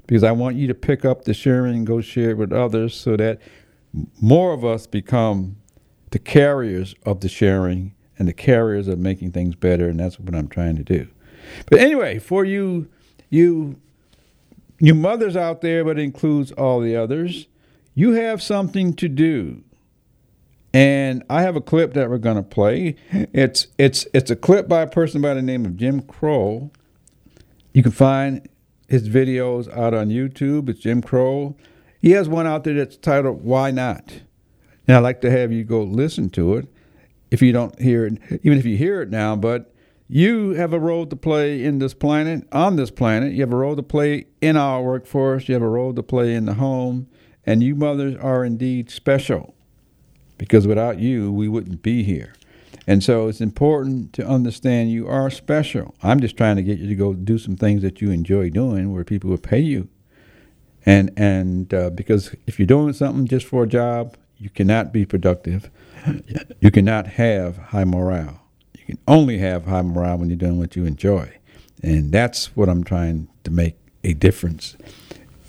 because 0.08 0.24
I 0.24 0.32
want 0.32 0.56
you 0.56 0.68
to 0.68 0.74
pick 0.74 1.06
up 1.06 1.26
the 1.26 1.34
sharing 1.34 1.76
and 1.76 1.88
go 1.88 2.02
share 2.02 2.32
it 2.32 2.38
with 2.38 2.54
others 2.54 2.96
so 2.96 3.16
that 3.18 3.40
more 4.22 4.54
of 4.54 4.64
us 4.64 4.88
become 4.88 5.58
the 6.12 6.20
carriers 6.20 6.96
of 7.06 7.22
the 7.22 7.30
sharing 7.30 7.94
and 8.18 8.28
the 8.28 8.34
carriers 8.34 8.88
of 8.88 9.00
making 9.00 9.32
things 9.32 9.56
better. 9.56 9.90
And 9.90 10.00
that's 10.00 10.20
what 10.20 10.36
I'm 10.36 10.48
trying 10.48 10.76
to 10.78 10.84
do. 10.84 11.08
But 11.70 11.80
anyway, 11.80 12.20
for 12.20 12.46
you, 12.46 12.88
you, 13.30 13.80
you 14.80 14.94
mothers 14.94 15.36
out 15.36 15.62
there, 15.62 15.84
but 15.84 16.00
it 16.00 16.04
includes 16.04 16.52
all 16.54 16.80
the 16.80 16.96
others, 16.96 17.48
you 17.94 18.12
have 18.12 18.42
something 18.42 18.94
to 18.96 19.08
do. 19.08 19.64
And 20.74 21.24
I 21.30 21.42
have 21.44 21.56
a 21.56 21.62
clip 21.62 21.94
that 21.94 22.10
we're 22.10 22.18
going 22.18 22.36
to 22.36 22.44
play. 22.44 22.98
It's 23.12 23.68
it's 23.78 24.06
it's 24.14 24.30
a 24.30 24.36
clip 24.36 24.68
by 24.68 24.82
a 24.82 24.88
person 24.88 25.22
by 25.22 25.34
the 25.34 25.42
name 25.42 25.66
of 25.66 25.78
Jim 25.78 26.06
Rohn. 26.20 26.70
You 27.76 27.84
can 27.84 27.92
find 27.92 28.48
his 28.88 29.10
videos 29.10 29.70
out 29.78 29.94
on 29.94 30.08
YouTube. 30.08 30.70
It's 30.70 30.80
Jim 30.80 31.02
Rohn. 31.02 31.56
He 32.02 32.12
has 32.12 32.30
one 32.30 32.48
out 32.48 32.64
there 32.64 32.74
that's 32.74 32.96
titled 32.96 33.44
"Why 33.44 33.70
Not." 33.70 34.22
And 34.88 34.96
I'd 34.96 35.04
like 35.04 35.20
to 35.22 35.30
have 35.30 35.52
you 35.52 35.66
go 35.66 35.84
listen 35.84 36.30
to 36.32 36.54
it. 36.54 36.70
If 37.32 37.42
you 37.42 37.52
don't 37.52 37.78
hear 37.82 38.06
it, 38.06 38.20
even 38.44 38.58
if 38.58 38.66
you 38.66 38.78
hear 38.78 39.02
it 39.02 39.10
now, 39.10 39.36
but 39.36 39.74
you 40.08 40.52
have 40.52 40.72
a 40.72 40.80
role 40.80 41.06
to 41.06 41.18
play 41.18 41.66
in 41.66 41.80
this 41.80 41.94
planet, 41.94 42.48
on 42.54 42.78
this 42.78 42.92
planet. 42.92 43.34
You 43.34 43.42
have 43.42 43.52
a 43.52 43.58
role 43.58 43.76
to 43.76 43.84
play 43.84 44.28
in 44.40 44.56
our 44.56 44.82
workforce. 44.82 45.50
You 45.50 45.56
have 45.56 45.62
a 45.62 45.68
role 45.68 45.94
to 45.96 46.04
play 46.04 46.34
in 46.34 46.46
the 46.46 46.54
home. 46.54 47.08
And 47.46 47.62
you 47.62 47.76
mothers 47.76 48.16
are 48.22 48.46
indeed 48.46 48.90
special 48.90 49.54
because 50.38 50.66
without 50.66 51.00
you, 51.00 51.30
we 51.30 51.50
wouldn't 51.50 51.82
be 51.82 52.04
here. 52.04 52.36
And 52.88 53.04
so 53.04 53.28
it's 53.28 53.42
important 53.42 54.14
to 54.14 54.28
understand 54.28 54.92
you 54.92 55.08
are 55.08 55.30
special. 55.30 55.96
I'm 56.04 56.20
just 56.20 56.38
trying 56.38 56.56
to 56.58 56.64
get 56.64 56.78
you 56.78 56.88
to 56.88 56.96
go 56.96 57.14
do 57.14 57.38
some 57.38 57.56
things 57.56 57.82
that 57.82 58.02
you 58.02 58.12
enjoy 58.12 58.50
doing 58.50 58.94
where 58.94 59.04
people 59.04 59.30
will 59.30 59.38
pay 59.38 59.60
you. 59.60 59.90
And, 60.86 61.12
and 61.18 61.74
uh, 61.74 61.90
because 61.90 62.36
if 62.46 62.60
you're 62.60 62.68
doing 62.68 62.94
something 62.94 63.28
just 63.28 63.48
for 63.48 63.64
a 63.64 63.68
job, 63.68 64.18
you 64.38 64.50
cannot 64.50 64.94
be 64.94 65.06
productive. 65.06 65.72
You 66.60 66.70
cannot 66.70 67.08
have 67.08 67.58
high 67.58 67.86
morale. 67.86 68.42
You 68.78 68.86
can 68.86 68.98
only 69.08 69.40
have 69.40 69.66
high 69.66 69.82
morale 69.82 70.18
when 70.18 70.30
you're 70.30 70.38
doing 70.38 70.60
what 70.60 70.76
you 70.76 70.86
enjoy. 70.86 71.32
And 71.82 72.12
that's 72.12 72.56
what 72.56 72.70
I'm 72.70 72.84
trying 72.84 73.28
to 73.44 73.52
make 73.52 73.76
a 74.04 74.14
difference 74.14 74.78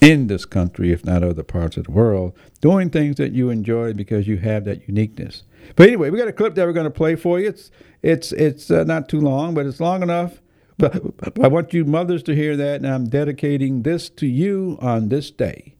in 0.00 0.28
this 0.28 0.44
country, 0.44 0.92
if 0.92 1.04
not 1.04 1.22
other 1.22 1.42
parts 1.42 1.76
of 1.76 1.84
the 1.84 1.90
world, 1.90 2.32
doing 2.60 2.90
things 2.90 3.16
that 3.16 3.32
you 3.32 3.50
enjoy 3.50 3.92
because 3.92 4.26
you 4.26 4.38
have 4.38 4.64
that 4.64 4.88
uniqueness. 4.88 5.42
But 5.74 5.88
anyway, 5.88 6.10
we 6.10 6.18
got 6.18 6.28
a 6.28 6.32
clip 6.32 6.54
that 6.54 6.66
we're 6.66 6.72
going 6.72 6.84
to 6.84 6.90
play 6.90 7.16
for 7.16 7.40
you. 7.40 7.48
It's 7.48 7.70
it's 8.02 8.32
it's 8.32 8.70
uh, 8.70 8.84
not 8.84 9.08
too 9.08 9.20
long, 9.20 9.54
but 9.54 9.66
it's 9.66 9.80
long 9.80 10.02
enough. 10.02 10.40
But, 10.78 11.16
but 11.16 11.42
I 11.42 11.48
want 11.48 11.72
you 11.72 11.84
mothers 11.84 12.22
to 12.24 12.34
hear 12.34 12.56
that, 12.56 12.76
and 12.76 12.86
I'm 12.86 13.08
dedicating 13.08 13.82
this 13.82 14.10
to 14.10 14.26
you 14.26 14.78
on 14.80 15.08
this 15.08 15.30
day. 15.30 15.74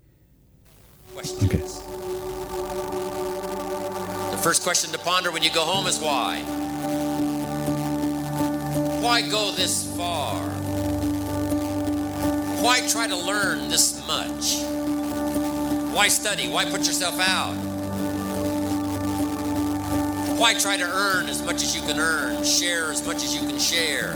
Okay. 1.45 1.59
The 4.31 4.41
first 4.43 4.63
question 4.63 4.91
to 4.93 4.99
ponder 4.99 5.31
when 5.31 5.43
you 5.43 5.51
go 5.51 5.63
home 5.63 5.87
is 5.87 5.99
why? 5.99 6.41
Why 9.03 9.23
go 9.29 9.53
this 9.53 9.95
far? 9.97 10.37
Why 12.63 12.81
try 12.89 13.07
to 13.07 13.17
learn 13.17 13.69
this 13.69 14.07
much? 14.07 14.63
Why 15.95 16.09
study? 16.09 16.49
Why 16.49 16.65
put 16.65 16.87
yourself 16.87 17.19
out? 17.21 17.66
Why 20.37 20.53
try 20.53 20.77
to 20.77 20.85
earn 20.85 21.31
as 21.31 21.43
much 21.43 21.63
as 21.63 21.75
you 21.75 21.81
can 21.81 21.99
earn, 21.99 22.45
share 22.45 22.93
as 22.93 23.05
much 23.07 23.25
as 23.25 23.35
you 23.35 23.41
can 23.49 23.59
share? 23.59 24.13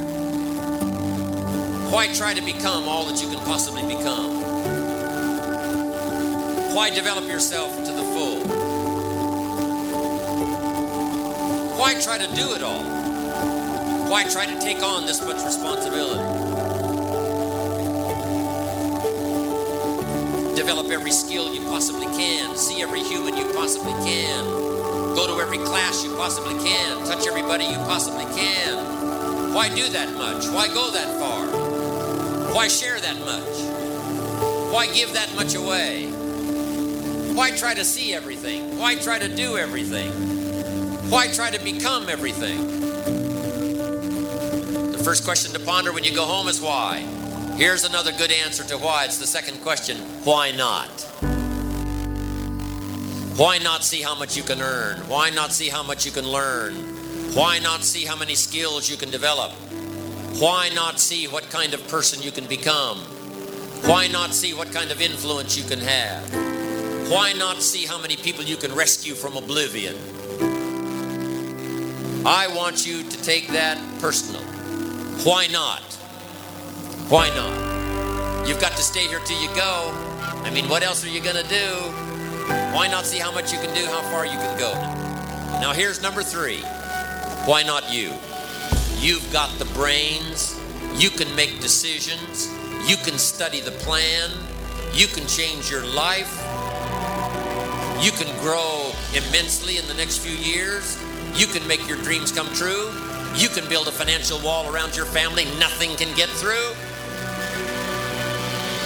Why 1.90 2.08
try 2.12 2.34
to 2.34 2.42
become 2.42 2.86
all 2.86 3.06
that 3.06 3.22
you 3.22 3.30
can 3.30 3.38
possibly 3.46 3.80
become? 3.82 4.42
Why 6.74 6.90
develop 6.90 7.26
yourself 7.26 7.74
to 7.86 7.92
the 7.92 8.02
full? 8.02 8.40
Why 11.78 11.94
try 11.94 12.18
to 12.18 12.26
do 12.36 12.54
it 12.54 12.62
all? 12.62 12.84
Why 14.10 14.24
try 14.24 14.44
to 14.44 14.60
take 14.60 14.82
on 14.82 15.06
this 15.06 15.24
much 15.24 15.42
responsibility? 15.42 16.20
Develop 20.54 20.90
every 20.90 21.12
skill 21.12 21.54
you 21.54 21.62
possibly 21.62 22.06
can, 22.08 22.54
see 22.58 22.82
every 22.82 23.00
human 23.00 23.38
you 23.38 23.46
possibly 23.54 23.92
can, 24.04 24.69
go 25.20 25.34
to 25.34 25.42
every 25.42 25.58
class 25.58 26.02
you 26.02 26.16
possibly 26.16 26.54
can, 26.64 26.96
touch 27.04 27.26
everybody 27.26 27.66
you 27.66 27.76
possibly 27.80 28.24
can. 28.34 29.52
Why 29.52 29.68
do 29.68 29.86
that 29.90 30.14
much? 30.14 30.46
Why 30.46 30.66
go 30.68 30.90
that 30.92 31.18
far? 31.18 32.54
Why 32.54 32.68
share 32.68 32.98
that 32.98 33.18
much? 33.18 34.72
Why 34.72 34.86
give 34.94 35.12
that 35.12 35.34
much 35.36 35.54
away? 35.54 36.06
Why 37.34 37.50
try 37.50 37.74
to 37.74 37.84
see 37.84 38.14
everything? 38.14 38.78
Why 38.78 38.94
try 38.94 39.18
to 39.18 39.28
do 39.28 39.58
everything? 39.58 40.10
Why 41.10 41.26
try 41.26 41.50
to 41.50 41.62
become 41.62 42.08
everything? 42.08 42.80
The 44.92 45.02
first 45.04 45.24
question 45.24 45.52
to 45.52 45.60
ponder 45.60 45.92
when 45.92 46.04
you 46.04 46.14
go 46.14 46.24
home 46.24 46.48
is 46.48 46.62
why. 46.62 47.00
Here's 47.58 47.84
another 47.84 48.12
good 48.12 48.32
answer 48.32 48.64
to 48.64 48.78
why. 48.78 49.04
It's 49.04 49.18
the 49.18 49.26
second 49.26 49.60
question 49.60 49.98
why 50.24 50.52
not? 50.52 51.39
Why 53.36 53.58
not 53.58 53.84
see 53.84 54.02
how 54.02 54.14
much 54.14 54.36
you 54.36 54.42
can 54.42 54.60
earn? 54.60 54.98
Why 55.08 55.30
not 55.30 55.52
see 55.52 55.68
how 55.68 55.82
much 55.82 56.04
you 56.04 56.12
can 56.12 56.26
learn? 56.26 56.74
Why 57.34 57.58
not 57.58 57.84
see 57.84 58.04
how 58.04 58.16
many 58.16 58.34
skills 58.34 58.90
you 58.90 58.96
can 58.96 59.10
develop? 59.10 59.52
Why 60.38 60.68
not 60.74 60.98
see 60.98 61.26
what 61.26 61.48
kind 61.50 61.72
of 61.72 61.86
person 61.88 62.22
you 62.22 62.32
can 62.32 62.46
become? 62.46 62.98
Why 63.86 64.08
not 64.08 64.34
see 64.34 64.52
what 64.52 64.72
kind 64.72 64.90
of 64.90 65.00
influence 65.00 65.56
you 65.56 65.64
can 65.64 65.80
have? 65.80 66.22
Why 67.10 67.32
not 67.32 67.62
see 67.62 67.86
how 67.86 68.00
many 68.00 68.16
people 68.16 68.44
you 68.44 68.56
can 68.56 68.74
rescue 68.74 69.14
from 69.14 69.36
oblivion? 69.36 69.96
I 72.26 72.48
want 72.54 72.86
you 72.86 73.02
to 73.02 73.22
take 73.22 73.48
that 73.48 73.78
personal. 74.00 74.42
Why 75.24 75.46
not? 75.46 75.82
Why 77.08 77.28
not? 77.30 78.46
You've 78.46 78.60
got 78.60 78.72
to 78.72 78.82
stay 78.82 79.06
here 79.06 79.20
till 79.24 79.40
you 79.40 79.48
go. 79.54 79.90
I 80.44 80.50
mean, 80.50 80.68
what 80.68 80.82
else 80.82 81.04
are 81.04 81.08
you 81.08 81.20
going 81.20 81.36
to 81.36 81.48
do? 81.48 82.09
Why 82.72 82.86
not 82.86 83.04
see 83.04 83.18
how 83.18 83.32
much 83.32 83.52
you 83.52 83.58
can 83.58 83.74
do, 83.74 83.84
how 83.86 84.00
far 84.12 84.24
you 84.24 84.38
can 84.38 84.56
go? 84.56 84.72
Now, 85.60 85.72
here's 85.72 86.00
number 86.00 86.22
three. 86.22 86.60
Why 87.44 87.64
not 87.64 87.92
you? 87.92 88.12
You've 88.98 89.32
got 89.32 89.50
the 89.58 89.64
brains. 89.74 90.58
You 90.94 91.10
can 91.10 91.34
make 91.34 91.60
decisions. 91.60 92.48
You 92.88 92.96
can 92.96 93.18
study 93.18 93.60
the 93.60 93.72
plan. 93.72 94.30
You 94.92 95.08
can 95.08 95.26
change 95.26 95.68
your 95.68 95.84
life. 95.84 96.30
You 98.00 98.12
can 98.12 98.30
grow 98.40 98.92
immensely 99.14 99.76
in 99.76 99.86
the 99.88 99.94
next 99.94 100.18
few 100.18 100.36
years. 100.36 100.96
You 101.34 101.46
can 101.46 101.66
make 101.66 101.86
your 101.88 101.98
dreams 101.98 102.30
come 102.30 102.46
true. 102.54 102.90
You 103.34 103.48
can 103.48 103.68
build 103.68 103.88
a 103.88 103.92
financial 103.92 104.38
wall 104.40 104.72
around 104.72 104.96
your 104.96 105.06
family 105.06 105.44
nothing 105.58 105.96
can 105.96 106.14
get 106.16 106.28
through. 106.28 106.70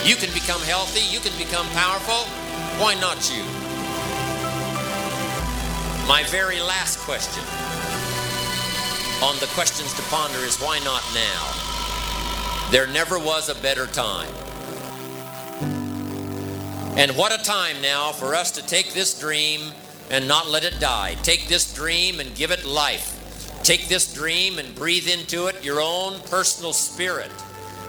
You 0.08 0.16
can 0.16 0.32
become 0.32 0.62
healthy. 0.62 1.00
You 1.00 1.20
can 1.20 1.36
become 1.36 1.66
powerful. 1.68 2.24
Why 2.80 2.94
not 2.94 3.30
you? 3.30 3.53
My 6.06 6.22
very 6.24 6.60
last 6.60 6.98
question 6.98 7.42
on 9.22 9.38
the 9.40 9.46
questions 9.54 9.94
to 9.94 10.02
ponder 10.02 10.38
is 10.40 10.58
why 10.58 10.78
not 10.80 11.02
now? 11.14 12.70
There 12.70 12.86
never 12.86 13.18
was 13.18 13.48
a 13.48 13.54
better 13.54 13.86
time. 13.86 14.28
And 16.98 17.16
what 17.16 17.32
a 17.32 17.42
time 17.42 17.80
now 17.80 18.12
for 18.12 18.34
us 18.34 18.50
to 18.50 18.66
take 18.66 18.92
this 18.92 19.18
dream 19.18 19.72
and 20.10 20.28
not 20.28 20.46
let 20.46 20.62
it 20.62 20.78
die. 20.78 21.14
Take 21.22 21.48
this 21.48 21.72
dream 21.72 22.20
and 22.20 22.34
give 22.34 22.50
it 22.50 22.66
life. 22.66 23.60
Take 23.62 23.88
this 23.88 24.12
dream 24.12 24.58
and 24.58 24.74
breathe 24.74 25.08
into 25.08 25.46
it 25.46 25.64
your 25.64 25.80
own 25.80 26.20
personal 26.28 26.74
spirit 26.74 27.32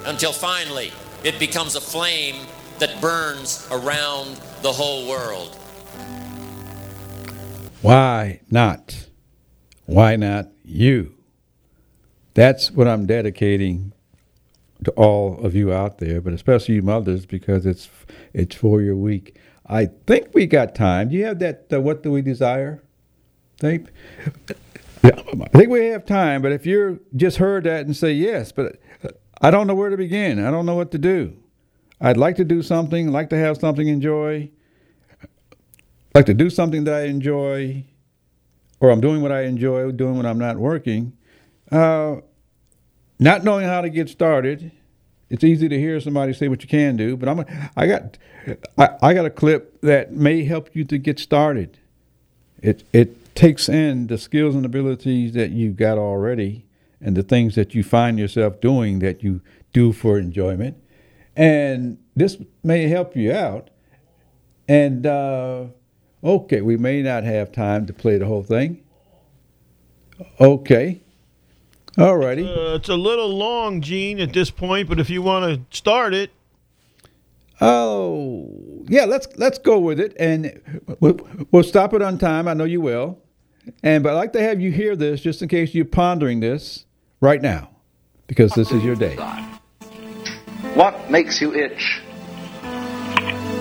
until 0.06 0.32
finally 0.32 0.94
it 1.26 1.38
becomes 1.38 1.76
a 1.76 1.82
flame 1.82 2.38
that 2.80 3.02
burns 3.02 3.68
around 3.72 4.40
the 4.62 4.72
whole 4.72 5.06
world. 5.10 5.60
Why 7.86 8.40
not? 8.50 9.10
Why 9.86 10.16
not 10.16 10.48
you? 10.64 11.14
That's 12.34 12.72
what 12.72 12.88
I'm 12.88 13.06
dedicating 13.06 13.94
to 14.86 14.92
all 14.94 15.40
of 15.46 15.54
you 15.54 15.72
out 15.72 16.00
there, 16.00 16.20
but 16.20 16.34
especially 16.34 16.74
you 16.74 16.82
mothers 16.82 17.28
because 17.28 17.68
it's 17.68 17.88
it's 18.34 18.56
for 18.56 18.82
your 18.82 18.96
week. 18.96 19.38
I 19.68 19.90
think 20.08 20.30
we 20.34 20.48
got 20.48 20.74
time. 20.74 21.10
Do 21.10 21.16
you 21.16 21.26
have 21.26 21.38
that? 21.38 21.68
Uh, 21.72 21.80
what 21.80 22.02
do 22.02 22.12
we 22.12 22.24
desire? 22.24 22.84
Think. 23.60 23.90
Yeah, 25.04 25.22
I 25.40 25.50
think 25.50 25.70
we 25.70 25.86
have 25.86 26.08
time. 26.08 26.42
But 26.42 26.54
if 26.54 26.66
you're 26.66 27.00
just 27.16 27.38
heard 27.38 27.66
that 27.66 27.86
and 27.86 27.96
say 27.96 28.14
yes, 28.14 28.52
but 28.52 28.78
I 29.42 29.52
don't 29.52 29.68
know 29.68 29.76
where 29.76 29.92
to 29.92 29.98
begin. 29.98 30.44
I 30.44 30.50
don't 30.50 30.66
know 30.66 30.74
what 30.74 30.90
to 30.94 30.98
do. 30.98 31.38
I'd 32.02 32.18
like 32.18 32.38
to 32.38 32.44
do 32.44 32.64
something. 32.64 33.12
Like 33.12 33.30
to 33.30 33.38
have 33.38 33.58
something 33.58 33.88
enjoy. 33.88 34.50
Like 36.16 36.28
to 36.28 36.34
do 36.34 36.50
something 36.50 36.86
that 36.86 36.94
I 36.94 37.04
enjoy, 37.08 37.84
or 38.80 38.90
I'm 38.90 39.02
doing 39.02 39.22
what 39.22 39.34
I 39.34 39.42
enjoy, 39.42 39.92
doing 39.92 40.16
when 40.16 40.26
I'm 40.26 40.40
not 40.40 40.56
working. 40.56 41.12
Uh, 41.70 42.22
not 43.20 43.44
knowing 43.44 43.66
how 43.66 43.82
to 43.82 43.90
get 43.90 44.08
started. 44.08 44.72
It's 45.30 45.44
easy 45.44 45.68
to 45.68 45.78
hear 45.78 46.00
somebody 46.00 46.32
say 46.32 46.48
what 46.48 46.62
you 46.62 46.70
can 46.70 46.96
do, 46.96 47.18
but 47.18 47.28
I'm 47.28 47.44
I 47.76 47.88
got 47.88 48.18
I, 48.78 48.90
I 49.02 49.14
got 49.14 49.26
a 49.26 49.30
clip 49.30 49.82
that 49.82 50.14
may 50.14 50.46
help 50.46 50.74
you 50.74 50.86
to 50.86 50.98
get 50.98 51.20
started. 51.20 51.80
It 52.62 52.86
it 52.94 53.36
takes 53.36 53.68
in 53.68 54.08
the 54.08 54.18
skills 54.18 54.56
and 54.56 54.66
abilities 54.66 55.34
that 55.34 55.52
you've 55.52 55.76
got 55.76 55.98
already 55.98 56.66
and 57.02 57.18
the 57.18 57.24
things 57.24 57.56
that 57.56 57.76
you 57.76 57.84
find 57.84 58.18
yourself 58.18 58.62
doing 58.62 59.00
that 59.00 59.22
you 59.22 59.42
do 59.74 59.92
for 59.92 60.18
enjoyment. 60.18 60.78
And 61.36 61.98
this 62.16 62.38
may 62.64 62.88
help 62.88 63.18
you 63.18 63.34
out. 63.34 63.70
And 64.70 65.06
uh, 65.06 65.66
okay, 66.26 66.62
we 66.62 66.76
may 66.76 67.02
not 67.02 67.24
have 67.24 67.52
time 67.52 67.86
to 67.86 67.94
play 67.94 68.18
the 68.18 68.26
whole 68.26 68.44
thing. 68.44 68.84
Okay. 70.40 71.02
Alrighty. 71.98 72.46
Uh, 72.46 72.76
it's 72.76 72.90
a 72.90 72.96
little 72.96 73.30
long, 73.30 73.80
Gene, 73.82 74.20
at 74.20 74.34
this 74.34 74.50
point, 74.50 74.90
but 74.90 75.00
if 75.00 75.10
you 75.10 75.22
want 75.22 75.70
to 75.72 75.78
start 75.78 76.14
it, 76.14 76.32
Oh, 77.62 78.50
yeah. 78.88 79.06
Let's 79.06 79.28
let's 79.38 79.58
go 79.60 79.80
with 79.80 80.00
it, 80.00 80.14
and 80.20 80.62
we'll, 81.00 81.18
we'll 81.52 81.64
stop 81.64 81.94
it 81.94 82.02
on 82.02 82.18
time. 82.18 82.50
I 82.50 82.54
know 82.54 82.66
you 82.66 82.82
will, 82.82 83.18
and 83.82 84.04
but 84.04 84.12
I'd 84.12 84.18
like 84.18 84.34
to 84.34 84.42
have 84.42 84.60
you 84.60 84.72
hear 84.72 84.96
this 84.96 85.22
just 85.22 85.42
in 85.42 85.48
case 85.48 85.74
you're 85.74 85.86
pondering 85.86 86.42
this 86.42 86.86
right 87.22 87.42
now, 87.42 87.70
because 88.28 88.52
this 88.56 88.72
is 88.72 88.84
your 88.84 88.96
day. 88.96 89.16
What 90.74 91.10
makes 91.10 91.40
you 91.40 91.54
itch? 91.54 92.02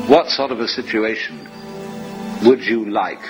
What 0.09 0.29
sort 0.29 0.51
of 0.51 0.59
a 0.59 0.67
situation 0.67 1.44
would 2.43 2.65
you 2.65 2.91
like? 2.91 3.21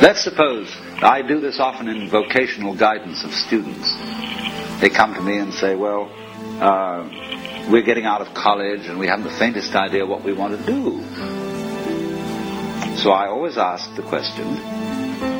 Let's 0.00 0.22
suppose 0.22 0.72
I 1.02 1.22
do 1.22 1.40
this 1.40 1.58
often 1.58 1.88
in 1.88 2.08
vocational 2.08 2.76
guidance 2.76 3.24
of 3.24 3.32
students. 3.32 3.92
They 4.80 4.90
come 4.90 5.14
to 5.14 5.20
me 5.20 5.38
and 5.38 5.52
say, 5.52 5.74
Well, 5.74 6.08
uh, 6.60 7.68
we're 7.70 7.82
getting 7.82 8.04
out 8.04 8.20
of 8.20 8.32
college 8.32 8.86
and 8.86 8.98
we 8.98 9.08
haven't 9.08 9.24
the 9.24 9.38
faintest 9.38 9.74
idea 9.74 10.06
what 10.06 10.22
we 10.22 10.32
want 10.32 10.58
to 10.58 10.66
do. 10.66 11.02
So 12.98 13.10
I 13.10 13.26
always 13.26 13.58
ask 13.58 13.94
the 13.96 14.02
question 14.02 14.56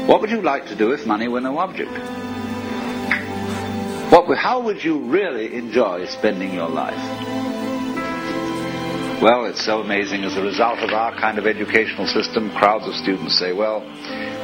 What 0.06 0.20
would 0.20 0.30
you 0.30 0.42
like 0.42 0.66
to 0.66 0.76
do 0.76 0.92
if 0.92 1.06
money 1.06 1.28
were 1.28 1.40
no 1.40 1.58
object? 1.58 1.92
What, 4.10 4.36
how 4.38 4.60
would 4.60 4.82
you 4.82 4.98
really 4.98 5.54
enjoy 5.54 6.06
spending 6.06 6.54
your 6.54 6.68
life? 6.68 7.47
Well, 9.20 9.46
it's 9.46 9.64
so 9.64 9.80
amazing. 9.80 10.22
As 10.22 10.36
a 10.36 10.42
result 10.42 10.78
of 10.78 10.90
our 10.90 11.10
kind 11.18 11.40
of 11.40 11.46
educational 11.48 12.06
system, 12.06 12.52
crowds 12.52 12.86
of 12.86 12.94
students 12.94 13.36
say, 13.36 13.52
well, 13.52 13.80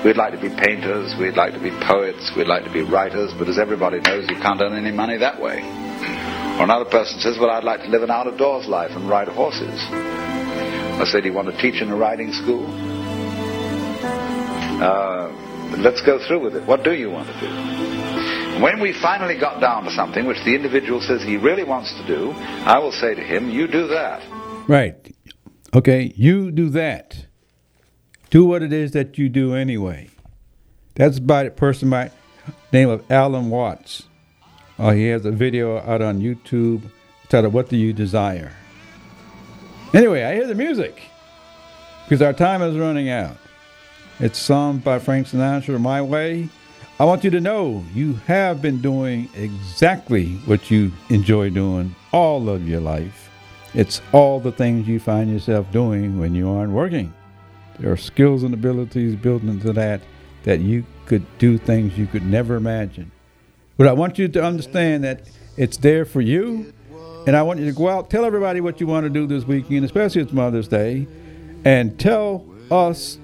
we'd 0.05 0.17
like 0.17 0.33
to 0.33 0.41
be 0.41 0.51
painters, 0.51 1.15
we'd 1.17 1.37
like 1.37 1.55
to 1.55 1.61
be 1.61 1.71
poets, 1.87 2.33
we'd 2.37 2.49
like 2.49 2.65
to 2.65 2.73
be 2.73 2.83
writers, 2.83 3.33
but 3.39 3.49
as 3.49 3.57
everybody 3.57 4.01
knows, 4.01 4.29
you 4.29 4.35
can't 4.35 4.61
earn 4.61 4.75
any 4.75 4.91
money 4.91 5.17
that 5.17 5.41
way. 5.41 5.63
Or 6.59 6.65
another 6.65 6.91
person 6.91 7.21
says, 7.21 7.39
well, 7.39 7.51
I'd 7.51 7.63
like 7.63 7.83
to 7.83 7.89
live 7.89 8.03
an 8.03 8.11
out 8.11 8.27
of 8.27 8.37
doors 8.37 8.67
life 8.67 8.91
and 8.97 9.09
ride 9.09 9.29
horses. 9.29 9.79
I 9.93 11.05
say, 11.05 11.21
do 11.21 11.29
you 11.29 11.35
want 11.35 11.55
to 11.55 11.63
teach 11.63 11.81
in 11.81 11.89
a 11.91 11.97
riding 11.97 12.33
school? 12.33 12.67
Uh, 14.83 15.31
let's 15.79 16.01
go 16.03 16.19
through 16.27 16.41
with 16.41 16.57
it. 16.57 16.67
What 16.67 16.83
do 16.83 16.95
you 16.95 17.11
want 17.11 17.29
to 17.29 17.41
do? 17.41 18.61
When 18.61 18.81
we 18.81 18.93
finally 18.93 19.39
got 19.39 19.61
down 19.61 19.85
to 19.85 19.93
something 19.93 20.27
which 20.27 20.43
the 20.45 20.57
individual 20.57 21.01
says 21.01 21.23
he 21.23 21.37
really 21.37 21.63
wants 21.63 21.95
to 21.95 22.05
do, 22.09 22.33
I 22.33 22.81
will 22.81 22.93
say 22.93 23.15
to 23.15 23.23
him, 23.23 23.51
you 23.51 23.69
do 23.69 23.87
that. 23.87 24.44
Right. 24.67 25.15
Okay. 25.75 26.13
You 26.17 26.51
do 26.51 26.71
that. 26.71 27.27
Do 28.31 28.45
what 28.45 28.63
it 28.63 28.73
is 28.73 28.93
that 28.93 29.19
you 29.19 29.29
do 29.29 29.55
anyway. 29.55 30.09
That's 30.95 31.19
by 31.19 31.45
a 31.45 31.51
person 31.51 31.91
by 31.91 32.11
name 32.73 32.89
of 32.89 33.09
Alan 33.11 33.51
Watts. 33.51 34.05
Uh, 34.79 34.93
he 34.93 35.07
has 35.09 35.25
a 35.25 35.31
video 35.31 35.79
out 35.79 36.03
on 36.03 36.21
YouTube 36.21 36.83
titled 37.29 37.53
"What 37.53 37.69
Do 37.69 37.77
You 37.77 37.93
Desire." 37.93 38.53
Anyway, 39.93 40.23
I 40.23 40.35
hear 40.35 40.47
the 40.47 40.55
music 40.55 41.03
because 42.05 42.23
our 42.23 42.33
time 42.33 42.63
is 42.63 42.77
running 42.77 43.09
out. 43.09 43.37
It's 44.19 44.39
sung 44.39 44.79
by 44.79 44.99
Frank 44.99 45.29
Sinatra, 45.29 45.81
"My 45.81 46.01
Way." 46.01 46.49
I 46.99 47.05
want 47.05 47.25
you 47.25 47.31
to 47.31 47.41
know 47.41 47.85
you 47.93 48.15
have 48.27 48.63
been 48.63 48.81
doing 48.81 49.29
exactly 49.35 50.35
what 50.47 50.71
you 50.71 50.93
enjoy 51.11 51.51
doing 51.51 51.95
all 52.13 52.49
of 52.49 52.69
your 52.69 52.81
life. 52.81 53.31
It's 53.75 54.01
all 54.13 54.39
the 54.39 54.53
things 54.53 54.87
you 54.87 55.01
find 55.01 55.31
yourself 55.31 55.71
doing 55.73 56.19
when 56.19 56.35
you 56.35 56.49
aren't 56.49 56.73
working. 56.73 57.13
There 57.81 57.91
are 57.91 57.97
skills 57.97 58.45
and 58.45 58.55
abilities 58.55 59.17
built 59.17 59.43
into 59.43 59.73
that 59.73 60.01
that 60.45 60.61
you 60.61 60.85
could 61.07 61.27
do 61.39 61.59
things 61.59 61.99
you 61.99 62.07
could 62.07 62.25
never 62.25 62.55
imagine. 62.55 63.11
But 63.77 63.89
I 63.89 63.93
want 63.93 64.19
you 64.19 64.29
to 64.29 64.45
understand 64.45 65.03
that 65.05 65.29
it's 65.57 65.77
there 65.77 66.05
for 66.05 66.21
you. 66.21 66.73
And 67.27 67.35
I 67.35 67.43
want 67.43 67.59
you 67.59 67.67
to 67.67 67.73
go 67.73 67.89
out, 67.89 68.11
tell 68.11 68.25
everybody 68.25 68.61
what 68.61 68.81
you 68.81 68.87
want 68.87 69.05
to 69.05 69.11
do 69.11 69.27
this 69.27 69.45
weekend, 69.45 69.85
especially 69.85 70.21
it's 70.21 70.33
Mother's 70.33 70.69
Day, 70.69 71.07
and 71.65 71.99
tell 71.99 72.45
us 72.71 73.19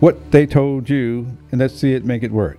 what 0.00 0.32
they 0.32 0.44
told 0.44 0.90
you, 0.90 1.26
and 1.52 1.60
let's 1.60 1.74
see 1.74 1.92
it 1.92 2.04
make 2.04 2.24
it 2.24 2.32
work. 2.32 2.58